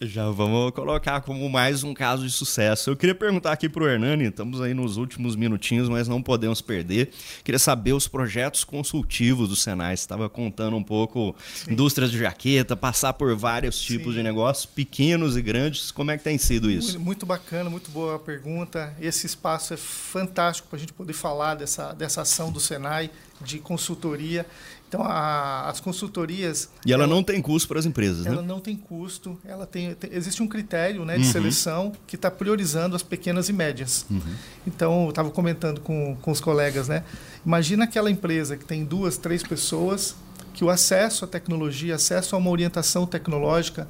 Já 0.01 0.29
vamos 0.29 0.71
colocar 0.71 1.21
como 1.21 1.49
mais 1.49 1.83
um 1.83 1.93
caso 1.93 2.25
de 2.25 2.31
sucesso. 2.31 2.89
Eu 2.89 2.95
queria 2.95 3.15
perguntar 3.15 3.51
aqui 3.51 3.67
para 3.67 3.83
o 3.83 3.87
Hernani, 3.87 4.25
estamos 4.25 4.61
aí 4.61 4.73
nos 4.73 4.97
últimos 4.97 5.35
minutinhos, 5.35 5.89
mas 5.89 6.07
não 6.07 6.21
podemos 6.21 6.61
perder. 6.61 7.11
Queria 7.43 7.59
saber 7.59 7.93
os 7.93 8.07
projetos 8.07 8.63
consultivos 8.63 9.49
do 9.49 9.55
Senai. 9.55 9.95
Você 9.95 10.03
estava 10.03 10.29
contando 10.29 10.77
um 10.77 10.83
pouco 10.83 11.35
Sim. 11.53 11.73
indústrias 11.73 12.11
de 12.11 12.19
jaqueta, 12.19 12.75
passar 12.75 13.13
por 13.13 13.35
vários 13.35 13.79
tipos 13.79 14.13
Sim. 14.13 14.19
de 14.19 14.23
negócios, 14.23 14.65
pequenos 14.65 15.37
e 15.37 15.41
grandes. 15.41 15.91
Como 15.91 16.11
é 16.11 16.17
que 16.17 16.23
tem 16.23 16.37
sido 16.37 16.69
isso? 16.69 16.99
Muito 16.99 17.25
bacana, 17.25 17.69
muito 17.69 17.91
boa 17.91 18.15
a 18.15 18.19
pergunta. 18.19 18.93
Esse 18.99 19.25
espaço 19.25 19.73
é 19.73 19.77
fantástico 19.77 20.67
para 20.67 20.77
a 20.77 20.79
gente 20.79 20.93
poder 20.93 21.13
falar 21.13 21.55
dessa, 21.55 21.93
dessa 21.93 22.21
ação 22.21 22.51
do 22.51 22.59
Senai 22.59 23.09
de 23.41 23.59
consultoria. 23.59 24.45
Então, 24.87 25.03
a, 25.03 25.69
as 25.69 25.81
consultorias. 25.81 26.69
E 26.85 26.93
ela, 26.93 27.03
ela, 27.03 27.13
não 27.13 27.21
tem 27.21 27.41
custo 27.41 27.67
para 27.67 27.77
as 27.77 27.85
empresas, 27.85 28.25
ela 28.25 28.41
né? 28.41 28.47
não 28.47 28.59
tem 28.59 28.75
custo. 28.75 29.37
Ela 29.43 29.65
tem, 29.65 29.93
tem 29.95 30.09
existe 30.13 30.41
um 30.41 30.47
critério 30.47 31.03
né, 31.03 31.17
de 31.17 31.25
uhum. 31.25 31.31
seleção 31.31 31.91
que 32.05 32.15
está 32.15 32.31
priorizando 32.31 32.95
as 32.95 33.03
pequenas 33.03 33.49
e 33.49 33.53
médias. 33.53 34.05
Uhum. 34.09 34.21
Então, 34.65 35.03
eu 35.03 35.09
estava 35.09 35.29
comentando 35.29 35.81
com, 35.81 36.15
com 36.21 36.31
os 36.31 36.39
colegas, 36.39 36.87
né? 36.87 37.03
Imagina 37.45 37.83
aquela 37.83 38.09
empresa 38.09 38.55
que 38.55 38.63
tem 38.63 38.85
duas, 38.85 39.17
três 39.17 39.43
pessoas, 39.43 40.15
que 40.53 40.63
o 40.63 40.69
acesso 40.69 41.25
à 41.25 41.27
tecnologia, 41.27 41.95
acesso 41.95 42.35
a 42.35 42.39
uma 42.39 42.49
orientação 42.49 43.05
tecnológica 43.05 43.87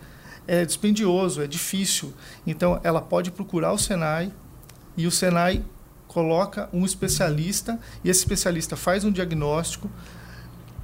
é 0.48 0.66
dispendioso, 0.66 1.42
é 1.42 1.48
difícil. 1.48 2.12
Então, 2.46 2.80
ela 2.84 3.02
pode 3.02 3.30
procurar 3.30 3.72
o 3.72 3.78
Senai 3.78 4.32
e 4.96 5.06
o 5.06 5.12
Senai 5.12 5.64
coloca 6.08 6.70
um 6.74 6.84
especialista 6.86 7.80
e 8.04 8.10
esse 8.10 8.22
especialista 8.22 8.76
faz 8.76 9.04
um 9.04 9.12
diagnóstico 9.12 9.90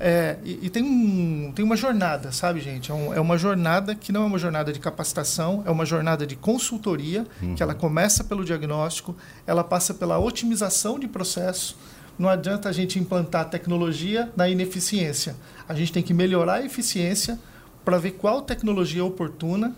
é, 0.05 0.37
e, 0.43 0.59
e, 0.63 0.69
tem, 0.69 0.83
um, 0.83 1.53
tem 1.55 1.63
uma 1.63 1.77
jornada, 1.77 2.29
sabe, 2.33 2.59
gente? 2.59 2.91
É, 2.91 2.93
um, 2.93 3.13
é, 3.13 3.21
uma 3.21 3.37
jornada 3.37 3.95
que 3.95 4.11
não 4.11 4.23
é 4.23 4.25
uma 4.25 4.37
jornada 4.37 4.73
de 4.73 4.77
capacitação, 4.77 5.63
é 5.65 5.71
uma 5.71 5.85
jornada 5.85 6.27
de 6.27 6.35
consultoria, 6.35 7.25
uhum. 7.41 7.55
que 7.55 7.63
ela 7.63 7.73
começa 7.73 8.21
pelo 8.21 8.43
diagnóstico, 8.43 9.15
ela 9.47 9.63
passa 9.63 9.93
pela 9.93 10.19
otimização 10.19 10.99
de 10.99 11.07
processo. 11.07 11.77
Não 12.19 12.27
adianta 12.27 12.67
a 12.67 12.73
gente 12.73 12.99
implantar 12.99 13.49
tecnologia 13.49 14.29
na 14.35 14.49
ineficiência. 14.49 15.37
A 15.69 15.73
gente 15.73 15.93
tem 15.93 16.03
que 16.03 16.13
melhorar 16.13 16.55
a 16.55 16.65
eficiência 16.65 17.39
para 17.85 17.97
ver 17.97 18.11
qual 18.11 18.41
tecnologia 18.41 18.99
é 18.99 19.05
oportuna. 19.05 19.73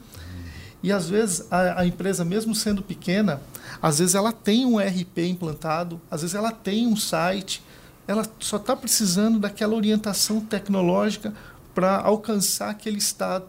E 0.81 0.91
às 0.91 1.07
vezes 1.07 1.45
a, 1.51 1.81
a, 1.81 1.85
empresa, 1.85 2.25
mesmo 2.25 2.55
sendo 2.55 2.81
pequena, 2.81 3.41
às 3.79 3.99
vezes 3.99 4.15
ela 4.15 4.31
tem 4.31 4.65
um 4.65 4.79
RP 4.79 5.19
implantado, 5.19 6.01
às 6.09 6.21
vezes 6.21 6.35
ela 6.35 6.51
tem 6.51 6.87
um 6.87 6.95
site, 6.95 7.61
ela 8.07 8.25
só 8.39 8.57
está 8.57 8.75
precisando 8.75 9.39
daquela 9.39 9.75
orientação 9.75 10.39
tecnológica 10.39 11.33
para 11.73 11.97
alcançar 11.97 12.69
aquele 12.69 12.97
estado 12.97 13.45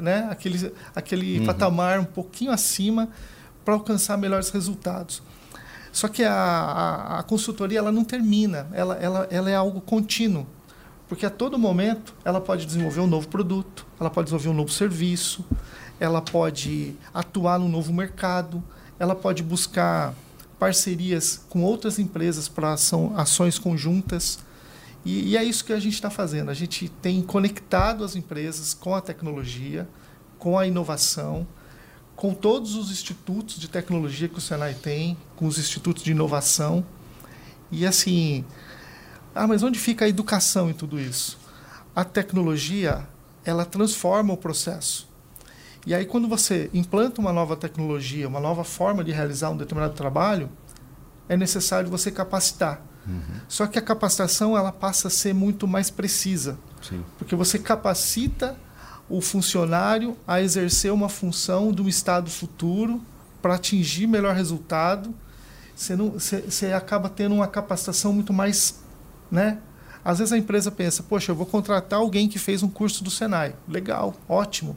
né, 0.00 0.26
aquele, 0.30 0.72
aquele 0.94 1.40
uhum. 1.40 1.46
patamar 1.46 2.00
um 2.00 2.04
pouquinho 2.04 2.50
acima 2.50 3.08
para 3.64 3.74
alcançar 3.74 4.16
melhores 4.16 4.50
resultados. 4.50 5.22
Só 5.92 6.08
que 6.08 6.22
a, 6.22 6.32
a, 6.32 7.18
a, 7.18 7.22
consultoria 7.22 7.78
ela 7.78 7.92
não 7.92 8.04
termina, 8.04 8.68
ela, 8.72 8.94
ela, 8.96 9.26
ela 9.30 9.50
é 9.50 9.54
algo 9.54 9.80
contínuo. 9.80 10.46
Porque 11.08 11.24
a 11.24 11.30
todo 11.30 11.58
momento 11.58 12.14
ela 12.24 12.40
pode 12.40 12.66
desenvolver 12.66 13.00
um 13.00 13.06
novo 13.06 13.28
produto, 13.28 13.86
ela 13.98 14.10
pode 14.10 14.26
desenvolver 14.26 14.50
um 14.50 14.54
novo 14.54 14.70
serviço, 14.70 15.44
ela 15.98 16.20
pode 16.20 16.94
atuar 17.12 17.58
no 17.58 17.68
novo 17.68 17.92
mercado, 17.92 18.62
ela 18.98 19.14
pode 19.14 19.42
buscar 19.42 20.14
parcerias 20.58 21.44
com 21.48 21.62
outras 21.62 21.98
empresas 21.98 22.48
para 22.48 22.74
ações 23.16 23.58
conjuntas. 23.58 24.40
E, 25.04 25.30
e, 25.30 25.36
é 25.36 25.44
isso 25.44 25.64
que 25.64 25.72
a 25.72 25.80
gente 25.80 25.94
está 25.94 26.10
fazendo. 26.10 26.50
A 26.50 26.54
gente 26.54 26.88
tem 26.88 27.22
conectado 27.22 28.04
as 28.04 28.16
empresas 28.16 28.74
com 28.74 28.94
a 28.94 29.00
tecnologia, 29.00 29.88
com 30.38 30.58
a 30.58 30.66
inovação, 30.66 31.46
com 32.16 32.34
todos 32.34 32.74
os 32.74 32.90
institutos 32.90 33.58
de 33.58 33.68
tecnologia 33.68 34.28
que 34.28 34.38
o 34.38 34.40
Senai 34.40 34.74
tem, 34.74 35.16
com 35.36 35.46
os 35.46 35.58
institutos 35.58 36.02
de 36.02 36.10
inovação. 36.10 36.84
E 37.70 37.86
assim, 37.86 38.44
ah, 39.34 39.46
mas 39.46 39.62
onde 39.62 39.78
fica 39.78 40.04
a 40.04 40.08
educação 40.08 40.68
em 40.68 40.74
tudo 40.74 40.98
isso? 40.98 41.38
A 41.94 42.04
tecnologia, 42.04 43.06
ela 43.44 43.64
transforma 43.64 44.34
o 44.34 44.36
processo. 44.36 45.08
E 45.88 45.94
aí, 45.94 46.04
quando 46.04 46.28
você 46.28 46.68
implanta 46.74 47.18
uma 47.18 47.32
nova 47.32 47.56
tecnologia, 47.56 48.28
uma 48.28 48.38
nova 48.38 48.62
forma 48.62 49.02
de 49.02 49.10
realizar 49.10 49.48
um 49.48 49.56
determinado 49.56 49.94
trabalho, 49.94 50.50
é 51.26 51.34
necessário 51.34 51.88
você 51.88 52.10
capacitar. 52.10 52.82
Uhum. 53.06 53.40
Só 53.48 53.66
que 53.66 53.78
a 53.78 53.80
capacitação 53.80 54.54
ela 54.54 54.70
passa 54.70 55.08
a 55.08 55.10
ser 55.10 55.32
muito 55.32 55.66
mais 55.66 55.88
precisa, 55.88 56.58
Sim. 56.82 57.02
porque 57.16 57.34
você 57.34 57.58
capacita 57.58 58.54
o 59.08 59.22
funcionário 59.22 60.14
a 60.26 60.42
exercer 60.42 60.92
uma 60.92 61.08
função 61.08 61.72
de 61.72 61.80
um 61.80 61.88
estado 61.88 62.28
futuro 62.28 63.00
para 63.40 63.54
atingir 63.54 64.06
melhor 64.06 64.34
resultado. 64.34 65.14
Você, 65.74 65.96
não, 65.96 66.10
você, 66.10 66.42
você 66.42 66.66
acaba 66.74 67.08
tendo 67.08 67.34
uma 67.34 67.48
capacitação 67.48 68.12
muito 68.12 68.34
mais, 68.34 68.78
né? 69.30 69.56
Às 70.04 70.18
vezes 70.18 70.34
a 70.34 70.36
empresa 70.36 70.70
pensa, 70.70 71.02
poxa, 71.02 71.32
eu 71.32 71.36
vou 71.36 71.46
contratar 71.46 72.00
alguém 72.00 72.28
que 72.28 72.38
fez 72.38 72.62
um 72.62 72.68
curso 72.68 73.02
do 73.02 73.10
Senai. 73.10 73.54
Legal, 73.66 74.14
ótimo. 74.28 74.76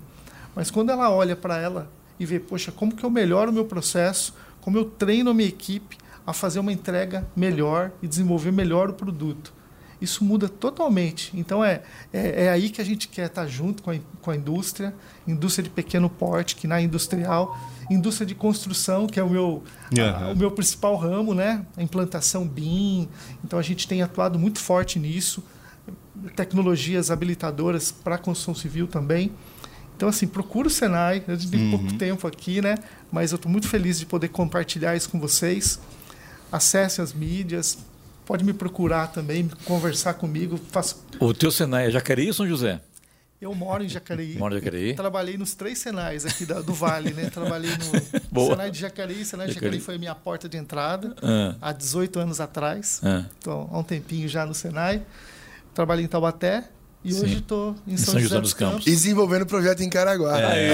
Mas 0.56 0.70
quando 0.72 0.89
ela 0.91 1.10
olha 1.10 1.36
para 1.36 1.58
ela 1.58 1.91
e 2.20 2.26
vê, 2.26 2.39
poxa, 2.39 2.72
como 2.72 2.95
que 2.95 3.04
eu 3.04 3.10
melhoro 3.10 3.52
o 3.52 3.54
meu 3.54 3.66
processo, 3.66 4.34
como 4.60 4.78
eu 4.78 4.86
treino 4.86 5.32
a 5.32 5.34
minha 5.34 5.49
equipe 5.49 5.97
a 6.26 6.34
fazer 6.34 6.60
uma 6.60 6.72
entrega 6.72 7.28
melhor 7.36 7.91
e 8.02 8.08
desenvolver 8.08 8.52
melhor 8.52 8.89
o 8.89 8.93
produto. 8.93 9.54
Isso 10.02 10.24
muda 10.24 10.49
totalmente. 10.49 11.32
Então 11.36 11.64
é, 11.64 11.84
é, 12.12 12.45
é 12.45 12.49
aí 12.49 12.70
que 12.72 12.82
a 12.82 12.84
gente 12.84 13.08
quer 13.08 13.28
estar 13.28 13.45
junto 13.45 13.84
com 13.84 13.91
a, 13.91 13.95
com 14.20 14.32
a 14.32 14.36
indústria, 14.36 14.95
indústria 15.28 15.64
de 15.64 15.70
pequeno 15.70 16.10
porte, 16.10 16.56
que 16.56 16.66
na 16.66 16.82
industrial, 16.82 17.56
indústria 17.89 18.26
de 18.26 18.34
construção, 18.34 19.06
que 19.06 19.20
é 19.20 19.24
o 19.24 19.30
meu, 19.30 19.64
uhum. 19.91 20.30
a, 20.30 20.32
o 20.32 20.36
meu 20.36 20.49
principal 20.49 20.95
ramo, 20.95 21.36
né? 21.36 21.64
A 21.78 21.84
implantação 21.84 22.47
BIM. 22.47 23.08
Então 23.43 23.60
a 23.60 23.62
gente 23.62 23.88
tem 23.88 24.02
atuado 24.02 24.39
muito 24.39 24.60
forte 24.60 24.97
nisso. 24.97 25.43
Tecnologias 26.36 27.12
habilitadoras 27.12 27.91
para 27.91 28.16
a 28.16 28.18
construção 28.18 28.56
civil 28.56 28.88
também. 28.88 29.32
Então, 30.02 30.10
assim, 30.10 30.26
procura 30.26 30.68
o 30.68 30.72
Senai. 30.72 31.24
Eu 31.28 31.38
tenho 31.38 31.64
uhum. 31.64 31.78
pouco 31.78 31.93
tempo 31.93 32.28
aqui, 32.28 32.60
né? 32.60 32.76
Mas 33.12 33.32
eu 33.32 33.36
estou 33.36 33.52
muito 33.52 33.68
feliz 33.68 33.99
de 33.99 34.06
poder 34.08 34.30
compartilhar 34.30 34.95
isso 34.95 35.08
com 35.08 35.20
vocês. 35.20 35.80
Acesse 36.52 37.02
as 37.02 37.14
mídias, 37.14 37.78
pode 38.26 38.43
me 38.43 38.52
procurar 38.52 39.12
também, 39.12 39.47
conversar 39.64 40.16
comigo. 40.16 40.60
Faço... 40.72 41.06
O 41.20 41.36
teu 41.36 41.52
Senai 41.52 41.86
é 41.86 41.91
Jacareí 41.91 42.30
ou 42.30 42.34
São 42.34 42.47
José? 42.47 42.82
Eu 43.39 43.54
moro 43.54 43.84
em 43.84 43.89
Jacareí. 43.89 44.38
Moro 44.41 44.56
em 44.56 44.58
Jacareí. 44.58 44.95
Trabalhei 44.95 45.38
nos 45.38 45.54
três 45.54 45.78
Senais 45.78 46.26
aqui 46.26 46.47
da, 46.47 46.62
do 46.62 46.74
Vale, 46.74 47.14
né? 47.14 47.30
Trabalhei 47.30 47.70
no 48.34 48.41
Senai 48.49 48.72
de 48.72 48.80
Jacareí. 48.80 49.24
Senai 49.24 49.49
de 49.49 49.54
Jacareí 49.54 49.80
foi 49.80 49.95
a 49.95 49.99
minha 49.99 50.16
porta 50.16 50.49
de 50.49 50.58
entrada 50.58 51.16
ah. 51.22 51.56
há 51.62 51.72
18 51.72 52.20
anos 52.20 52.41
atrás. 52.41 52.99
Ah. 53.04 53.26
Então, 53.38 53.70
há 53.72 53.78
um 53.78 53.84
tempinho 53.84 54.28
já 54.28 54.47
no 54.47 54.56
Senai. 54.56 55.04
Trabalhei 55.76 56.04
em 56.04 56.08
Taubaté, 56.08 56.64
e 57.04 57.14
Sim. 57.14 57.24
hoje 57.24 57.38
estou 57.38 57.76
em 57.88 57.97
São, 57.97 58.14
São 58.14 58.22
José, 58.22 58.30
José, 58.30 58.41
dos 58.41 58.54
Campos. 58.54 58.74
Campos. 58.76 58.88
E 58.88 58.91
desenvolvendo 58.91 59.41
o 59.41 59.45
projeto 59.47 59.82
em 59.82 59.89
Caraguá. 59.89 60.39
É, 60.39 60.68
é, 60.68 60.74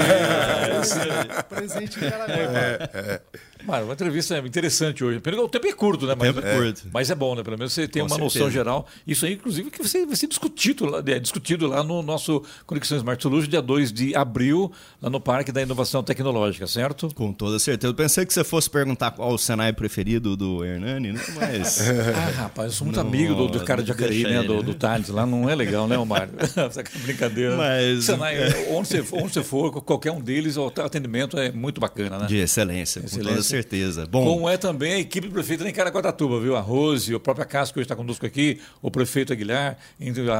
é, 1.38 1.42
presente 1.42 1.98
em 1.98 2.10
Caraguá. 2.10 2.34
É, 2.34 2.90
é. 2.94 3.20
Mano, 3.66 3.84
uma 3.84 3.94
entrevista 3.94 4.38
interessante 4.38 5.04
hoje. 5.04 5.18
O 5.18 5.48
tempo 5.48 5.66
é 5.66 5.72
curto, 5.72 6.06
né? 6.06 6.14
Mas, 6.18 6.30
o 6.30 6.34
tempo 6.34 6.46
é 6.46 6.56
curto. 6.56 6.82
Mas 6.92 7.10
é 7.10 7.14
bom, 7.14 7.34
né? 7.34 7.42
Pelo 7.42 7.58
menos 7.58 7.72
você 7.72 7.86
tem 7.86 8.02
Com 8.02 8.08
uma 8.08 8.16
certeza. 8.16 8.38
noção 8.38 8.50
geral. 8.50 8.86
Isso 9.06 9.26
aí, 9.26 9.34
inclusive, 9.34 9.70
que 9.70 9.78
vai 9.78 9.88
ser, 9.88 10.26
discutido, 10.26 10.86
lá, 10.86 11.02
é, 11.06 11.18
discutido 11.18 11.66
lá 11.66 11.82
no 11.82 12.02
nosso 12.02 12.42
Conexão 12.66 12.96
Smart 12.98 13.22
Solution, 13.22 13.48
dia 13.48 13.62
2 13.62 13.92
de 13.92 14.14
abril, 14.14 14.72
lá 15.00 15.10
no 15.10 15.20
Parque 15.20 15.52
da 15.52 15.62
Inovação 15.62 16.02
Tecnológica, 16.02 16.66
certo? 16.66 17.12
Com 17.14 17.32
toda 17.32 17.58
certeza. 17.58 17.90
Eu 17.90 17.94
pensei 17.94 18.24
que 18.24 18.32
você 18.32 18.44
fosse 18.44 18.70
perguntar 18.70 19.10
qual 19.12 19.32
o 19.32 19.38
Senai 19.38 19.72
preferido 19.72 20.36
do 20.36 20.64
Hernani, 20.64 21.12
né? 21.12 21.20
Mas. 21.34 21.80
ah, 21.88 22.42
rapaz, 22.42 22.68
eu 22.68 22.72
sou 22.72 22.84
muito 22.84 23.00
amigo 23.00 23.34
do, 23.34 23.48
do 23.48 23.64
cara 23.64 23.82
de 23.82 23.88
Jacareí, 23.88 24.22
né? 24.24 24.42
Do, 24.42 24.62
do 24.62 24.74
Thales. 24.74 25.08
Lá 25.08 25.26
não 25.26 25.48
é 25.48 25.54
legal, 25.54 25.86
né, 25.86 25.96
Mário? 26.04 26.32
Essa 26.40 26.82
brincadeira. 27.02 27.56
Mas. 27.56 28.04
Senai, 28.04 28.36
é. 28.36 28.68
onde, 28.70 28.88
você, 28.88 29.04
onde 29.12 29.32
você 29.32 29.42
for, 29.42 29.82
qualquer 29.82 30.12
um 30.12 30.20
deles, 30.20 30.56
o 30.56 30.66
atendimento 30.66 31.38
é 31.38 31.50
muito 31.52 31.80
bacana, 31.80 32.18
né? 32.18 32.26
De 32.26 32.36
excelência, 32.36 33.00
excelência. 33.00 33.47
Certeza. 33.48 34.06
Bom, 34.06 34.24
como 34.24 34.48
é 34.48 34.56
também 34.56 34.94
a 34.94 34.98
equipe 34.98 35.26
do 35.26 35.32
prefeito 35.32 35.66
em 35.66 35.72
Caraguatatuba, 35.72 36.40
viu? 36.40 36.56
A 36.56 36.60
Rose, 36.60 37.14
a 37.14 37.20
própria 37.20 37.44
Casca 37.44 37.74
que 37.74 37.80
hoje 37.80 37.84
está 37.84 37.96
conosco 37.96 38.24
aqui, 38.24 38.60
o 38.80 38.90
prefeito 38.90 39.32
Aguilar, 39.32 39.76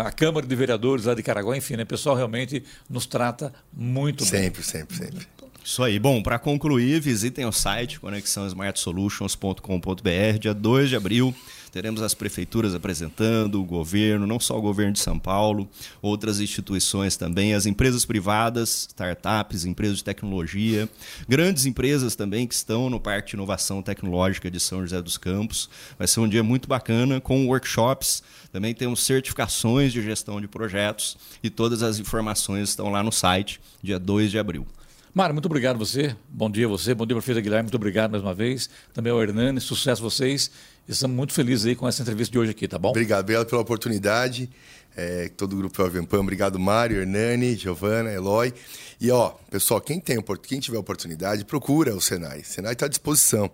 a 0.04 0.12
Câmara 0.12 0.46
de 0.46 0.56
Vereadores 0.56 1.04
lá 1.04 1.14
de 1.14 1.22
Caraguá, 1.22 1.56
enfim, 1.56 1.76
né? 1.76 1.82
O 1.82 1.86
pessoal 1.86 2.16
realmente 2.16 2.62
nos 2.88 3.06
trata 3.06 3.52
muito 3.72 4.24
sempre, 4.24 4.38
bem. 4.38 4.62
Sempre, 4.62 4.64
sempre, 4.64 4.96
sempre. 4.96 5.26
Isso 5.64 5.82
aí. 5.82 5.98
Bom, 5.98 6.22
para 6.22 6.38
concluir, 6.38 6.98
visitem 6.98 7.44
o 7.44 7.52
site 7.52 8.00
conexãosmartsolutions.com.br, 8.00 10.38
dia 10.40 10.54
2 10.54 10.88
de 10.88 10.96
abril. 10.96 11.34
Teremos 11.78 12.02
as 12.02 12.12
prefeituras 12.12 12.74
apresentando, 12.74 13.62
o 13.62 13.64
governo, 13.64 14.26
não 14.26 14.40
só 14.40 14.58
o 14.58 14.60
governo 14.60 14.94
de 14.94 14.98
São 14.98 15.16
Paulo, 15.16 15.70
outras 16.02 16.40
instituições 16.40 17.16
também, 17.16 17.54
as 17.54 17.66
empresas 17.66 18.04
privadas, 18.04 18.88
startups, 18.88 19.64
empresas 19.64 19.98
de 19.98 20.02
tecnologia, 20.02 20.88
grandes 21.28 21.66
empresas 21.66 22.16
também 22.16 22.48
que 22.48 22.54
estão 22.54 22.90
no 22.90 22.98
Parque 22.98 23.28
de 23.28 23.36
Inovação 23.36 23.80
Tecnológica 23.80 24.50
de 24.50 24.58
São 24.58 24.80
José 24.80 25.00
dos 25.00 25.16
Campos. 25.16 25.70
Vai 25.96 26.08
ser 26.08 26.18
um 26.18 26.28
dia 26.28 26.42
muito 26.42 26.68
bacana 26.68 27.20
com 27.20 27.46
workshops. 27.46 28.24
Também 28.50 28.74
temos 28.74 29.04
certificações 29.04 29.92
de 29.92 30.02
gestão 30.02 30.40
de 30.40 30.48
projetos 30.48 31.16
e 31.44 31.48
todas 31.48 31.84
as 31.84 32.00
informações 32.00 32.70
estão 32.70 32.90
lá 32.90 33.04
no 33.04 33.12
site, 33.12 33.60
dia 33.80 34.00
2 34.00 34.32
de 34.32 34.38
abril. 34.40 34.66
Mário, 35.14 35.32
muito 35.32 35.46
obrigado 35.46 35.76
a 35.76 35.78
você. 35.78 36.14
Bom 36.28 36.50
dia 36.50 36.66
você. 36.66 36.92
Bom 36.92 37.06
dia, 37.06 37.16
prefeito 37.16 37.40
Guilherme. 37.40 37.64
Muito 37.64 37.76
obrigado 37.76 38.10
mais 38.10 38.22
uma 38.22 38.34
vez. 38.34 38.68
Também 38.92 39.12
ao 39.12 39.22
Hernani. 39.22 39.60
Sucesso 39.60 40.02
vocês. 40.02 40.50
Estamos 40.88 41.14
muito 41.14 41.34
felizes 41.34 41.66
aí 41.66 41.76
com 41.76 41.86
essa 41.86 42.00
entrevista 42.00 42.32
de 42.32 42.38
hoje 42.38 42.50
aqui, 42.52 42.66
tá 42.66 42.78
bom? 42.78 42.88
Obrigado, 42.88 43.20
obrigado 43.20 43.46
pela 43.46 43.60
oportunidade. 43.60 44.48
É, 44.96 45.28
todo 45.28 45.52
o 45.52 45.56
grupo 45.56 45.76
Jovem 45.76 46.02
Pan, 46.02 46.20
obrigado 46.20 46.58
Mário, 46.58 47.02
Hernani, 47.02 47.54
Giovana, 47.54 48.10
Eloy. 48.10 48.54
E 48.98 49.10
ó, 49.10 49.34
pessoal, 49.50 49.82
quem, 49.82 50.00
tem, 50.00 50.18
quem 50.42 50.58
tiver 50.58 50.78
oportunidade, 50.78 51.44
procura 51.44 51.94
o 51.94 52.00
Senai. 52.00 52.40
O 52.40 52.44
Senai 52.44 52.72
está 52.72 52.86
à 52.86 52.88
disposição. 52.88 53.50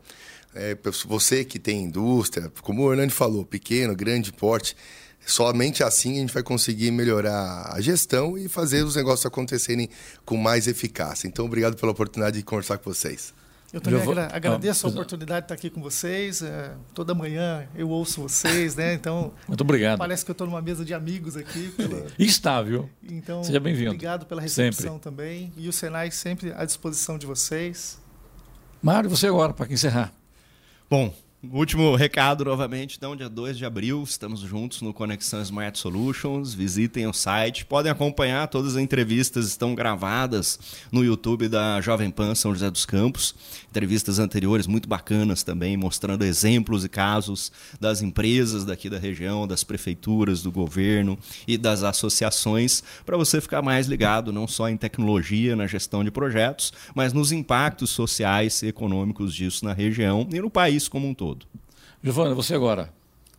É, 0.54 0.78
você 1.06 1.44
que 1.44 1.58
tem 1.58 1.82
indústria, 1.82 2.52
como 2.62 2.84
o 2.84 2.92
Hernani 2.92 3.10
falou, 3.10 3.44
pequeno, 3.44 3.96
grande 3.96 4.32
porte, 4.32 4.76
somente 5.26 5.82
assim 5.82 6.18
a 6.18 6.20
gente 6.20 6.32
vai 6.32 6.42
conseguir 6.44 6.92
melhorar 6.92 7.72
a 7.74 7.80
gestão 7.80 8.38
e 8.38 8.48
fazer 8.48 8.84
os 8.84 8.94
negócios 8.94 9.26
acontecerem 9.26 9.90
com 10.24 10.36
mais 10.36 10.68
eficácia. 10.68 11.26
Então, 11.26 11.46
obrigado 11.46 11.76
pela 11.76 11.90
oportunidade 11.90 12.38
de 12.38 12.44
conversar 12.44 12.78
com 12.78 12.92
vocês. 12.92 13.34
Eu 13.74 13.80
também 13.80 13.98
vou... 13.98 14.12
agra 14.12 14.28
agradeço 14.32 14.86
ah, 14.86 14.88
a 14.88 14.92
oportunidade 14.92 15.40
de 15.40 15.44
estar 15.46 15.54
aqui 15.56 15.68
com 15.68 15.82
vocês. 15.82 16.42
É, 16.42 16.76
toda 16.94 17.12
manhã 17.12 17.66
eu 17.74 17.88
ouço 17.88 18.22
vocês, 18.22 18.76
né? 18.76 18.94
Então. 18.94 19.32
Muito 19.48 19.62
obrigado. 19.62 19.98
Parece 19.98 20.24
que 20.24 20.30
eu 20.30 20.32
estou 20.32 20.46
numa 20.46 20.62
mesa 20.62 20.84
de 20.84 20.94
amigos 20.94 21.36
aqui. 21.36 21.72
Pela... 21.76 22.06
Está, 22.16 22.62
viu? 22.62 22.88
Então, 23.02 23.42
Seja 23.42 23.58
bem-vindo. 23.58 23.90
Obrigado 23.90 24.26
pela 24.26 24.40
recepção 24.40 24.92
sempre. 24.92 25.00
também. 25.00 25.52
E 25.56 25.68
o 25.68 25.72
Senai 25.72 26.12
sempre 26.12 26.52
à 26.52 26.64
disposição 26.64 27.18
de 27.18 27.26
vocês. 27.26 28.00
Mário, 28.80 29.10
você 29.10 29.26
agora, 29.26 29.52
para 29.52 29.72
encerrar. 29.72 30.12
Bom, 30.88 31.12
Último 31.52 31.94
recado 31.96 32.44
novamente, 32.44 32.96
então, 32.96 33.16
dia 33.16 33.28
2 33.28 33.58
de 33.58 33.64
abril, 33.64 34.02
estamos 34.02 34.40
juntos 34.40 34.80
no 34.82 34.94
Conexão 34.94 35.42
Smart 35.42 35.78
Solutions. 35.78 36.54
Visitem 36.54 37.06
o 37.06 37.12
site, 37.12 37.64
podem 37.64 37.90
acompanhar, 37.90 38.46
todas 38.48 38.76
as 38.76 38.82
entrevistas 38.82 39.46
estão 39.46 39.74
gravadas 39.74 40.58
no 40.92 41.04
YouTube 41.04 41.48
da 41.48 41.80
Jovem 41.80 42.10
Pan 42.10 42.34
São 42.34 42.52
José 42.52 42.70
dos 42.70 42.86
Campos. 42.86 43.34
Entrevistas 43.68 44.18
anteriores 44.18 44.66
muito 44.66 44.88
bacanas 44.88 45.42
também, 45.42 45.76
mostrando 45.76 46.24
exemplos 46.24 46.84
e 46.84 46.88
casos 46.88 47.50
das 47.80 48.00
empresas 48.00 48.64
daqui 48.64 48.88
da 48.88 48.98
região, 48.98 49.46
das 49.46 49.64
prefeituras, 49.64 50.42
do 50.42 50.52
governo 50.52 51.18
e 51.48 51.58
das 51.58 51.82
associações, 51.82 52.82
para 53.04 53.16
você 53.16 53.40
ficar 53.40 53.62
mais 53.62 53.86
ligado 53.86 54.32
não 54.32 54.46
só 54.46 54.68
em 54.68 54.76
tecnologia, 54.76 55.56
na 55.56 55.66
gestão 55.66 56.04
de 56.04 56.10
projetos, 56.10 56.72
mas 56.94 57.12
nos 57.12 57.32
impactos 57.32 57.90
sociais 57.90 58.62
e 58.62 58.68
econômicos 58.68 59.34
disso 59.34 59.64
na 59.64 59.72
região 59.72 60.28
e 60.32 60.40
no 60.40 60.50
país 60.50 60.86
como 60.86 61.08
um 61.08 61.14
todo. 61.14 61.33
Giovana, 62.02 62.34
você 62.34 62.54
agora. 62.54 62.92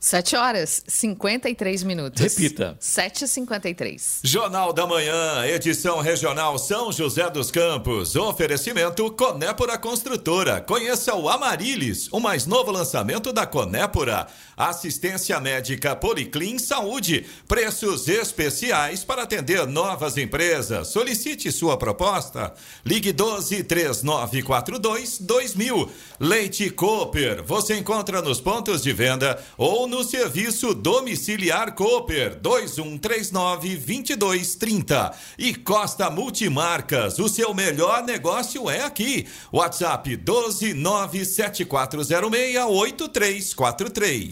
7 0.06 0.36
horas 0.36 0.84
53 0.88 1.82
minutos. 1.82 2.22
Repita. 2.22 2.78
7h53. 2.80 4.20
Jornal 4.24 4.72
da 4.72 4.86
Manhã, 4.86 5.44
edição 5.48 6.00
regional 6.00 6.60
São 6.60 6.92
José 6.92 7.28
dos 7.32 7.50
Campos. 7.50 8.16
Oferecimento 8.16 9.10
Conépora 9.14 9.80
Construtora. 9.80 10.62
Conheça 10.62 11.16
o 11.16 11.28
Amarilis, 11.28 12.08
o 12.12 12.20
mais 12.20 12.46
novo 12.46 12.70
lançamento 12.70 13.34
da 13.34 13.48
Conépora. 13.48 14.28
Assistência 14.56 15.40
médica 15.40 15.96
Policlin 15.96 16.60
Saúde. 16.60 17.26
Preços 17.48 18.08
especiais 18.08 19.04
para 19.04 19.24
atender 19.24 19.66
novas 19.66 20.18
empresas. 20.18 20.88
Solicite 20.90 21.52
sua 21.52 21.78
proposta. 21.78 22.54
Ligue 22.86 23.12
12 23.12 23.64
3942 23.64 25.18
2000. 25.18 25.92
Leite 26.20 26.70
Cooper. 26.70 27.44
Você 27.44 27.76
encontra 27.76 28.22
nos 28.22 28.40
pontos 28.40 28.84
de 28.84 28.94
venda 28.94 29.44
ou 29.58 29.88
no 29.88 29.95
serviço 30.04 30.74
domiciliar 30.74 31.74
Cooper 31.74 32.36
2139 32.40 33.76
2230. 33.78 35.12
E 35.38 35.54
Costa 35.56 36.10
Multimarcas. 36.10 37.20
O 37.20 37.30
seu 37.30 37.54
melhor 37.54 38.04
negócio 38.04 38.70
é 38.70 38.84
aqui. 38.84 39.28
WhatsApp 39.52 40.16
12 40.18 40.74
97406 40.74 42.56
8343. 42.68 44.30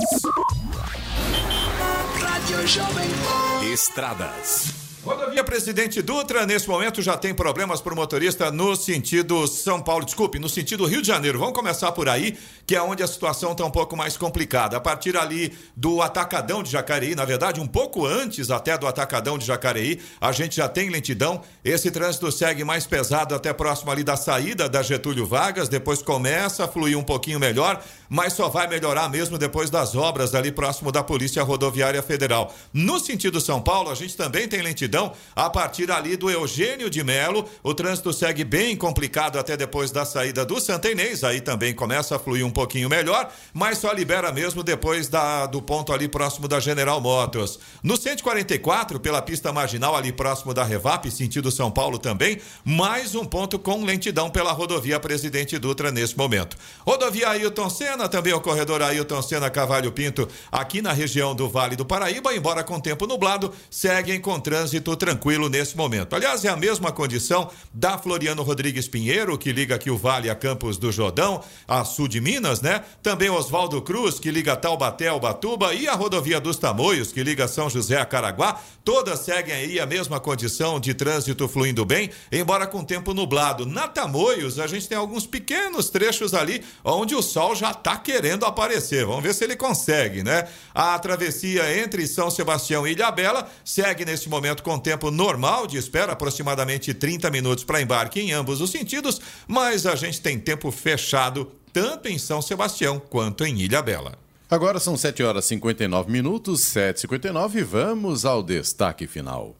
Rádio 2.19 2.67
Jovem 2.67 3.09
Pan. 3.09 3.65
Estradas. 3.65 4.83
Rodovia 5.03 5.43
Presidente 5.43 6.01
Dutra, 6.01 6.45
nesse 6.45 6.65
momento, 6.69 7.01
já 7.01 7.17
tem 7.17 7.33
problemas 7.33 7.81
para 7.81 7.91
o 7.91 7.95
motorista 7.95 8.49
no 8.49 8.73
sentido 8.73 9.45
São 9.47 9.81
Paulo, 9.81 10.05
desculpe, 10.05 10.39
no 10.39 10.47
sentido 10.47 10.85
Rio 10.85 11.01
de 11.01 11.07
Janeiro. 11.09 11.37
Vamos 11.37 11.53
começar 11.53 11.91
por 11.91 12.07
aí, 12.07 12.37
que 12.65 12.75
é 12.75 12.81
onde 12.81 13.03
a 13.03 13.07
situação 13.07 13.51
está 13.51 13.65
um 13.65 13.71
pouco 13.71 13.95
mais 13.95 14.17
complicada. 14.17 14.77
A 14.77 14.79
partir 14.79 15.17
ali 15.17 15.53
do 15.75 16.01
Atacadão 16.01 16.63
de 16.63 16.71
Jacareí, 16.71 17.15
na 17.15 17.25
verdade, 17.25 17.59
um 17.59 17.67
pouco 17.67 18.05
antes 18.05 18.49
até 18.49 18.77
do 18.77 18.87
Atacadão 18.87 19.37
de 19.37 19.45
Jacareí, 19.45 19.99
a 20.19 20.31
gente 20.31 20.55
já 20.55 20.69
tem 20.69 20.89
lentidão. 20.89 21.41
Esse 21.63 21.91
trânsito 21.91 22.31
segue 22.31 22.63
mais 22.63 22.85
pesado 22.85 23.35
até 23.35 23.51
próximo 23.51 23.91
ali 23.91 24.03
da 24.03 24.15
saída 24.15 24.69
da 24.69 24.81
Getúlio 24.81 25.25
Vargas, 25.25 25.69
depois 25.69 26.01
começa 26.01 26.65
a 26.65 26.67
fluir 26.67 26.97
um 26.97 27.03
pouquinho 27.03 27.39
melhor, 27.39 27.83
mas 28.09 28.33
só 28.33 28.47
vai 28.47 28.67
melhorar 28.67 29.09
mesmo 29.09 29.37
depois 29.37 29.69
das 29.69 29.95
obras 29.95 30.33
ali 30.35 30.51
próximo 30.51 30.91
da 30.91 31.03
Polícia 31.03 31.43
Rodoviária 31.43 32.01
Federal. 32.01 32.53
No 32.71 32.99
sentido 32.99 33.41
São 33.41 33.61
Paulo, 33.61 33.89
a 33.89 33.95
gente 33.95 34.15
também 34.15 34.47
tem 34.47 34.61
lentidão 34.61 35.13
a 35.35 35.49
partir 35.49 35.91
ali 35.91 36.15
do 36.15 36.29
Eugênio 36.29 36.89
de 36.89 37.03
Melo. 37.03 37.47
O 37.61 37.73
trânsito 37.73 38.13
segue 38.13 38.43
bem 38.43 38.75
complicado 38.75 39.37
até 39.37 39.57
depois 39.57 39.91
da 39.91 40.05
saída 40.05 40.45
do 40.45 40.59
Santa 40.61 40.89
Inês. 40.89 41.23
Aí 41.23 41.41
também 41.41 41.73
começa 41.73 42.15
a 42.15 42.19
fluir 42.19 42.45
um 42.45 42.51
pouquinho 42.53 42.87
melhor, 42.87 43.29
mas 43.53 43.79
só 43.79 43.91
libera 43.91 44.31
mesmo 44.31 44.63
depois 44.63 45.09
da, 45.09 45.45
do 45.45 45.61
ponto 45.61 45.91
ali 45.91 46.07
próximo 46.07 46.47
da 46.47 46.59
General 46.59 47.01
Motors. 47.01 47.59
No 47.83 47.97
144, 47.97 48.99
pela 48.99 49.21
pista 49.21 49.51
marginal 49.51 49.95
ali 49.95 50.11
próximo 50.11 50.53
da 50.53 50.63
Revap, 50.63 51.09
sentido 51.11 51.51
São 51.51 51.71
Paulo 51.71 51.97
também, 51.97 52.39
mais 52.63 53.15
um 53.15 53.25
ponto 53.25 53.59
com 53.59 53.83
lentidão 53.83 54.29
pela 54.29 54.51
rodovia 54.51 54.99
Presidente 54.99 55.57
Dutra 55.57 55.91
nesse 55.91 56.17
momento. 56.17 56.55
Rodovia 56.85 57.29
Ailton 57.29 57.69
Senna, 57.69 58.07
também 58.07 58.33
o 58.33 58.39
corredor 58.39 58.81
Ailton 58.81 59.21
Senna 59.21 59.49
Cavalho 59.49 59.91
Pinto, 59.91 60.27
aqui 60.51 60.81
na 60.81 60.93
região 60.93 61.33
do 61.33 61.49
Vale 61.49 61.75
do 61.75 61.85
Paraíba, 61.85 62.33
embora 62.33 62.63
com 62.63 62.79
tempo 62.79 63.07
nublado, 63.07 63.51
seguem 63.69 64.19
com 64.19 64.39
trânsito 64.39 64.95
tranquilo 64.95 65.49
nesse 65.49 65.75
momento. 65.75 66.15
Aliás, 66.15 66.45
é 66.45 66.49
a 66.49 66.55
mesma 66.55 66.91
condição 66.91 67.49
da 67.73 67.97
Floriano 67.97 68.43
Rodrigues 68.43 68.87
Pinheiro, 68.87 69.37
que 69.37 69.51
liga 69.51 69.75
aqui 69.75 69.89
o 69.89 69.97
Vale 69.97 70.29
a 70.29 70.35
Campos 70.35 70.77
do 70.77 70.91
Jordão, 70.91 71.43
a 71.67 71.83
sul 71.83 72.07
de 72.07 72.21
Minas, 72.21 72.42
né? 72.61 72.83
Também 73.01 73.29
Oswaldo 73.29 73.81
Cruz, 73.81 74.19
que 74.19 74.29
liga 74.29 74.55
Taubaté 74.55 75.07
ao 75.07 75.19
Batuba, 75.19 75.73
e 75.73 75.87
a 75.87 75.93
rodovia 75.93 76.39
dos 76.39 76.57
Tamoios, 76.57 77.11
que 77.11 77.23
liga 77.23 77.47
São 77.47 77.69
José 77.69 77.97
a 77.97 78.05
Caraguá. 78.05 78.59
Todas 78.83 79.19
seguem 79.19 79.53
aí 79.53 79.79
a 79.79 79.85
mesma 79.85 80.19
condição 80.19 80.79
de 80.79 80.93
trânsito 80.93 81.47
fluindo 81.47 81.85
bem, 81.85 82.09
embora 82.31 82.67
com 82.67 82.83
tempo 82.83 83.13
nublado. 83.13 83.65
Na 83.65 83.87
Tamoios, 83.87 84.59
a 84.59 84.67
gente 84.67 84.87
tem 84.87 84.97
alguns 84.97 85.25
pequenos 85.25 85.89
trechos 85.89 86.33
ali 86.33 86.63
onde 86.83 87.15
o 87.15 87.21
sol 87.21 87.55
já 87.55 87.71
está 87.71 87.97
querendo 87.97 88.45
aparecer. 88.45 89.05
Vamos 89.05 89.23
ver 89.23 89.33
se 89.33 89.43
ele 89.43 89.55
consegue, 89.55 90.23
né? 90.23 90.47
A 90.73 90.97
travessia 90.99 91.81
entre 91.81 92.05
São 92.07 92.29
Sebastião 92.29 92.85
e 92.85 92.91
Ilhabela 92.91 93.49
segue 93.63 94.05
nesse 94.05 94.27
momento 94.27 94.63
com 94.63 94.77
tempo 94.77 95.09
normal 95.09 95.65
de 95.65 95.77
espera, 95.77 96.13
aproximadamente 96.13 96.93
30 96.93 97.31
minutos 97.31 97.63
para 97.63 97.81
embarque 97.81 98.19
em 98.19 98.31
ambos 98.31 98.61
os 98.61 98.69
sentidos, 98.69 99.21
mas 99.47 99.85
a 99.85 99.95
gente 99.95 100.21
tem 100.21 100.39
tempo 100.39 100.71
fechado 100.71 101.51
tanto 101.73 102.07
em 102.07 102.19
São 102.19 102.41
Sebastião 102.41 102.99
quanto 102.99 103.43
em 103.43 103.59
Ilhabela. 103.59 104.17
Agora 104.49 104.79
são 104.79 104.95
7 104.95 105.23
horas 105.23 105.45
e 105.45 105.47
59 105.49 106.11
minutos, 106.11 106.61
7h59, 106.61 107.55
e 107.55 107.63
vamos 107.63 108.23
ao 108.23 108.43
destaque 108.43 109.07
final. 109.07 109.55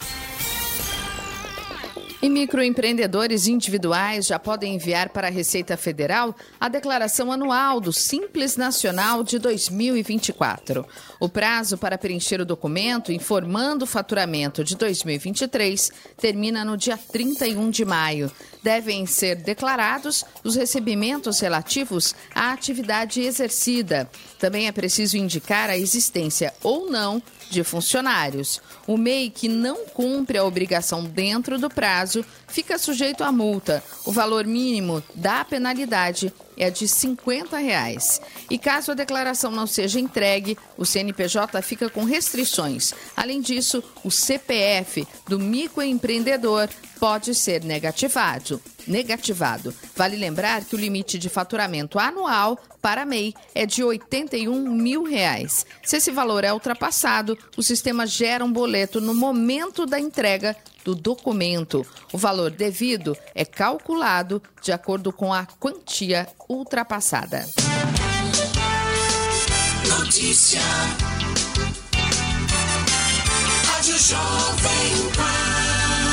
E 2.24 2.30
microempreendedores 2.30 3.48
individuais 3.48 4.28
já 4.28 4.40
podem 4.40 4.76
enviar 4.76 5.10
para 5.10 5.28
a 5.28 5.30
Receita 5.30 5.76
Federal 5.76 6.34
a 6.58 6.70
declaração 6.70 7.34
anual 7.34 7.82
do 7.82 7.92
Simples 7.92 8.56
Nacional 8.56 9.26
de 9.26 9.38
2024. 9.38 10.88
O 11.20 11.28
prazo 11.28 11.78
para 11.78 11.98
preencher 11.98 12.40
o 12.40 12.46
documento 12.46 13.12
informando 13.12 13.84
o 13.84 13.86
faturamento 13.86 14.64
de 14.64 14.78
2023 14.78 15.92
termina 16.16 16.64
no 16.64 16.78
dia 16.78 16.98
31 16.98 17.70
de 17.70 17.84
maio. 17.84 18.32
Devem 18.64 19.06
ser 19.06 19.36
declarados 19.36 20.24
os 20.46 20.56
recebimentos 20.56 21.42
relativos 21.42 22.16
à 22.34 22.54
atividade 22.54 23.20
exercida. 23.20 24.10
Também 24.40 24.68
é 24.68 24.72
preciso 24.72 25.18
indicar 25.18 25.70
a 25.70 25.78
existência 25.78 26.54
ou 26.64 26.90
não 26.90 27.22
de 27.50 27.64
funcionários. 27.64 28.62
O 28.86 28.98
MEI 28.98 29.30
que 29.30 29.48
não 29.48 29.86
cumpre 29.86 30.38
a 30.38 30.44
obrigação 30.44 31.04
dentro 31.04 31.58
do 31.60 31.70
prazo 31.70 32.26
fica 32.48 32.78
sujeito 32.78 33.24
à 33.24 33.32
multa. 33.32 33.84
O 34.06 34.12
valor 34.12 34.46
mínimo 34.46 35.04
da 35.16 35.44
penalidade 35.44 36.34
é 36.58 36.70
de 36.70 36.88
50 36.88 37.58
reais. 37.58 38.22
E 38.50 38.58
caso 38.58 38.92
a 38.92 38.96
declaração 38.96 39.52
não 39.52 39.66
seja 39.66 40.00
entregue, 40.00 40.58
o 40.78 40.86
CNPJ 40.86 41.62
fica 41.62 41.90
com 41.90 42.04
restrições. 42.04 42.94
Além 43.16 43.42
disso, 43.42 43.84
o 44.04 44.12
CPF 44.12 45.08
do 45.28 45.40
microempreendedor 45.40 46.70
pode 47.00 47.34
ser 47.34 47.64
negativado. 47.64 48.62
Negativado. 48.88 49.74
Vale 49.96 50.16
lembrar 50.16 50.64
que 50.66 50.76
o 50.76 50.80
limite 50.80 51.18
de 51.18 51.30
faturamento 51.30 52.00
anual 52.00 52.60
para 52.82 53.06
MEI 53.06 53.34
é 53.56 53.66
de 53.66 53.84
81 53.84 54.70
mil 54.70 55.04
reais. 55.04 55.66
Se 55.84 55.98
esse 55.98 56.12
valor 56.12 56.44
é 56.44 56.52
ultrapassado, 56.52 57.38
o 57.56 57.64
sistema 57.64 58.06
gera 58.06 58.44
um 58.44 58.52
boleto 58.52 59.00
no 59.00 59.14
momento 59.14 59.86
da 59.86 60.00
entrega 60.00 60.56
do 60.84 60.94
documento. 60.94 61.86
O 62.12 62.18
valor 62.18 62.52
devido 62.52 63.18
é 63.34 63.46
calculado 63.46 64.42
de 64.62 64.72
acordo 64.72 65.14
com 65.14 65.34
a 65.34 65.46
quantia 65.46 66.28
ultrapassada. 66.50 67.48
Notícia. 69.88 70.62
Rádio 73.66 73.98
Jovem 73.98 75.12
Pan. 75.16 76.13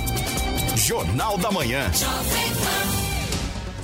Jornal 0.76 1.38
da 1.38 1.50
Manhã. 1.50 1.90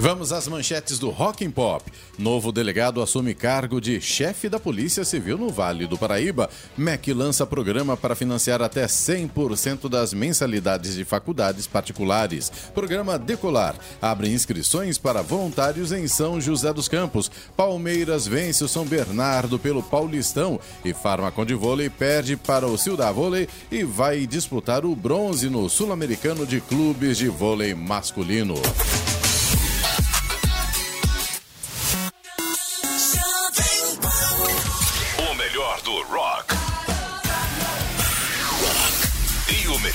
Vamos 0.01 0.31
às 0.31 0.47
manchetes 0.47 0.97
do 0.97 1.09
Rock 1.09 1.45
and 1.45 1.51
Pop. 1.51 1.83
Novo 2.17 2.53
delegado 2.53 3.01
assume 3.01 3.33
cargo 3.33 3.81
de 3.81 3.99
chefe 3.99 4.47
da 4.47 4.57
Polícia 4.57 5.03
Civil 5.03 5.37
no 5.37 5.49
Vale 5.49 5.85
do 5.85 5.97
Paraíba. 5.97 6.49
MEC 6.77 7.11
lança 7.11 7.45
programa 7.45 7.97
para 7.97 8.15
financiar 8.15 8.61
até 8.61 8.85
100% 8.85 9.89
das 9.89 10.13
mensalidades 10.13 10.95
de 10.95 11.03
faculdades 11.03 11.67
particulares. 11.67 12.49
Programa 12.73 13.19
Decolar 13.19 13.75
abre 14.01 14.29
inscrições 14.29 14.97
para 14.97 15.21
voluntários 15.21 15.91
em 15.91 16.07
São 16.07 16.39
José 16.39 16.71
dos 16.71 16.87
Campos. 16.87 17.29
Palmeiras 17.57 18.25
vence 18.25 18.63
o 18.63 18.69
São 18.69 18.85
Bernardo 18.85 19.59
pelo 19.59 19.83
Paulistão 19.83 20.61
e 20.85 20.93
Farmacon 20.93 21.45
de 21.45 21.55
Vôlei 21.55 21.89
perde 21.89 22.37
para 22.37 22.65
o 22.65 22.77
Ciudad 22.77 23.13
Vôlei 23.13 23.49
e 23.69 23.83
vai 23.83 24.25
disputar 24.25 24.85
o 24.85 24.95
bronze 24.95 25.49
no 25.49 25.67
Sul-Americano 25.69 26.47
de 26.47 26.61
Clubes 26.61 27.17
de 27.17 27.27
Vôlei 27.27 27.75
Masculino. 27.75 28.55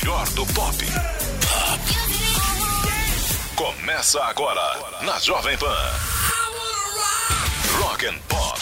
Melhor 0.03 0.28
do 0.30 0.45
pop. 0.47 0.76
Começa 3.55 4.22
agora 4.24 4.61
na 5.03 5.18
Jovem 5.20 5.57
Pan. 5.57 5.76
Rock 7.80 8.07
and 8.07 8.18
Pop. 8.28 8.61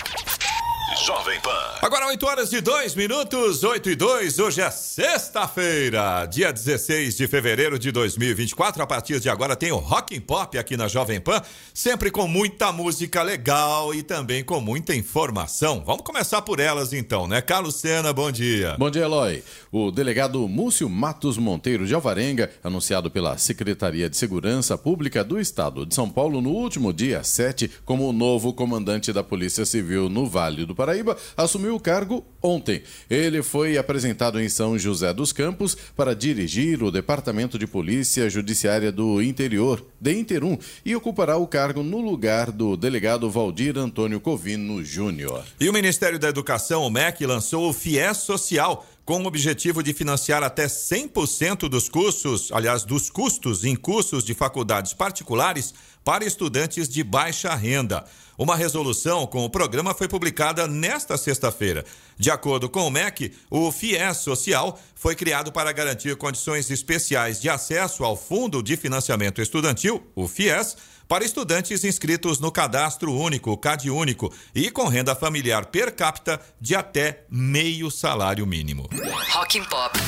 Jovem 1.07 1.41
Pan. 1.41 1.78
Agora 1.80 2.07
8 2.09 2.26
horas 2.26 2.53
e 2.53 2.61
2 2.61 2.95
minutos, 2.95 3.64
8 3.64 3.91
e 3.91 3.95
2. 3.97 4.39
Hoje 4.41 4.61
é 4.61 4.70
sexta-feira, 4.93 6.26
dia 6.26 6.53
16 6.53 7.16
de 7.16 7.26
fevereiro 7.26 7.78
de 7.78 7.90
2024. 7.90 8.82
A 8.82 8.86
partir 8.86 9.20
de 9.20 9.30
agora 9.30 9.57
tem 9.57 9.72
o 9.72 9.78
Rock 9.78 10.14
and 10.14 10.20
Pop 10.20 10.59
aqui 10.59 10.76
na 10.76 10.86
Jovem 10.86 11.18
Pan, 11.18 11.40
sempre 11.72 12.11
com 12.11 12.28
muita 12.28 12.70
música 12.72 13.22
legal 13.22 13.95
e 13.95 14.03
também 14.03 14.45
com 14.45 14.61
muita 14.61 14.95
informação. 14.95 15.82
Vamos 15.86 16.03
começar 16.03 16.43
por 16.43 16.61
elas 16.61 16.93
então, 16.93 17.26
né? 17.26 17.40
Carlos 17.40 17.76
Sena, 17.76 18.12
bom 18.12 18.30
dia. 18.30 18.76
Bom 18.78 18.90
dia, 18.90 19.05
Eloy. 19.05 19.43
O 19.70 19.90
delegado 19.90 20.47
Múcio 20.47 20.90
Matos 20.90 21.38
Monteiro 21.38 21.86
de 21.86 21.95
Alvarenga, 21.95 22.51
anunciado 22.62 23.11
pela 23.11 23.38
Secretaria 23.38 24.11
de 24.11 24.16
Segurança 24.18 24.76
Pública 24.76 25.24
do 25.24 25.40
Estado 25.40 25.86
de 25.86 25.95
São 25.95 26.11
Paulo 26.11 26.43
no 26.43 26.51
último 26.51 26.93
dia 26.93 27.24
7 27.24 27.70
como 27.86 28.07
o 28.07 28.12
novo 28.12 28.53
comandante 28.53 29.11
da 29.11 29.24
Polícia 29.24 29.64
Civil 29.64 30.11
no 30.11 30.26
Vale 30.26 30.66
do 30.66 30.74
Paraíba, 30.74 31.16
assumiu 31.34 31.76
o 31.76 31.80
cargo 31.80 32.22
ontem. 32.43 32.82
Ele 33.09 33.43
foi 33.43 33.78
apresentado 33.78 34.38
em 34.38 34.51
São 34.51 34.82
José 34.83 35.14
dos 35.14 35.33
Campos 35.33 35.76
para 35.97 36.14
dirigir 36.14 36.83
o 36.83 36.91
Departamento 36.91 37.59
de 37.59 37.66
Polícia 37.66 38.28
Judiciária 38.28 38.93
do 38.93 39.22
Interior, 39.22 39.85
DEINTERUM, 40.01 40.59
e 40.85 40.95
ocupará 40.95 41.37
o 41.37 41.47
cargo 41.47 41.83
no 41.83 42.01
lugar 42.01 42.51
do 42.51 42.76
delegado 42.76 43.30
Valdir 43.30 43.78
Antônio 43.78 44.20
Covino 44.20 44.85
Júnior. 44.85 45.45
E 45.61 45.68
o 45.68 45.72
Ministério 45.72 46.18
da 46.18 46.28
Educação, 46.28 46.83
o 46.83 46.91
MEC, 46.91 47.24
lançou 47.24 47.70
o 47.70 47.72
FIES 47.72 48.18
Social 48.18 48.87
com 49.05 49.22
o 49.22 49.26
objetivo 49.26 49.83
de 49.83 49.93
financiar 49.93 50.43
até 50.43 50.66
100% 50.66 51.68
dos 51.68 51.89
cursos, 51.89 52.53
aliás, 52.53 52.85
dos 52.85 53.11
custos 53.11 53.64
em 53.64 53.74
cursos 53.74 54.22
de 54.22 54.33
faculdades 54.33 54.95
particulares 54.95 55.74
para 56.05 56.25
estudantes 56.25 56.89
de 56.89 57.03
baixa 57.03 57.55
renda. 57.55 58.05
Uma 58.37 58.57
resolução 58.57 59.27
com 59.27 59.45
o 59.45 59.51
programa 59.51 59.95
foi 59.95 60.09
publicada 60.09 60.67
nesta 60.67 61.17
sexta-feira. 61.17 61.85
De 62.19 62.31
acordo 62.31 62.69
com 62.69 62.87
o 62.87 62.91
MEC, 62.91 63.33
o 63.51 63.71
FIES 63.71 64.19
Social 64.19 64.79
foi 64.95 65.15
criado 65.15 65.53
para 65.53 65.71
garantir 65.73 66.17
condições 66.17 66.71
especiais 66.71 67.41
de 67.41 67.49
acesso 67.49 68.05
ao 68.05 68.17
Fundo 68.17 68.63
de 68.63 68.77
Financiamento 68.77 69.41
Estudantil, 69.41 70.03
o 70.15 70.27
FIES, 70.27 70.77
para 71.07 71.25
estudantes 71.25 71.85
inscritos 71.85 72.41
no 72.41 72.51
Cadastro 72.51 73.13
Único, 73.13 73.57
CAD 73.57 73.91
Único, 73.91 74.33
e 74.55 74.71
com 74.71 74.89
renda 74.89 75.15
familiar 75.15 75.67
per 75.67 75.95
capita 75.95 76.41
de 76.61 76.75
até 76.75 77.25
meio 77.31 77.91
salário 77.91 78.47
mínimo. 78.47 78.89
Rock 79.31 79.59
and 79.59 79.65
Pop. 79.65 79.99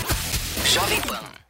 Jovem 0.65 1.01
Pan. 1.03 1.44